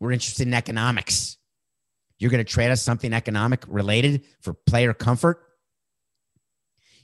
We're 0.00 0.12
interested 0.12 0.46
in 0.46 0.54
economics. 0.54 1.38
You're 2.18 2.30
going 2.30 2.44
to 2.44 2.50
trade 2.50 2.70
us 2.70 2.82
something 2.82 3.12
economic 3.12 3.64
related 3.66 4.24
for 4.40 4.54
player 4.54 4.92
comfort? 4.92 5.47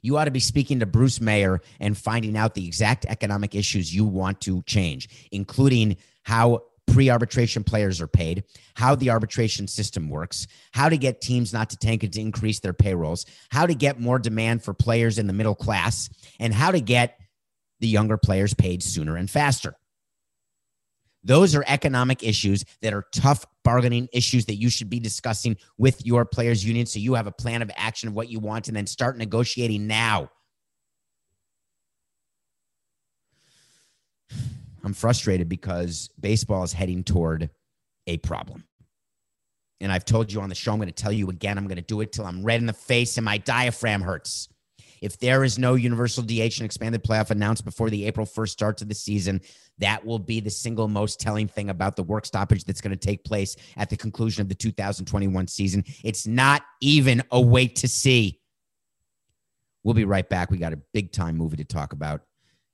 You 0.04 0.18
ought 0.18 0.26
to 0.26 0.30
be 0.30 0.38
speaking 0.38 0.80
to 0.80 0.86
Bruce 0.86 1.18
Meyer 1.18 1.62
and 1.80 1.96
finding 1.96 2.36
out 2.36 2.52
the 2.52 2.66
exact 2.66 3.06
economic 3.06 3.54
issues 3.54 3.94
you 3.94 4.04
want 4.04 4.42
to 4.42 4.62
change, 4.64 5.08
including 5.32 5.96
how 6.24 6.64
pre 6.86 7.08
arbitration 7.08 7.64
players 7.64 8.02
are 8.02 8.06
paid, 8.06 8.44
how 8.74 8.94
the 8.94 9.08
arbitration 9.08 9.66
system 9.66 10.10
works, 10.10 10.46
how 10.72 10.90
to 10.90 10.98
get 10.98 11.22
teams 11.22 11.54
not 11.54 11.70
to 11.70 11.78
tank 11.78 12.02
and 12.02 12.12
to 12.12 12.20
increase 12.20 12.60
their 12.60 12.74
payrolls, 12.74 13.24
how 13.48 13.64
to 13.64 13.74
get 13.74 13.98
more 13.98 14.18
demand 14.18 14.62
for 14.62 14.74
players 14.74 15.18
in 15.18 15.26
the 15.26 15.32
middle 15.32 15.54
class, 15.54 16.10
and 16.38 16.52
how 16.52 16.70
to 16.70 16.82
get 16.82 17.18
the 17.80 17.88
younger 17.88 18.18
players 18.18 18.52
paid 18.52 18.82
sooner 18.82 19.16
and 19.16 19.30
faster. 19.30 19.74
Those 21.24 21.54
are 21.54 21.64
economic 21.66 22.22
issues 22.22 22.64
that 22.82 22.92
are 22.92 23.06
tough 23.12 23.46
bargaining 23.64 24.08
issues 24.12 24.44
that 24.46 24.56
you 24.56 24.68
should 24.68 24.90
be 24.90 25.00
discussing 25.00 25.56
with 25.78 26.04
your 26.04 26.24
players' 26.24 26.64
union 26.64 26.86
so 26.86 26.98
you 26.98 27.14
have 27.14 27.26
a 27.26 27.32
plan 27.32 27.62
of 27.62 27.70
action 27.76 28.08
of 28.08 28.14
what 28.14 28.28
you 28.28 28.38
want 28.38 28.68
and 28.68 28.76
then 28.76 28.86
start 28.86 29.16
negotiating 29.16 29.86
now 29.86 30.30
I'm 34.84 34.92
frustrated 34.92 35.48
because 35.48 36.10
baseball 36.20 36.62
is 36.62 36.72
heading 36.72 37.04
toward 37.04 37.48
a 38.06 38.18
problem. 38.18 38.64
And 39.80 39.90
I've 39.90 40.04
told 40.04 40.30
you 40.30 40.40
on 40.40 40.50
the 40.50 40.54
show, 40.54 40.72
I'm 40.72 40.78
going 40.78 40.88
to 40.88 40.92
tell 40.92 41.12
you 41.12 41.30
again, 41.30 41.56
I'm 41.56 41.66
going 41.66 41.76
to 41.76 41.82
do 41.82 42.00
it 42.02 42.12
till 42.12 42.26
I'm 42.26 42.44
red 42.44 42.60
in 42.60 42.66
the 42.66 42.72
face 42.72 43.16
and 43.16 43.24
my 43.24 43.38
diaphragm 43.38 44.02
hurts. 44.02 44.48
If 45.04 45.18
there 45.18 45.44
is 45.44 45.58
no 45.58 45.74
universal 45.74 46.22
DH 46.22 46.56
and 46.56 46.62
expanded 46.62 47.04
playoff 47.04 47.30
announced 47.30 47.62
before 47.62 47.90
the 47.90 48.06
April 48.06 48.24
1st 48.24 48.48
start 48.48 48.78
to 48.78 48.86
the 48.86 48.94
season, 48.94 49.42
that 49.76 50.02
will 50.02 50.18
be 50.18 50.40
the 50.40 50.48
single 50.48 50.88
most 50.88 51.20
telling 51.20 51.46
thing 51.46 51.68
about 51.68 51.94
the 51.94 52.02
work 52.02 52.24
stoppage 52.24 52.64
that's 52.64 52.80
going 52.80 52.96
to 52.96 53.06
take 53.06 53.22
place 53.22 53.54
at 53.76 53.90
the 53.90 53.98
conclusion 53.98 54.40
of 54.40 54.48
the 54.48 54.54
2021 54.54 55.46
season. 55.46 55.84
It's 56.02 56.26
not 56.26 56.62
even 56.80 57.22
a 57.30 57.38
wait 57.38 57.76
to 57.76 57.88
see. 57.88 58.40
We'll 59.82 59.92
be 59.92 60.06
right 60.06 60.26
back. 60.26 60.50
We 60.50 60.56
got 60.56 60.72
a 60.72 60.80
big 60.94 61.12
time 61.12 61.36
movie 61.36 61.58
to 61.58 61.64
talk 61.64 61.92
about. 61.92 62.22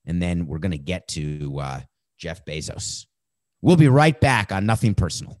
And 0.05 0.21
then 0.21 0.47
we're 0.47 0.59
going 0.59 0.71
to 0.71 0.77
get 0.77 1.09
to 1.09 1.59
uh, 1.59 1.79
Jeff 2.17 2.45
Bezos. 2.45 3.07
We'll 3.61 3.75
be 3.75 3.89
right 3.89 4.17
back 4.17 4.53
on 4.53 4.65
Nothing 4.65 4.95
Personal. 4.95 5.40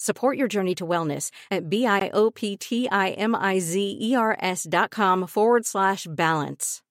Support 0.00 0.38
your 0.38 0.46
journey 0.46 0.76
to 0.76 0.86
wellness 0.86 1.32
at 1.50 1.68
B-I-O-P-T-I-M-I-Z-E-R-S 1.68 4.66
dot 4.70 4.90
com 4.90 5.26
forward 5.26 5.66
slash 5.66 6.06
balance. 6.08 6.82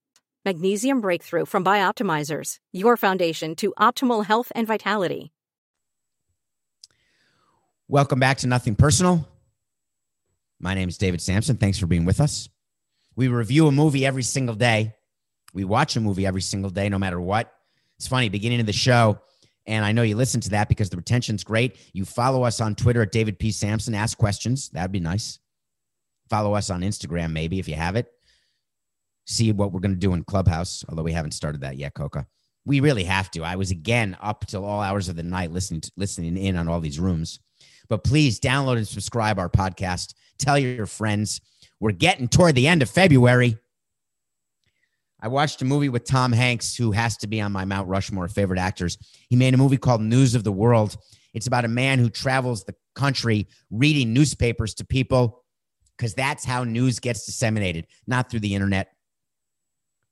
Magnesium 0.43 0.99
Breakthrough 0.99 1.45
from 1.45 1.63
Bioptimizers, 1.63 2.57
your 2.73 2.97
foundation 2.97 3.55
to 3.55 3.73
optimal 3.79 4.25
health 4.25 4.51
and 4.55 4.67
vitality. 4.67 5.31
Welcome 7.87 8.19
back 8.19 8.39
to 8.39 8.47
Nothing 8.47 8.75
Personal. 8.75 9.25
My 10.59 10.73
name 10.73 10.89
is 10.89 10.97
David 10.97 11.21
Samson. 11.21 11.55
Thanks 11.55 11.79
for 11.79 11.87
being 11.87 12.03
with 12.03 12.19
us. 12.19 12.49
We 13.15 13.29
review 13.29 13.67
a 13.67 13.71
movie 13.71 14.05
every 14.05 14.23
single 14.23 14.55
day. 14.55 14.95
We 15.53 15.63
watch 15.63 15.95
a 15.95 16.01
movie 16.01 16.25
every 16.25 16.41
single 16.41 16.71
day, 16.71 16.89
no 16.89 16.99
matter 16.99 17.21
what. 17.21 17.53
It's 17.95 18.07
funny, 18.07 18.27
beginning 18.27 18.59
of 18.59 18.65
the 18.65 18.73
show, 18.73 19.21
And 19.67 19.83
I 19.83 19.91
know 19.91 20.01
you 20.01 20.15
listen 20.15 20.39
to 20.41 20.49
that 20.51 20.69
because 20.69 20.89
the 20.89 20.97
retention's 20.97 21.43
great. 21.43 21.77
You 21.93 22.05
follow 22.05 22.43
us 22.43 22.61
on 22.61 22.73
Twitter 22.73 23.01
at 23.01 23.11
David 23.11 23.37
P. 23.37 23.51
Samson. 23.51 23.93
Ask 23.93 24.17
questions. 24.17 24.69
That'd 24.69 24.93
be 24.93 25.01
nice. 25.01 25.39
Follow 26.29 26.53
us 26.53 26.69
on 26.69 26.81
Instagram, 26.81 27.31
maybe 27.31 27.59
if 27.59 27.67
you 27.67 27.75
have 27.75 27.95
it. 27.95 28.11
See 29.25 29.51
what 29.51 29.73
we're 29.73 29.81
going 29.81 29.93
to 29.93 29.99
do 29.99 30.13
in 30.13 30.23
Clubhouse, 30.23 30.85
although 30.87 31.03
we 31.03 31.11
haven't 31.11 31.31
started 31.31 31.61
that 31.61 31.77
yet, 31.77 31.93
Coco. 31.93 32.25
We 32.65 32.79
really 32.79 33.03
have 33.03 33.29
to. 33.31 33.43
I 33.43 33.57
was 33.57 33.71
again 33.71 34.17
up 34.21 34.45
till 34.47 34.65
all 34.65 34.81
hours 34.81 35.09
of 35.09 35.15
the 35.15 35.23
night 35.23 35.51
listening 35.51 35.81
to, 35.81 35.91
listening 35.97 36.37
in 36.37 36.55
on 36.57 36.67
all 36.67 36.79
these 36.79 36.99
rooms. 36.99 37.39
But 37.89 38.03
please 38.03 38.39
download 38.39 38.77
and 38.77 38.87
subscribe 38.87 39.39
our 39.39 39.49
podcast. 39.49 40.13
Tell 40.37 40.57
your 40.57 40.85
friends. 40.85 41.41
We're 41.79 41.91
getting 41.91 42.27
toward 42.27 42.55
the 42.55 42.67
end 42.67 42.81
of 42.81 42.89
February. 42.89 43.57
I 45.19 45.27
watched 45.29 45.61
a 45.61 45.65
movie 45.65 45.89
with 45.89 46.03
Tom 46.03 46.31
Hanks, 46.31 46.75
who 46.75 46.91
has 46.91 47.17
to 47.17 47.27
be 47.27 47.41
on 47.41 47.51
my 47.51 47.65
Mount 47.65 47.87
Rushmore 47.87 48.27
favorite 48.27 48.59
actors. 48.59 48.97
He 49.29 49.35
made 49.35 49.53
a 49.53 49.57
movie 49.57 49.77
called 49.77 50.01
News 50.01 50.35
of 50.35 50.43
the 50.43 50.51
World. 50.51 50.95
It's 51.33 51.47
about 51.47 51.65
a 51.65 51.69
man 51.69 51.99
who 51.99 52.09
travels 52.09 52.63
the 52.63 52.75
country 52.95 53.47
reading 53.71 54.13
newspapers 54.13 54.75
to 54.75 54.85
people 54.85 55.43
because 55.97 56.13
that's 56.13 56.45
how 56.45 56.63
news 56.63 56.99
gets 56.99 57.25
disseminated, 57.25 57.87
not 58.05 58.29
through 58.29 58.41
the 58.41 58.53
internet, 58.53 58.93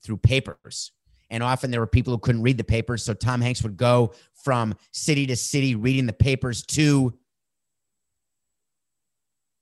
through 0.04 0.18
papers. 0.18 0.92
And 1.30 1.44
often 1.44 1.72
there 1.72 1.80
were 1.80 1.88
people 1.88 2.14
who 2.14 2.20
couldn't 2.20 2.42
read 2.42 2.58
the 2.58 2.64
papers. 2.64 3.04
So 3.04 3.14
Tom 3.14 3.42
Hanks 3.42 3.64
would 3.64 3.78
go 3.78 4.14
from 4.34 4.76
city 4.92 5.28
to 5.28 5.36
city 5.36 5.76
reading 5.76 6.06
the 6.06 6.14
papers 6.14 6.64
to 6.68 7.14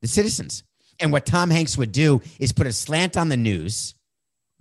the 0.01 0.07
citizens. 0.07 0.63
And 0.99 1.11
what 1.11 1.25
Tom 1.25 1.49
Hanks 1.49 1.77
would 1.77 1.91
do 1.91 2.21
is 2.39 2.51
put 2.51 2.67
a 2.67 2.73
slant 2.73 3.17
on 3.17 3.29
the 3.29 3.37
news. 3.37 3.95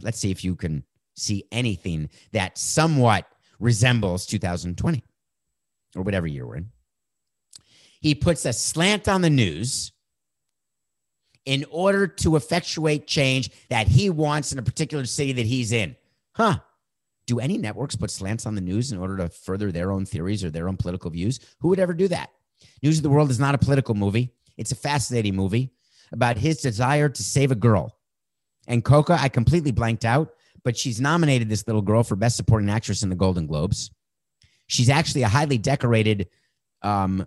Let's 0.02 0.18
see 0.18 0.30
if 0.30 0.44
you 0.44 0.56
can 0.56 0.84
see 1.14 1.44
anything 1.52 2.08
that 2.32 2.58
somewhat 2.58 3.26
resembles 3.58 4.26
2020 4.26 5.02
or 5.94 6.02
whatever 6.02 6.26
year 6.26 6.46
we're 6.46 6.56
in. 6.56 6.70
He 8.00 8.14
puts 8.14 8.44
a 8.44 8.52
slant 8.52 9.08
on 9.08 9.22
the 9.22 9.30
news 9.30 9.92
in 11.44 11.64
order 11.70 12.06
to 12.06 12.36
effectuate 12.36 13.06
change 13.06 13.50
that 13.68 13.88
he 13.88 14.10
wants 14.10 14.52
in 14.52 14.58
a 14.58 14.62
particular 14.62 15.04
city 15.04 15.32
that 15.32 15.46
he's 15.46 15.72
in. 15.72 15.96
Huh. 16.32 16.58
Do 17.26 17.38
any 17.38 17.58
networks 17.58 17.94
put 17.94 18.10
slants 18.10 18.46
on 18.46 18.54
the 18.54 18.60
news 18.60 18.90
in 18.90 18.98
order 18.98 19.16
to 19.18 19.28
further 19.28 19.70
their 19.70 19.92
own 19.92 20.04
theories 20.04 20.42
or 20.42 20.50
their 20.50 20.68
own 20.68 20.76
political 20.76 21.10
views? 21.10 21.38
Who 21.60 21.68
would 21.68 21.78
ever 21.78 21.94
do 21.94 22.08
that? 22.08 22.30
News 22.82 22.98
of 22.98 23.02
the 23.04 23.10
World 23.10 23.30
is 23.30 23.38
not 23.38 23.54
a 23.54 23.58
political 23.58 23.94
movie. 23.94 24.32
It's 24.56 24.72
a 24.72 24.76
fascinating 24.76 25.36
movie 25.36 25.72
about 26.10 26.36
his 26.36 26.60
desire 26.60 27.08
to 27.08 27.22
save 27.22 27.52
a 27.52 27.56
girl. 27.56 27.96
And 28.66 28.84
Coco, 28.84 29.14
I 29.14 29.28
completely 29.28 29.72
blanked 29.72 30.04
out, 30.04 30.34
but 30.64 30.76
she's 30.76 31.00
nominated 31.00 31.48
this 31.48 31.66
little 31.66 31.82
girl 31.82 32.02
for 32.02 32.16
Best 32.16 32.36
Supporting 32.36 32.70
Actress 32.70 33.02
in 33.02 33.08
the 33.08 33.16
Golden 33.16 33.46
Globes. 33.46 33.90
She's 34.66 34.88
actually 34.88 35.22
a 35.22 35.28
highly 35.28 35.58
decorated 35.58 36.28
um, 36.82 37.26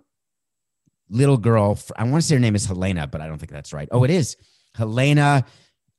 little 1.08 1.36
girl. 1.36 1.78
I 1.96 2.04
want 2.04 2.22
to 2.22 2.28
say 2.28 2.34
her 2.34 2.40
name 2.40 2.56
is 2.56 2.66
Helena, 2.66 3.06
but 3.06 3.20
I 3.20 3.26
don't 3.26 3.38
think 3.38 3.52
that's 3.52 3.72
right. 3.72 3.88
Oh, 3.92 4.04
it 4.04 4.10
is 4.10 4.36
Helena. 4.74 5.44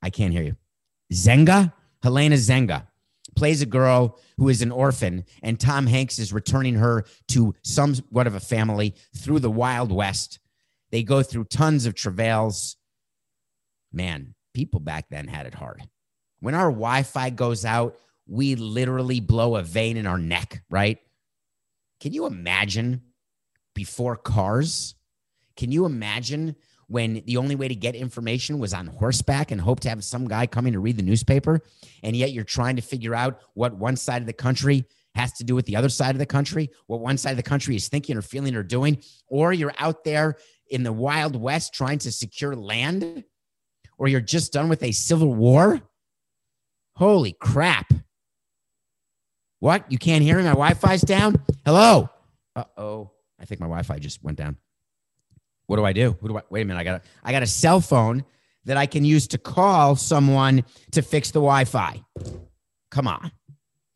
I 0.02 0.10
can't 0.10 0.34
hear 0.34 0.44
you. 0.44 0.56
Zenga? 1.14 1.74
Helena 2.04 2.36
Zenga 2.36 2.88
plays 3.36 3.62
a 3.62 3.66
girl 3.66 4.20
who 4.38 4.50
is 4.50 4.62
an 4.62 4.72
orphan, 4.72 5.24
and 5.42 5.60
Tom 5.60 5.88
Hanks 5.88 6.20
is 6.20 6.34
returning 6.34 6.76
her 6.76 7.06
to 7.30 7.56
somewhat 7.64 8.28
of 8.28 8.36
a 8.36 8.40
family 8.40 8.96
through 9.16 9.40
the 9.40 9.52
Wild 9.52 9.92
West. 9.92 10.40
They 10.92 11.04
go 11.04 11.24
through 11.24 11.46
tons 11.46 11.86
of 11.86 11.96
travails. 11.96 12.78
Man, 13.92 14.36
people 14.58 14.80
back 14.80 15.08
then 15.12 15.28
had 15.28 15.46
it 15.46 15.54
hard. 15.54 15.84
When 16.40 16.56
our 16.56 16.72
Wi 16.72 17.04
Fi 17.04 17.30
goes 17.30 17.64
out, 17.64 17.96
we 18.26 18.56
literally 18.56 19.20
blow 19.20 19.56
a 19.56 19.62
vein 19.62 19.98
in 19.98 20.08
our 20.08 20.18
neck, 20.18 20.64
right? 20.72 20.98
Can 22.00 22.12
you 22.12 22.26
imagine 22.26 23.04
before 23.76 24.16
cars? 24.16 24.96
Can 25.58 25.72
you 25.72 25.86
imagine 25.86 26.56
when 26.88 27.22
the 27.28 27.38
only 27.38 27.54
way 27.54 27.68
to 27.68 27.76
get 27.76 27.94
information 27.94 28.58
was 28.58 28.74
on 28.74 28.88
horseback 28.88 29.52
and 29.52 29.62
hope 29.62 29.80
to 29.82 29.90
have 29.90 30.04
some 30.04 30.28
guy 30.28 30.48
coming 30.48 30.74
to 30.74 30.80
read 30.80 30.98
the 30.98 31.04
newspaper? 31.04 31.62
And 32.02 32.16
yet 32.16 32.32
you're 32.32 32.44
trying 32.44 32.78
to 32.78 32.82
figure 32.82 33.14
out 33.14 33.40
what 33.54 33.78
one 33.78 33.96
side 33.96 34.24
of 34.24 34.28
the 34.28 34.34
country 34.34 34.86
has 35.14 35.34
to 35.34 35.44
do 35.44 35.54
with 35.54 35.68
the 35.68 35.76
other 35.76 35.90
side 35.90 36.16
of 36.16 36.20
the 36.20 36.26
country, 36.26 36.72
what 36.88 37.00
one 37.00 37.20
side 37.20 37.32
of 37.32 37.38
the 37.38 37.44
country 37.44 37.76
is 37.76 37.90
thinking 37.90 38.18
or 38.18 38.24
feeling 38.24 38.56
or 38.56 38.64
doing, 38.64 39.04
or 39.28 39.54
you're 39.54 39.76
out 39.78 40.04
there 40.04 40.38
in 40.72 40.82
the 40.82 40.94
Wild 40.94 41.36
West 41.36 41.76
trying 41.76 42.00
to 42.00 42.12
secure 42.12 42.56
land, 42.56 43.24
or 43.98 44.08
you're 44.08 44.22
just 44.22 44.54
done 44.54 44.70
with 44.70 44.84
a 44.84 44.92
civil 44.92 45.34
war. 45.34 45.82
Holy 46.96 47.34
crap. 47.34 47.92
What? 49.60 49.92
You 49.92 49.98
can't 49.98 50.24
hear 50.24 50.38
me? 50.38 50.44
My 50.44 50.50
Wi 50.50 50.74
Fi's 50.74 51.02
down? 51.02 51.36
Hello? 51.66 52.10
Uh 52.56 52.64
oh. 52.78 53.12
I 53.40 53.46
think 53.46 53.60
my 53.60 53.66
Wi 53.66 53.84
Fi 53.84 54.00
just 54.00 54.24
went 54.24 54.38
down. 54.38 54.58
What 55.68 55.78
do 55.78 55.86
I 55.86 55.94
do? 55.94 56.16
Who 56.22 56.30
do 56.30 56.38
I 56.38 56.42
wait 56.50 56.62
a 56.62 56.66
minute? 56.66 56.80
I 56.80 56.84
got 56.84 57.02
a 57.02 57.04
I 57.24 57.32
got 57.32 57.44
a 57.44 57.48
cell 57.48 57.82
phone 57.82 58.24
that 58.66 58.78
I 58.78 58.86
can 58.86 59.06
use 59.06 59.28
to 59.28 59.38
call 59.38 59.96
someone 59.96 60.64
to 60.92 61.02
fix 61.02 61.32
the 61.32 61.40
Wi-Fi. 61.40 62.04
Come 62.92 63.08
on. 63.08 63.32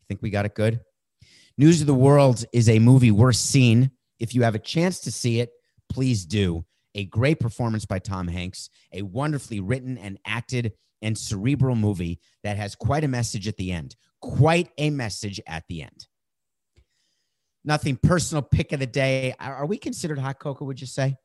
Think 0.08 0.22
we 0.22 0.30
got 0.30 0.46
it 0.46 0.54
good? 0.54 0.80
News 1.58 1.80
of 1.82 1.86
the 1.86 1.94
World 1.94 2.44
is 2.52 2.68
a 2.68 2.78
movie 2.78 3.10
worth 3.10 3.36
seeing. 3.36 3.90
If 4.18 4.34
you 4.34 4.42
have 4.42 4.54
a 4.54 4.58
chance 4.58 5.00
to 5.00 5.12
see 5.12 5.40
it, 5.40 5.50
please 5.90 6.24
do. 6.24 6.64
A 6.94 7.04
great 7.06 7.40
performance 7.40 7.86
by 7.86 7.98
Tom 7.98 8.28
Hanks, 8.28 8.68
a 8.92 9.02
wonderfully 9.02 9.60
written 9.60 9.96
and 9.96 10.18
acted 10.26 10.72
and 11.00 11.16
cerebral 11.18 11.74
movie 11.74 12.20
that 12.44 12.56
has 12.56 12.74
quite 12.74 13.04
a 13.04 13.08
message 13.08 13.48
at 13.48 13.56
the 13.56 13.72
end. 13.72 13.96
Quite 14.20 14.70
a 14.78 14.90
message 14.90 15.40
at 15.46 15.64
the 15.68 15.82
end. 15.82 16.06
Nothing 17.64 17.96
personal 17.96 18.42
pick 18.42 18.72
of 18.72 18.80
the 18.80 18.86
day. 18.86 19.34
Are 19.38 19.66
we 19.66 19.78
considered 19.78 20.18
hot 20.18 20.38
cocoa, 20.38 20.64
would 20.64 20.80
you 20.80 20.86
say? 20.86 21.16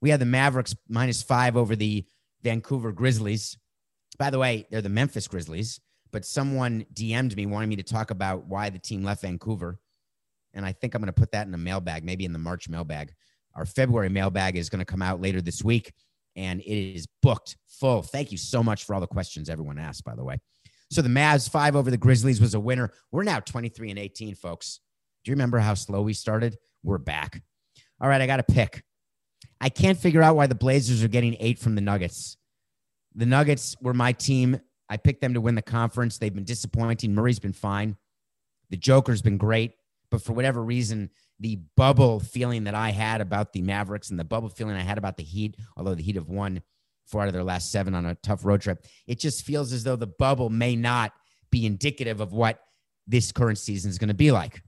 We 0.00 0.10
had 0.10 0.20
the 0.20 0.26
Mavericks 0.26 0.74
minus 0.88 1.22
five 1.22 1.56
over 1.56 1.76
the 1.76 2.04
Vancouver 2.42 2.92
Grizzlies. 2.92 3.56
By 4.18 4.30
the 4.30 4.38
way, 4.38 4.66
they're 4.70 4.82
the 4.82 4.88
Memphis 4.88 5.28
Grizzlies, 5.28 5.80
but 6.10 6.24
someone 6.24 6.86
DM'd 6.92 7.36
me 7.36 7.46
wanting 7.46 7.68
me 7.68 7.76
to 7.76 7.82
talk 7.82 8.10
about 8.10 8.46
why 8.46 8.70
the 8.70 8.78
team 8.78 9.04
left 9.04 9.22
Vancouver. 9.22 9.78
And 10.54 10.64
I 10.64 10.72
think 10.72 10.94
I'm 10.94 11.02
going 11.02 11.12
to 11.12 11.20
put 11.20 11.32
that 11.32 11.46
in 11.46 11.54
a 11.54 11.58
mailbag, 11.58 12.04
maybe 12.04 12.24
in 12.24 12.32
the 12.32 12.38
March 12.38 12.68
mailbag. 12.68 13.12
Our 13.56 13.66
February 13.66 14.10
mailbag 14.10 14.56
is 14.56 14.68
going 14.68 14.80
to 14.80 14.84
come 14.84 15.02
out 15.02 15.20
later 15.20 15.40
this 15.40 15.64
week, 15.64 15.92
and 16.36 16.60
it 16.60 16.94
is 16.94 17.06
booked 17.22 17.56
full. 17.68 18.02
Thank 18.02 18.30
you 18.30 18.38
so 18.38 18.62
much 18.62 18.84
for 18.84 18.94
all 18.94 19.00
the 19.00 19.06
questions 19.06 19.48
everyone 19.48 19.78
asked, 19.78 20.04
by 20.04 20.14
the 20.14 20.24
way. 20.24 20.38
So 20.90 21.02
the 21.02 21.08
Mavs 21.08 21.50
five 21.50 21.74
over 21.74 21.90
the 21.90 21.96
Grizzlies 21.96 22.40
was 22.40 22.54
a 22.54 22.60
winner. 22.60 22.92
We're 23.10 23.24
now 23.24 23.40
23 23.40 23.90
and 23.90 23.98
18, 23.98 24.34
folks. 24.34 24.80
Do 25.24 25.30
you 25.30 25.34
remember 25.34 25.58
how 25.58 25.74
slow 25.74 26.02
we 26.02 26.12
started? 26.12 26.56
We're 26.84 26.98
back. 26.98 27.42
All 28.00 28.08
right, 28.08 28.20
I 28.20 28.26
got 28.26 28.40
a 28.40 28.44
pick. 28.44 28.84
I 29.60 29.70
can't 29.70 29.98
figure 29.98 30.22
out 30.22 30.36
why 30.36 30.46
the 30.46 30.54
Blazers 30.54 31.02
are 31.02 31.08
getting 31.08 31.36
eight 31.40 31.58
from 31.58 31.74
the 31.74 31.80
Nuggets. 31.80 32.36
The 33.14 33.26
Nuggets 33.26 33.74
were 33.80 33.94
my 33.94 34.12
team. 34.12 34.60
I 34.88 34.98
picked 34.98 35.22
them 35.22 35.34
to 35.34 35.40
win 35.40 35.54
the 35.54 35.62
conference. 35.62 36.18
They've 36.18 36.34
been 36.34 36.44
disappointing. 36.44 37.14
Murray's 37.14 37.38
been 37.38 37.54
fine. 37.54 37.96
The 38.70 38.76
Joker's 38.76 39.22
been 39.22 39.38
great. 39.38 39.72
But 40.10 40.22
for 40.22 40.34
whatever 40.34 40.62
reason, 40.62 41.10
the 41.40 41.60
bubble 41.76 42.20
feeling 42.20 42.64
that 42.64 42.74
I 42.74 42.90
had 42.90 43.20
about 43.20 43.52
the 43.52 43.62
Mavericks 43.62 44.10
and 44.10 44.18
the 44.18 44.24
bubble 44.24 44.48
feeling 44.48 44.76
I 44.76 44.82
had 44.82 44.98
about 44.98 45.16
the 45.16 45.22
Heat, 45.22 45.56
although 45.76 45.94
the 45.94 46.02
Heat 46.02 46.16
have 46.16 46.28
won 46.28 46.62
four 47.06 47.22
out 47.22 47.28
of 47.28 47.34
their 47.34 47.44
last 47.44 47.70
seven 47.70 47.94
on 47.94 48.06
a 48.06 48.14
tough 48.16 48.44
road 48.44 48.60
trip, 48.60 48.86
it 49.06 49.18
just 49.18 49.44
feels 49.44 49.72
as 49.72 49.84
though 49.84 49.96
the 49.96 50.06
bubble 50.06 50.50
may 50.50 50.76
not 50.76 51.12
be 51.50 51.66
indicative 51.66 52.20
of 52.20 52.32
what 52.32 52.60
this 53.06 53.32
current 53.32 53.58
season 53.58 53.90
is 53.90 53.98
going 53.98 54.08
to 54.08 54.14
be 54.14 54.32
like. 54.32 54.62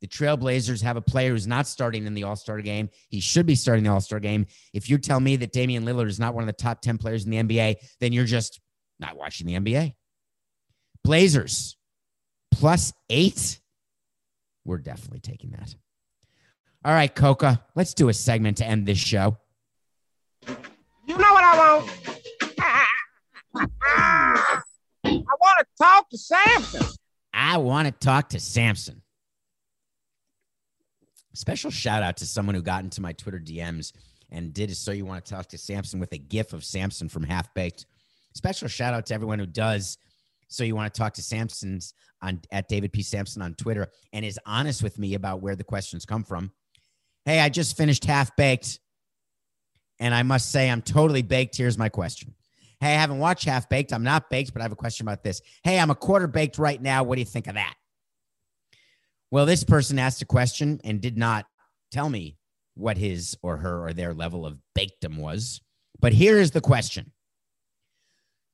The 0.00 0.08
Trailblazers 0.08 0.82
have 0.82 0.96
a 0.96 1.02
player 1.02 1.30
who's 1.30 1.46
not 1.46 1.66
starting 1.66 2.06
in 2.06 2.14
the 2.14 2.22
All 2.22 2.36
Star 2.36 2.60
game. 2.62 2.88
He 3.10 3.20
should 3.20 3.44
be 3.44 3.54
starting 3.54 3.84
the 3.84 3.90
All 3.90 4.00
Star 4.00 4.18
game. 4.18 4.46
If 4.72 4.88
you 4.88 4.96
tell 4.96 5.20
me 5.20 5.36
that 5.36 5.52
Damian 5.52 5.84
Lillard 5.84 6.08
is 6.08 6.18
not 6.18 6.34
one 6.34 6.42
of 6.42 6.46
the 6.46 6.54
top 6.54 6.80
10 6.80 6.96
players 6.96 7.26
in 7.26 7.30
the 7.30 7.36
NBA, 7.36 7.76
then 8.00 8.12
you're 8.12 8.24
just 8.24 8.60
not 8.98 9.16
watching 9.16 9.46
the 9.46 9.54
NBA. 9.54 9.94
Blazers 11.04 11.76
plus 12.50 12.92
eight. 13.10 13.60
We're 14.64 14.78
definitely 14.78 15.20
taking 15.20 15.50
that. 15.50 15.74
All 16.82 16.94
right, 16.94 17.14
Coco, 17.14 17.58
let's 17.74 17.92
do 17.92 18.08
a 18.08 18.14
segment 18.14 18.56
to 18.58 18.66
end 18.66 18.86
this 18.86 18.98
show. 18.98 19.36
You 20.48 21.18
know 21.18 21.32
what 21.32 21.44
I 21.44 21.78
want? 21.78 21.90
I 25.04 25.34
want 25.40 25.58
to 25.58 25.66
talk 25.78 26.08
to 26.08 26.16
Samson. 26.16 26.86
I 27.34 27.58
want 27.58 27.86
to 27.86 27.92
talk 27.92 28.30
to 28.30 28.40
Samson. 28.40 29.02
Special 31.34 31.70
shout 31.70 32.02
out 32.02 32.16
to 32.18 32.26
someone 32.26 32.54
who 32.54 32.62
got 32.62 32.82
into 32.82 33.02
my 33.02 33.12
Twitter 33.12 33.38
DMs 33.38 33.92
and 34.30 34.54
did 34.54 34.74
so 34.74 34.92
you 34.92 35.04
want 35.04 35.24
to 35.24 35.34
talk 35.34 35.48
to 35.48 35.58
Samson 35.58 36.00
with 36.00 36.12
a 36.12 36.18
gif 36.18 36.52
of 36.54 36.64
Samson 36.64 37.08
from 37.08 37.24
Half 37.24 37.52
Baked. 37.52 37.84
Special 38.34 38.68
shout 38.68 38.94
out 38.94 39.04
to 39.06 39.14
everyone 39.14 39.38
who 39.38 39.46
does 39.46 39.98
so 40.48 40.64
you 40.64 40.74
want 40.74 40.92
to 40.92 40.98
talk 40.98 41.12
to 41.14 41.22
Samson's 41.22 41.92
on 42.22 42.40
at 42.50 42.68
David 42.68 42.92
P. 42.92 43.02
Samson 43.02 43.42
on 43.42 43.54
Twitter 43.54 43.88
and 44.12 44.24
is 44.24 44.38
honest 44.46 44.82
with 44.82 44.98
me 44.98 45.14
about 45.14 45.42
where 45.42 45.56
the 45.56 45.64
questions 45.64 46.04
come 46.04 46.24
from. 46.24 46.50
Hey, 47.30 47.38
I 47.38 47.48
just 47.48 47.76
finished 47.76 48.04
Half 48.06 48.34
Baked, 48.34 48.80
and 50.00 50.12
I 50.12 50.24
must 50.24 50.50
say 50.50 50.68
I'm 50.68 50.82
totally 50.82 51.22
baked. 51.22 51.56
Here's 51.56 51.78
my 51.78 51.88
question. 51.88 52.34
Hey, 52.80 52.88
I 52.88 53.00
haven't 53.00 53.20
watched 53.20 53.44
Half 53.44 53.68
Baked. 53.68 53.92
I'm 53.92 54.02
not 54.02 54.30
baked, 54.30 54.52
but 54.52 54.60
I 54.60 54.64
have 54.64 54.72
a 54.72 54.74
question 54.74 55.06
about 55.06 55.22
this. 55.22 55.40
Hey, 55.62 55.78
I'm 55.78 55.90
a 55.90 55.94
quarter 55.94 56.26
baked 56.26 56.58
right 56.58 56.82
now. 56.82 57.04
What 57.04 57.14
do 57.14 57.20
you 57.20 57.26
think 57.26 57.46
of 57.46 57.54
that? 57.54 57.74
Well, 59.30 59.46
this 59.46 59.62
person 59.62 59.96
asked 59.96 60.20
a 60.22 60.24
question 60.24 60.80
and 60.82 61.00
did 61.00 61.16
not 61.16 61.46
tell 61.92 62.10
me 62.10 62.36
what 62.74 62.98
his 62.98 63.38
or 63.44 63.58
her 63.58 63.86
or 63.86 63.92
their 63.92 64.12
level 64.12 64.44
of 64.44 64.58
bakedom 64.76 65.16
was. 65.16 65.60
But 66.00 66.12
here 66.12 66.36
is 66.36 66.50
the 66.50 66.60
question 66.60 67.12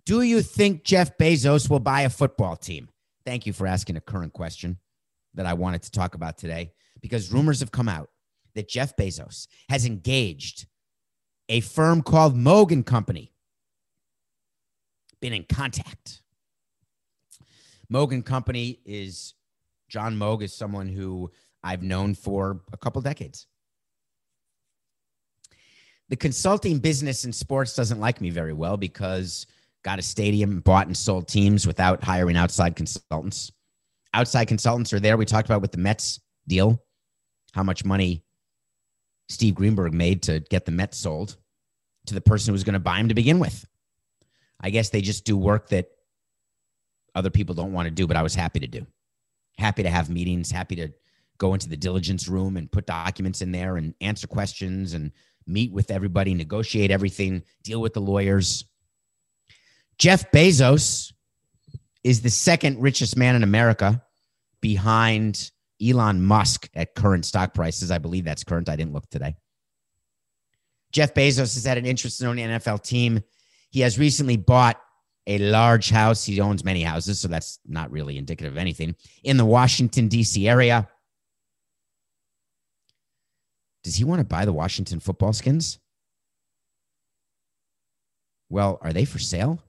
Do 0.04 0.20
you 0.20 0.42
think 0.42 0.84
Jeff 0.84 1.16
Bezos 1.16 1.70
will 1.70 1.80
buy 1.80 2.02
a 2.02 2.10
football 2.10 2.56
team? 2.56 2.90
Thank 3.24 3.46
you 3.46 3.54
for 3.54 3.66
asking 3.66 3.96
a 3.96 4.02
current 4.02 4.34
question 4.34 4.76
that 5.32 5.46
I 5.46 5.54
wanted 5.54 5.82
to 5.84 5.90
talk 5.90 6.14
about 6.14 6.36
today 6.36 6.72
because 7.00 7.32
rumors 7.32 7.60
have 7.60 7.72
come 7.72 7.88
out 7.88 8.10
that 8.56 8.68
Jeff 8.68 8.96
Bezos 8.96 9.46
has 9.68 9.86
engaged 9.86 10.66
a 11.48 11.60
firm 11.60 12.02
called 12.02 12.34
Moag 12.34 12.72
and 12.72 12.84
Company, 12.84 13.32
been 15.20 15.32
in 15.32 15.44
contact. 15.44 16.22
Moag 17.92 18.12
and 18.12 18.24
Company 18.24 18.80
is 18.84 19.34
John 19.88 20.16
Moag 20.16 20.42
is 20.42 20.52
someone 20.52 20.88
who 20.88 21.30
I've 21.62 21.82
known 21.82 22.14
for 22.14 22.62
a 22.72 22.76
couple 22.76 23.00
decades. 23.00 23.46
The 26.08 26.16
consulting 26.16 26.78
business 26.78 27.24
in 27.24 27.32
sports 27.32 27.74
doesn't 27.74 28.00
like 28.00 28.20
me 28.20 28.30
very 28.30 28.52
well 28.52 28.76
because 28.76 29.46
got 29.84 29.98
a 29.98 30.02
stadium, 30.02 30.60
bought 30.60 30.86
and 30.86 30.96
sold 30.96 31.28
teams 31.28 31.66
without 31.66 32.02
hiring 32.02 32.36
outside 32.36 32.74
consultants. 32.74 33.52
Outside 34.14 34.46
consultants 34.46 34.92
are 34.92 35.00
there. 35.00 35.16
We 35.16 35.26
talked 35.26 35.48
about 35.48 35.62
with 35.62 35.72
the 35.72 35.78
Mets 35.78 36.20
deal, 36.48 36.82
how 37.52 37.62
much 37.62 37.84
money 37.84 38.24
Steve 39.28 39.54
Greenberg 39.54 39.92
made 39.92 40.22
to 40.24 40.40
get 40.40 40.64
the 40.64 40.72
Mets 40.72 40.98
sold 40.98 41.36
to 42.06 42.14
the 42.14 42.20
person 42.20 42.50
who 42.50 42.52
was 42.52 42.64
going 42.64 42.74
to 42.74 42.80
buy 42.80 42.98
him 42.98 43.08
to 43.08 43.14
begin 43.14 43.38
with. 43.38 43.66
I 44.60 44.70
guess 44.70 44.90
they 44.90 45.00
just 45.00 45.24
do 45.24 45.36
work 45.36 45.68
that 45.68 45.90
other 47.14 47.30
people 47.30 47.54
don't 47.54 47.72
want 47.72 47.86
to 47.86 47.90
do, 47.90 48.06
but 48.06 48.16
I 48.16 48.22
was 48.22 48.34
happy 48.34 48.60
to 48.60 48.66
do. 48.66 48.86
Happy 49.58 49.82
to 49.82 49.90
have 49.90 50.10
meetings, 50.10 50.50
happy 50.50 50.76
to 50.76 50.88
go 51.38 51.54
into 51.54 51.68
the 51.68 51.76
diligence 51.76 52.28
room 52.28 52.56
and 52.56 52.70
put 52.70 52.86
documents 52.86 53.42
in 53.42 53.52
there 53.52 53.76
and 53.76 53.94
answer 54.00 54.26
questions 54.26 54.94
and 54.94 55.12
meet 55.46 55.72
with 55.72 55.90
everybody, 55.90 56.34
negotiate 56.34 56.90
everything, 56.90 57.42
deal 57.62 57.80
with 57.80 57.94
the 57.94 58.00
lawyers. 58.00 58.64
Jeff 59.98 60.30
Bezos 60.30 61.12
is 62.04 62.20
the 62.20 62.30
second 62.30 62.80
richest 62.80 63.16
man 63.16 63.34
in 63.34 63.42
America 63.42 64.02
behind 64.60 65.50
Elon 65.82 66.24
Musk 66.24 66.68
at 66.74 66.94
current 66.94 67.24
stock 67.24 67.54
prices. 67.54 67.90
I 67.90 67.98
believe 67.98 68.24
that's 68.24 68.44
current. 68.44 68.68
I 68.68 68.76
didn't 68.76 68.92
look 68.92 69.08
today. 69.10 69.36
Jeff 70.92 71.14
Bezos 71.14 71.54
has 71.54 71.64
had 71.64 71.78
an 71.78 71.86
interest 71.86 72.20
in 72.20 72.26
owning 72.26 72.46
an 72.46 72.60
NFL 72.60 72.82
team. 72.82 73.22
He 73.70 73.80
has 73.80 73.98
recently 73.98 74.36
bought 74.36 74.80
a 75.26 75.38
large 75.38 75.90
house. 75.90 76.24
He 76.24 76.40
owns 76.40 76.64
many 76.64 76.82
houses, 76.82 77.20
so 77.20 77.28
that's 77.28 77.58
not 77.66 77.90
really 77.90 78.16
indicative 78.16 78.52
of 78.52 78.58
anything 78.58 78.94
in 79.22 79.36
the 79.36 79.44
Washington, 79.44 80.08
D.C. 80.08 80.48
area. 80.48 80.88
Does 83.84 83.96
he 83.96 84.04
want 84.04 84.20
to 84.20 84.24
buy 84.24 84.44
the 84.44 84.52
Washington 84.52 85.00
football 85.00 85.32
skins? 85.32 85.78
Well, 88.48 88.78
are 88.80 88.92
they 88.92 89.04
for 89.04 89.18
sale? 89.18 89.60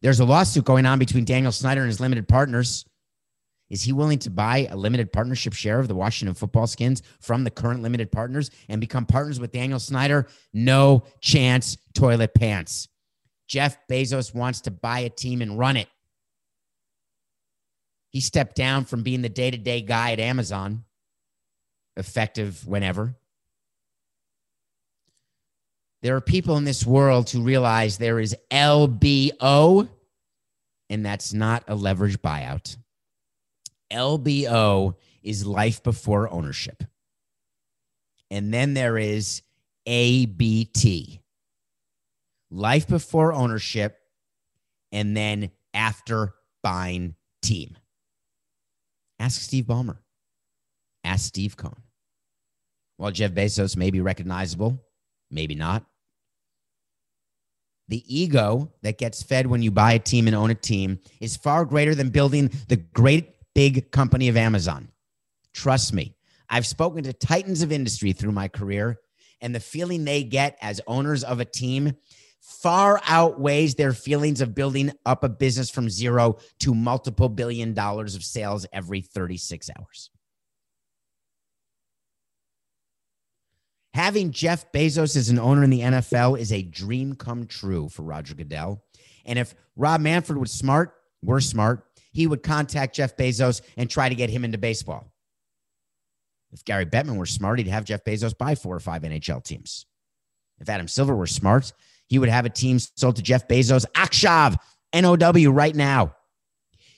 There's 0.00 0.20
a 0.20 0.24
lawsuit 0.24 0.64
going 0.64 0.86
on 0.86 0.98
between 0.98 1.24
Daniel 1.24 1.52
Snyder 1.52 1.80
and 1.80 1.88
his 1.88 2.00
limited 2.00 2.28
partners. 2.28 2.84
Is 3.74 3.82
he 3.82 3.92
willing 3.92 4.20
to 4.20 4.30
buy 4.30 4.68
a 4.70 4.76
limited 4.76 5.12
partnership 5.12 5.52
share 5.52 5.80
of 5.80 5.88
the 5.88 5.96
Washington 5.96 6.36
football 6.36 6.68
skins 6.68 7.02
from 7.18 7.42
the 7.42 7.50
current 7.50 7.82
limited 7.82 8.12
partners 8.12 8.52
and 8.68 8.80
become 8.80 9.04
partners 9.04 9.40
with 9.40 9.50
Daniel 9.50 9.80
Snyder? 9.80 10.28
No 10.52 11.02
chance, 11.20 11.76
toilet 11.92 12.34
pants. 12.34 12.86
Jeff 13.48 13.76
Bezos 13.90 14.32
wants 14.32 14.60
to 14.60 14.70
buy 14.70 15.00
a 15.00 15.10
team 15.10 15.42
and 15.42 15.58
run 15.58 15.76
it. 15.76 15.88
He 18.10 18.20
stepped 18.20 18.54
down 18.54 18.84
from 18.84 19.02
being 19.02 19.22
the 19.22 19.28
day 19.28 19.50
to 19.50 19.58
day 19.58 19.80
guy 19.80 20.12
at 20.12 20.20
Amazon, 20.20 20.84
effective 21.96 22.64
whenever. 22.68 23.16
There 26.02 26.14
are 26.14 26.20
people 26.20 26.56
in 26.58 26.64
this 26.64 26.86
world 26.86 27.28
who 27.28 27.42
realize 27.42 27.98
there 27.98 28.20
is 28.20 28.36
LBO, 28.52 29.88
and 30.88 31.04
that's 31.04 31.32
not 31.32 31.64
a 31.66 31.74
leverage 31.74 32.22
buyout. 32.22 32.76
LBO 33.94 34.96
is 35.22 35.46
life 35.46 35.82
before 35.82 36.30
ownership. 36.30 36.82
And 38.30 38.52
then 38.52 38.74
there 38.74 38.98
is 38.98 39.42
ABT, 39.86 41.20
life 42.50 42.88
before 42.88 43.32
ownership, 43.32 43.98
and 44.92 45.16
then 45.16 45.50
after 45.72 46.34
buying 46.62 47.14
team. 47.42 47.76
Ask 49.18 49.40
Steve 49.40 49.64
Ballmer. 49.64 49.98
Ask 51.04 51.26
Steve 51.26 51.56
Cohen. 51.56 51.82
While 52.96 53.12
Jeff 53.12 53.32
Bezos 53.32 53.76
may 53.76 53.90
be 53.90 54.00
recognizable, 54.00 54.82
maybe 55.30 55.54
not 55.54 55.84
the 57.88 58.02
ego 58.08 58.72
that 58.82 58.98
gets 58.98 59.22
fed 59.22 59.46
when 59.46 59.62
you 59.62 59.70
buy 59.70 59.92
a 59.92 59.98
team 59.98 60.26
and 60.26 60.34
own 60.34 60.50
a 60.50 60.54
team 60.54 60.98
is 61.20 61.36
far 61.36 61.64
greater 61.64 61.94
than 61.94 62.08
building 62.08 62.50
the 62.68 62.76
great 62.76 63.33
big 63.54 63.90
company 63.90 64.28
of 64.28 64.36
Amazon. 64.36 64.88
Trust 65.52 65.92
me, 65.92 66.14
I've 66.48 66.66
spoken 66.66 67.04
to 67.04 67.12
titans 67.12 67.62
of 67.62 67.72
industry 67.72 68.12
through 68.12 68.32
my 68.32 68.48
career, 68.48 69.00
and 69.40 69.54
the 69.54 69.60
feeling 69.60 70.04
they 70.04 70.22
get 70.22 70.58
as 70.60 70.80
owners 70.86 71.24
of 71.24 71.40
a 71.40 71.44
team 71.44 71.92
far 72.40 73.00
outweighs 73.06 73.74
their 73.74 73.92
feelings 73.92 74.40
of 74.40 74.54
building 74.54 74.92
up 75.06 75.24
a 75.24 75.28
business 75.28 75.70
from 75.70 75.88
zero 75.88 76.36
to 76.58 76.74
multiple 76.74 77.28
billion 77.28 77.72
dollars 77.72 78.14
of 78.14 78.22
sales 78.22 78.66
every 78.72 79.00
36 79.00 79.70
hours. 79.78 80.10
Having 83.94 84.32
Jeff 84.32 84.70
Bezos 84.72 85.16
as 85.16 85.28
an 85.28 85.38
owner 85.38 85.62
in 85.62 85.70
the 85.70 85.80
NFL 85.80 86.38
is 86.38 86.52
a 86.52 86.62
dream 86.62 87.14
come 87.14 87.46
true 87.46 87.88
for 87.88 88.02
Roger 88.02 88.34
Goodell. 88.34 88.82
And 89.24 89.38
if 89.38 89.54
Rob 89.76 90.00
Manfred 90.00 90.36
was 90.36 90.50
smart, 90.50 90.94
we're 91.22 91.40
smart, 91.40 91.86
he 92.14 92.26
would 92.26 92.42
contact 92.42 92.96
Jeff 92.96 93.16
Bezos 93.16 93.60
and 93.76 93.90
try 93.90 94.08
to 94.08 94.14
get 94.14 94.30
him 94.30 94.44
into 94.44 94.56
baseball. 94.56 95.12
If 96.50 96.64
Gary 96.64 96.86
Bettman 96.86 97.18
were 97.18 97.26
smart, 97.26 97.58
he'd 97.58 97.68
have 97.68 97.84
Jeff 97.84 98.04
Bezos 98.04 98.36
buy 98.36 98.54
four 98.54 98.74
or 98.74 98.80
five 98.80 99.02
NHL 99.02 99.44
teams. 99.44 99.84
If 100.60 100.70
Adam 100.70 100.88
Silver 100.88 101.14
were 101.14 101.26
smart, 101.26 101.72
he 102.06 102.18
would 102.18 102.30
have 102.30 102.46
a 102.46 102.50
team 102.50 102.78
sold 102.78 103.16
to 103.16 103.22
Jeff 103.22 103.46
Bezos, 103.46 103.84
Akshav, 103.94 104.56
NOW 104.94 105.50
right 105.50 105.74
now. 105.74 106.14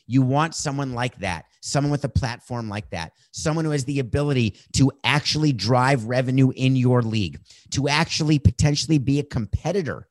You 0.06 0.22
want 0.22 0.54
someone 0.54 0.92
like 0.92 1.18
that 1.18 1.46
someone 1.66 1.90
with 1.90 2.04
a 2.04 2.08
platform 2.08 2.68
like 2.68 2.88
that, 2.90 3.12
someone 3.32 3.64
who 3.64 3.72
has 3.72 3.84
the 3.84 3.98
ability 3.98 4.56
to 4.72 4.90
actually 5.04 5.52
drive 5.52 6.04
revenue 6.04 6.52
in 6.54 6.76
your 6.76 7.02
league, 7.02 7.40
to 7.72 7.88
actually 7.88 8.38
potentially 8.38 8.98
be 8.98 9.18
a 9.18 9.24
competitor 9.24 10.08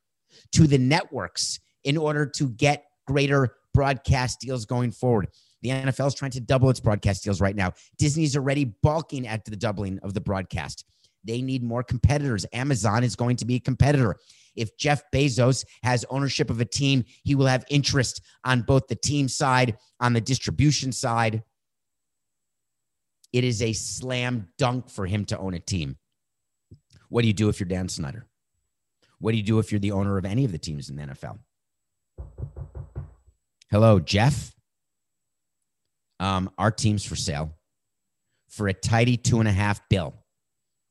to 0.51 0.67
the 0.67 0.77
networks 0.77 1.59
in 1.83 1.97
order 1.97 2.25
to 2.25 2.49
get 2.49 2.85
greater 3.07 3.55
broadcast 3.75 4.39
deals 4.39 4.65
going 4.65 4.89
forward. 4.89 5.27
The 5.61 5.69
NFL 5.69 6.07
is 6.07 6.15
trying 6.15 6.31
to 6.31 6.39
double 6.39 6.69
its 6.69 6.79
broadcast 6.79 7.25
deals 7.25 7.41
right 7.41 7.55
now. 7.55 7.73
Disney's 7.97 8.37
already 8.37 8.63
balking 8.81 9.27
at 9.27 9.43
the 9.43 9.55
doubling 9.55 9.99
of 9.99 10.13
the 10.13 10.21
broadcast. 10.21 10.85
They 11.25 11.41
need 11.41 11.61
more 11.61 11.83
competitors. 11.83 12.45
Amazon 12.53 13.03
is 13.03 13.17
going 13.17 13.35
to 13.37 13.45
be 13.45 13.55
a 13.55 13.59
competitor. 13.59 14.15
If 14.55 14.77
Jeff 14.77 15.03
Bezos 15.13 15.65
has 15.83 16.05
ownership 16.09 16.49
of 16.49 16.61
a 16.61 16.65
team, 16.65 17.03
he 17.23 17.35
will 17.35 17.47
have 17.47 17.65
interest 17.69 18.21
on 18.45 18.61
both 18.61 18.87
the 18.87 18.95
team 18.95 19.27
side, 19.27 19.77
on 19.99 20.13
the 20.13 20.21
distribution 20.21 20.93
side. 20.93 21.43
It 23.33 23.43
is 23.43 23.61
a 23.61 23.73
slam 23.73 24.47
dunk 24.57 24.89
for 24.89 25.05
him 25.05 25.25
to 25.25 25.37
own 25.37 25.53
a 25.53 25.59
team. 25.59 25.97
What 27.09 27.23
do 27.23 27.27
you 27.27 27.33
do 27.33 27.49
if 27.49 27.59
you're 27.59 27.67
Dan 27.67 27.89
Snyder? 27.89 28.25
What 29.19 29.31
do 29.31 29.37
you 29.37 29.43
do 29.43 29.59
if 29.59 29.71
you're 29.71 29.79
the 29.79 29.91
owner 29.91 30.17
of 30.17 30.23
any 30.23 30.45
of 30.45 30.53
the 30.53 30.57
teams 30.57 30.89
in 30.89 30.95
the 30.95 31.03
NFL? 31.03 31.39
Hello, 33.75 33.99
Jeff. 33.99 34.55
Um, 36.21 36.49
our 36.57 36.71
team's 36.71 37.03
for 37.03 37.17
sale 37.17 37.53
for 38.47 38.69
a 38.69 38.73
tidy 38.73 39.17
two 39.17 39.39
and 39.39 39.49
a 39.49 39.51
half 39.51 39.89
bill 39.89 40.13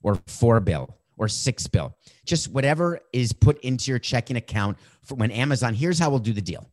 or 0.03 0.21
four 0.27 0.61
bill 0.61 0.95
or 1.17 1.27
six 1.27 1.67
bill, 1.67 1.97
just 2.27 2.53
whatever 2.53 3.01
is 3.15 3.33
put 3.33 3.59
into 3.63 3.91
your 3.91 3.99
checking 3.99 4.37
account 4.37 4.77
for 5.03 5.15
when 5.15 5.31
Amazon. 5.31 5.73
Here's 5.73 5.99
how 5.99 6.11
we'll 6.11 6.19
do 6.19 6.35
the 6.35 6.43
deal. 6.43 6.71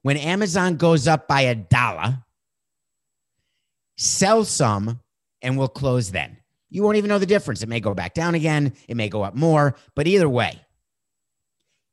When 0.00 0.16
Amazon 0.16 0.78
goes 0.78 1.06
up 1.06 1.28
by 1.28 1.42
a 1.42 1.54
dollar, 1.54 2.24
sell 3.98 4.46
some 4.46 4.98
and 5.42 5.58
we'll 5.58 5.68
close 5.68 6.10
then. 6.10 6.38
You 6.70 6.82
won't 6.82 6.96
even 6.96 7.08
know 7.08 7.18
the 7.18 7.26
difference. 7.26 7.62
It 7.62 7.68
may 7.68 7.80
go 7.80 7.92
back 7.92 8.14
down 8.14 8.34
again, 8.34 8.72
it 8.88 8.96
may 8.96 9.10
go 9.10 9.24
up 9.24 9.34
more, 9.34 9.76
but 9.94 10.06
either 10.06 10.26
way, 10.26 10.58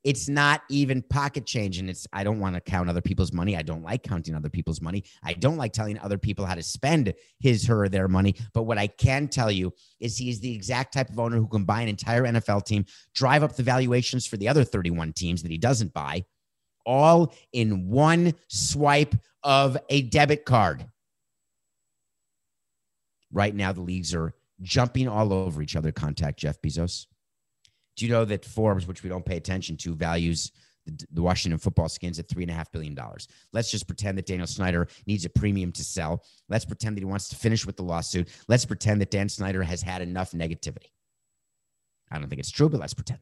it's 0.06 0.30
not 0.30 0.62
even 0.70 1.01
pocket 1.01 1.47
change. 1.47 1.80
And 1.80 1.89
it's, 1.89 2.06
I 2.14 2.24
don't 2.24 2.39
want 2.39 2.53
to 2.53 2.62
count 2.62 2.89
other 2.89 3.01
people's 3.01 3.34
money. 3.34 3.58
I 3.58 3.64
don't 3.64 3.82
like 3.82 4.03
counting 4.03 4.36
other 4.36 4.51
people's 4.51 4.80
money. 4.80 5.03
I 5.24 5.34
don't 5.34 5.58
like 5.58 5.74
telling 5.74 5.97
other 5.97 6.20
people 6.20 6.45
how 6.45 6.53
to 6.53 6.62
spend 6.62 7.12
his, 7.39 7.66
her, 7.66 7.89
their 7.89 8.08
money. 8.08 8.36
But 8.53 8.64
what 8.64 8.78
I 8.78 8.86
can 8.86 9.28
tell 9.28 9.49
you 9.49 9.74
is 9.99 10.16
he 10.16 10.30
is 10.30 10.39
the 10.39 10.53
exact 10.53 10.93
type 10.93 11.10
of 11.10 11.20
owner 11.20 11.38
who 11.38 11.47
can 11.47 11.66
buy 11.66 11.82
an 11.82 11.89
entire 11.89 12.22
NFL 12.22 12.66
team, 12.66 12.86
drive 13.16 13.41
up 13.41 13.56
the 13.56 13.64
valuations 13.64 14.28
for 14.28 14.38
the 14.38 14.47
other 14.47 14.64
31 14.64 15.14
teams 15.14 15.41
that 15.41 15.49
he 15.49 15.58
doesn't 15.58 15.91
buy, 15.91 16.24
all 16.86 17.34
in 17.51 17.89
one 17.89 18.36
swipe 18.47 19.16
of 19.41 19.76
a 19.89 20.03
debit 20.03 20.45
card. 20.45 20.86
Right 23.34 23.56
now, 23.56 23.72
the 23.72 23.82
leagues 23.82 24.14
are 24.14 24.36
jumping 24.62 25.08
all 25.08 25.34
over 25.34 25.64
each 25.64 25.76
other. 25.76 25.91
Contact 25.91 26.38
Jeff 26.38 26.62
Bezos. 26.62 27.08
Do 27.96 28.06
you 28.06 28.12
know 28.12 28.26
that 28.26 28.46
Forbes, 28.46 28.88
which 28.88 29.04
we 29.04 29.10
don't 29.10 29.26
pay 29.26 29.38
attention 29.38 29.78
to, 29.78 29.96
values 29.96 30.52
the, 30.86 31.06
the 31.12 31.22
Washington 31.22 31.58
football 31.58 31.89
skins 31.89 32.20
at 32.20 32.28
three 32.28 32.43
and 32.43 32.52
a 32.52 32.54
half 32.54 32.72
billion 32.72 32.93
dollars? 32.93 33.28
Let's 33.54 33.72
just 33.72 33.88
pretend 33.88 34.18
that 34.18 34.26
Daniel 34.26 34.48
Snyder 34.48 34.88
needs 35.08 35.26
a 35.26 35.30
premium 35.30 35.72
to 35.74 35.84
sell. 35.84 36.24
Let's 36.50 36.66
pretend 36.66 36.98
that 36.98 37.02
he 37.02 37.06
wants 37.06 37.30
to 37.30 37.36
finish 37.36 37.66
with 37.66 37.78
the 37.78 37.84
lawsuit. 37.84 38.30
Let's 38.48 38.66
pretend 38.66 39.02
that 39.02 39.12
Dan 39.12 39.30
Snyder 39.30 39.64
has 39.64 39.82
had 39.82 40.02
enough 40.02 40.32
negativity. 40.32 40.91
I 42.12 42.20
don't 42.20 42.30
think 42.30 42.39
it's 42.39 42.52
true, 42.52 42.70
but 42.70 42.80
let's 42.80 42.93
pretend. 42.93 43.20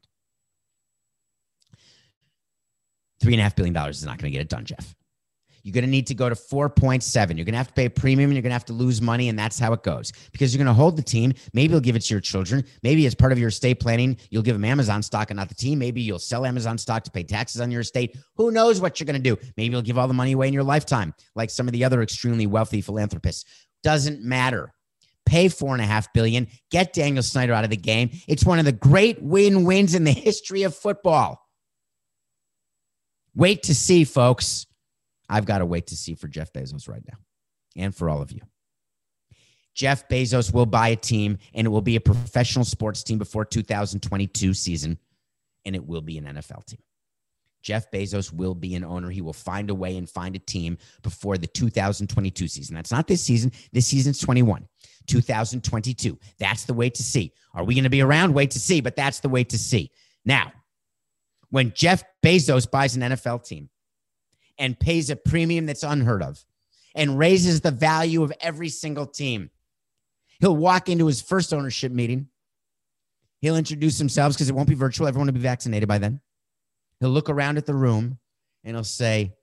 Three 3.22 3.34
and 3.34 3.40
a 3.40 3.44
half 3.44 3.56
billion 3.56 3.74
dollars 3.74 4.00
is 4.00 4.06
not 4.06 4.18
going 4.18 4.32
to 4.32 4.38
get 4.38 4.42
it 4.42 4.50
done, 4.50 4.66
Jeff. 4.66 4.96
You're 5.64 5.74
going 5.74 5.86
to 5.86 5.90
need 5.90 6.08
to 6.08 6.16
go 6.16 6.28
to 6.28 6.36
4.7. 6.36 7.16
You're 7.16 7.46
going 7.46 7.54
to 7.54 7.58
have 7.58 7.70
to 7.70 7.74
pay 7.74 7.86
a 7.86 7.90
premium 7.90 8.34
you're 8.34 8.42
going 8.42 8.50
to 8.50 8.54
have 8.54 8.66
to 8.66 8.74
lose 8.74 9.02
money. 9.02 9.30
And 9.30 9.40
that's 9.40 9.58
how 9.58 9.72
it 9.72 9.82
goes 9.82 10.12
because 10.32 10.54
you're 10.54 10.64
going 10.64 10.74
to 10.74 10.80
hold 10.80 10.98
the 10.98 11.04
team. 11.04 11.34
Maybe 11.54 11.72
you'll 11.72 11.82
give 11.82 11.96
it 11.96 12.02
to 12.02 12.14
your 12.14 12.22
children. 12.22 12.66
Maybe 12.84 13.06
as 13.06 13.16
part 13.16 13.32
of 13.32 13.40
your 13.40 13.48
estate 13.48 13.80
planning, 13.80 14.18
you'll 14.30 14.44
give 14.44 14.56
them 14.56 14.66
Amazon 14.66 15.02
stock 15.02 15.32
and 15.32 15.38
not 15.38 15.48
the 15.48 15.56
team. 15.56 15.80
Maybe 15.80 16.02
you'll 16.02 16.20
sell 16.20 16.46
Amazon 16.46 16.78
stock 16.78 17.04
to 17.06 17.12
pay 17.12 17.24
taxes 17.24 17.62
on 17.62 17.72
your 17.72 17.82
estate. 17.82 18.18
Who 18.36 18.52
knows 18.52 18.82
what 18.82 19.00
you're 19.00 19.06
going 19.06 19.22
to 19.22 19.36
do? 19.36 19.38
Maybe 19.56 19.72
you'll 19.72 19.82
give 19.82 19.98
all 19.98 20.08
the 20.08 20.14
money 20.14 20.34
away 20.34 20.50
in 20.50 20.54
your 20.54 20.64
lifetime, 20.64 21.14
like 21.36 21.50
some 21.50 21.68
of 21.68 21.72
the 21.72 21.86
other 21.86 22.02
extremely 22.02 22.46
wealthy 22.46 22.82
philanthropists. 22.82 23.46
Doesn't 23.84 24.22
matter. 24.22 24.74
Pay 25.26 25.48
four 25.48 25.74
and 25.74 25.82
a 25.82 25.86
half 25.86 26.12
billion. 26.12 26.48
Get 26.72 26.92
Daniel 26.92 27.24
Snyder 27.24 27.54
out 27.54 27.64
of 27.64 27.70
the 27.70 27.78
game. 27.78 28.10
It's 28.28 28.44
one 28.44 28.60
of 28.60 28.66
the 28.66 28.74
great 28.74 29.22
win-wins 29.22 29.96
in 29.96 30.04
the 30.04 30.12
history 30.12 30.64
of 30.64 30.76
football. 30.76 31.40
Wait 33.34 33.64
to 33.64 33.74
see, 33.74 34.04
folks. 34.04 34.68
I've 35.30 35.46
got 35.46 35.60
to 35.60 35.66
wait 35.66 35.88
to 35.88 35.96
see 35.96 36.16
for 36.16 36.28
Jeff 36.28 36.52
Bezos 36.54 36.88
right 36.88 37.04
now 37.08 37.18
and 37.76 37.96
for 37.96 38.10
all 38.10 38.22
of 38.22 38.32
you. 38.32 38.42
Jeff 39.74 40.08
Bezos 40.08 40.54
will 40.54 40.68
buy 40.68 40.90
a 40.90 40.96
team 40.96 41.40
and 41.54 41.66
it 41.66 41.70
will 41.70 41.82
be 41.82 41.96
a 41.96 42.02
professional 42.02 42.66
sports 42.66 43.04
team 43.04 43.18
before 43.18 43.44
2022 43.46 44.54
season 44.54 45.00
and 45.66 45.76
it 45.76 45.86
will 45.86 46.02
be 46.02 46.18
an 46.18 46.26
NFL 46.26 46.66
team. 46.66 46.82
Jeff 47.64 47.90
Bezos 47.90 48.32
will 48.32 48.54
be 48.54 48.76
an 48.76 48.84
owner. 48.84 49.10
He 49.10 49.22
will 49.22 49.34
find 49.34 49.70
a 49.70 49.76
way 49.76 49.98
and 49.98 50.08
find 50.08 50.36
a 50.36 50.40
team 50.40 50.78
before 51.02 51.38
the 51.38 51.48
2022 51.48 52.48
season. 52.48 52.76
That's 52.76 52.92
not 52.92 53.08
this 53.08 53.24
season. 53.24 53.54
This 53.72 53.88
season's 53.88 54.20
21. 54.20 54.68
2022. 55.08 56.20
That's 56.38 56.66
the 56.66 56.74
way 56.74 56.90
to 56.90 57.04
see. 57.04 57.34
Are 57.54 57.64
we 57.64 57.74
going 57.74 57.86
to 57.86 57.90
be 57.90 58.02
around? 58.02 58.34
Wait 58.34 58.52
to 58.52 58.60
see, 58.60 58.82
but 58.82 58.96
that's 58.96 59.22
the 59.22 59.30
way 59.30 59.44
to 59.46 59.58
see. 59.58 59.92
Now, 60.26 60.52
when 61.50 61.72
Jeff 61.74 62.04
Bezos 62.24 62.70
buys 62.70 62.96
an 62.96 63.02
NFL 63.02 63.46
team, 63.46 63.70
and 64.58 64.80
pays 64.80 65.10
a 65.10 65.16
premium 65.16 65.66
that's 65.66 65.84
unheard 65.84 66.22
of 66.22 66.44
and 66.96 67.18
raises 67.18 67.62
the 67.62 67.72
value 67.72 68.24
of 68.24 68.34
every 68.40 68.70
single 68.70 69.06
team. 69.06 69.50
He'll 70.40 70.56
walk 70.56 70.90
into 70.90 71.08
his 71.08 71.22
first 71.22 71.54
ownership 71.54 71.92
meeting. 71.92 72.28
He'll 73.42 73.58
introduce 73.58 73.98
himself 73.98 74.34
because 74.34 74.50
it 74.50 74.56
won't 74.56 74.70
be 74.70 74.76
virtual. 74.76 75.08
Everyone 75.08 75.28
will 75.28 75.34
be 75.34 75.40
vaccinated 75.40 75.90
by 75.90 75.98
then. 75.98 76.22
He'll 77.00 77.10
look 77.10 77.30
around 77.30 77.58
at 77.58 77.66
the 77.66 77.74
room 77.74 78.20
and 78.64 78.76
he'll 78.76 78.84
say, 78.84 79.34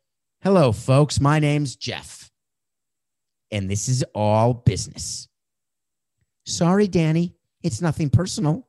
Hello, 0.43 0.73
folks. 0.73 1.21
My 1.21 1.39
name's 1.39 1.77
Jeff. 1.77 2.31
And 3.51 3.71
this 3.71 3.89
is 3.89 4.03
all 4.15 4.55
business. 4.55 5.29
Sorry, 6.47 6.89
Danny. 6.89 7.35
It's 7.63 7.83
nothing 7.83 8.09
personal. 8.09 8.67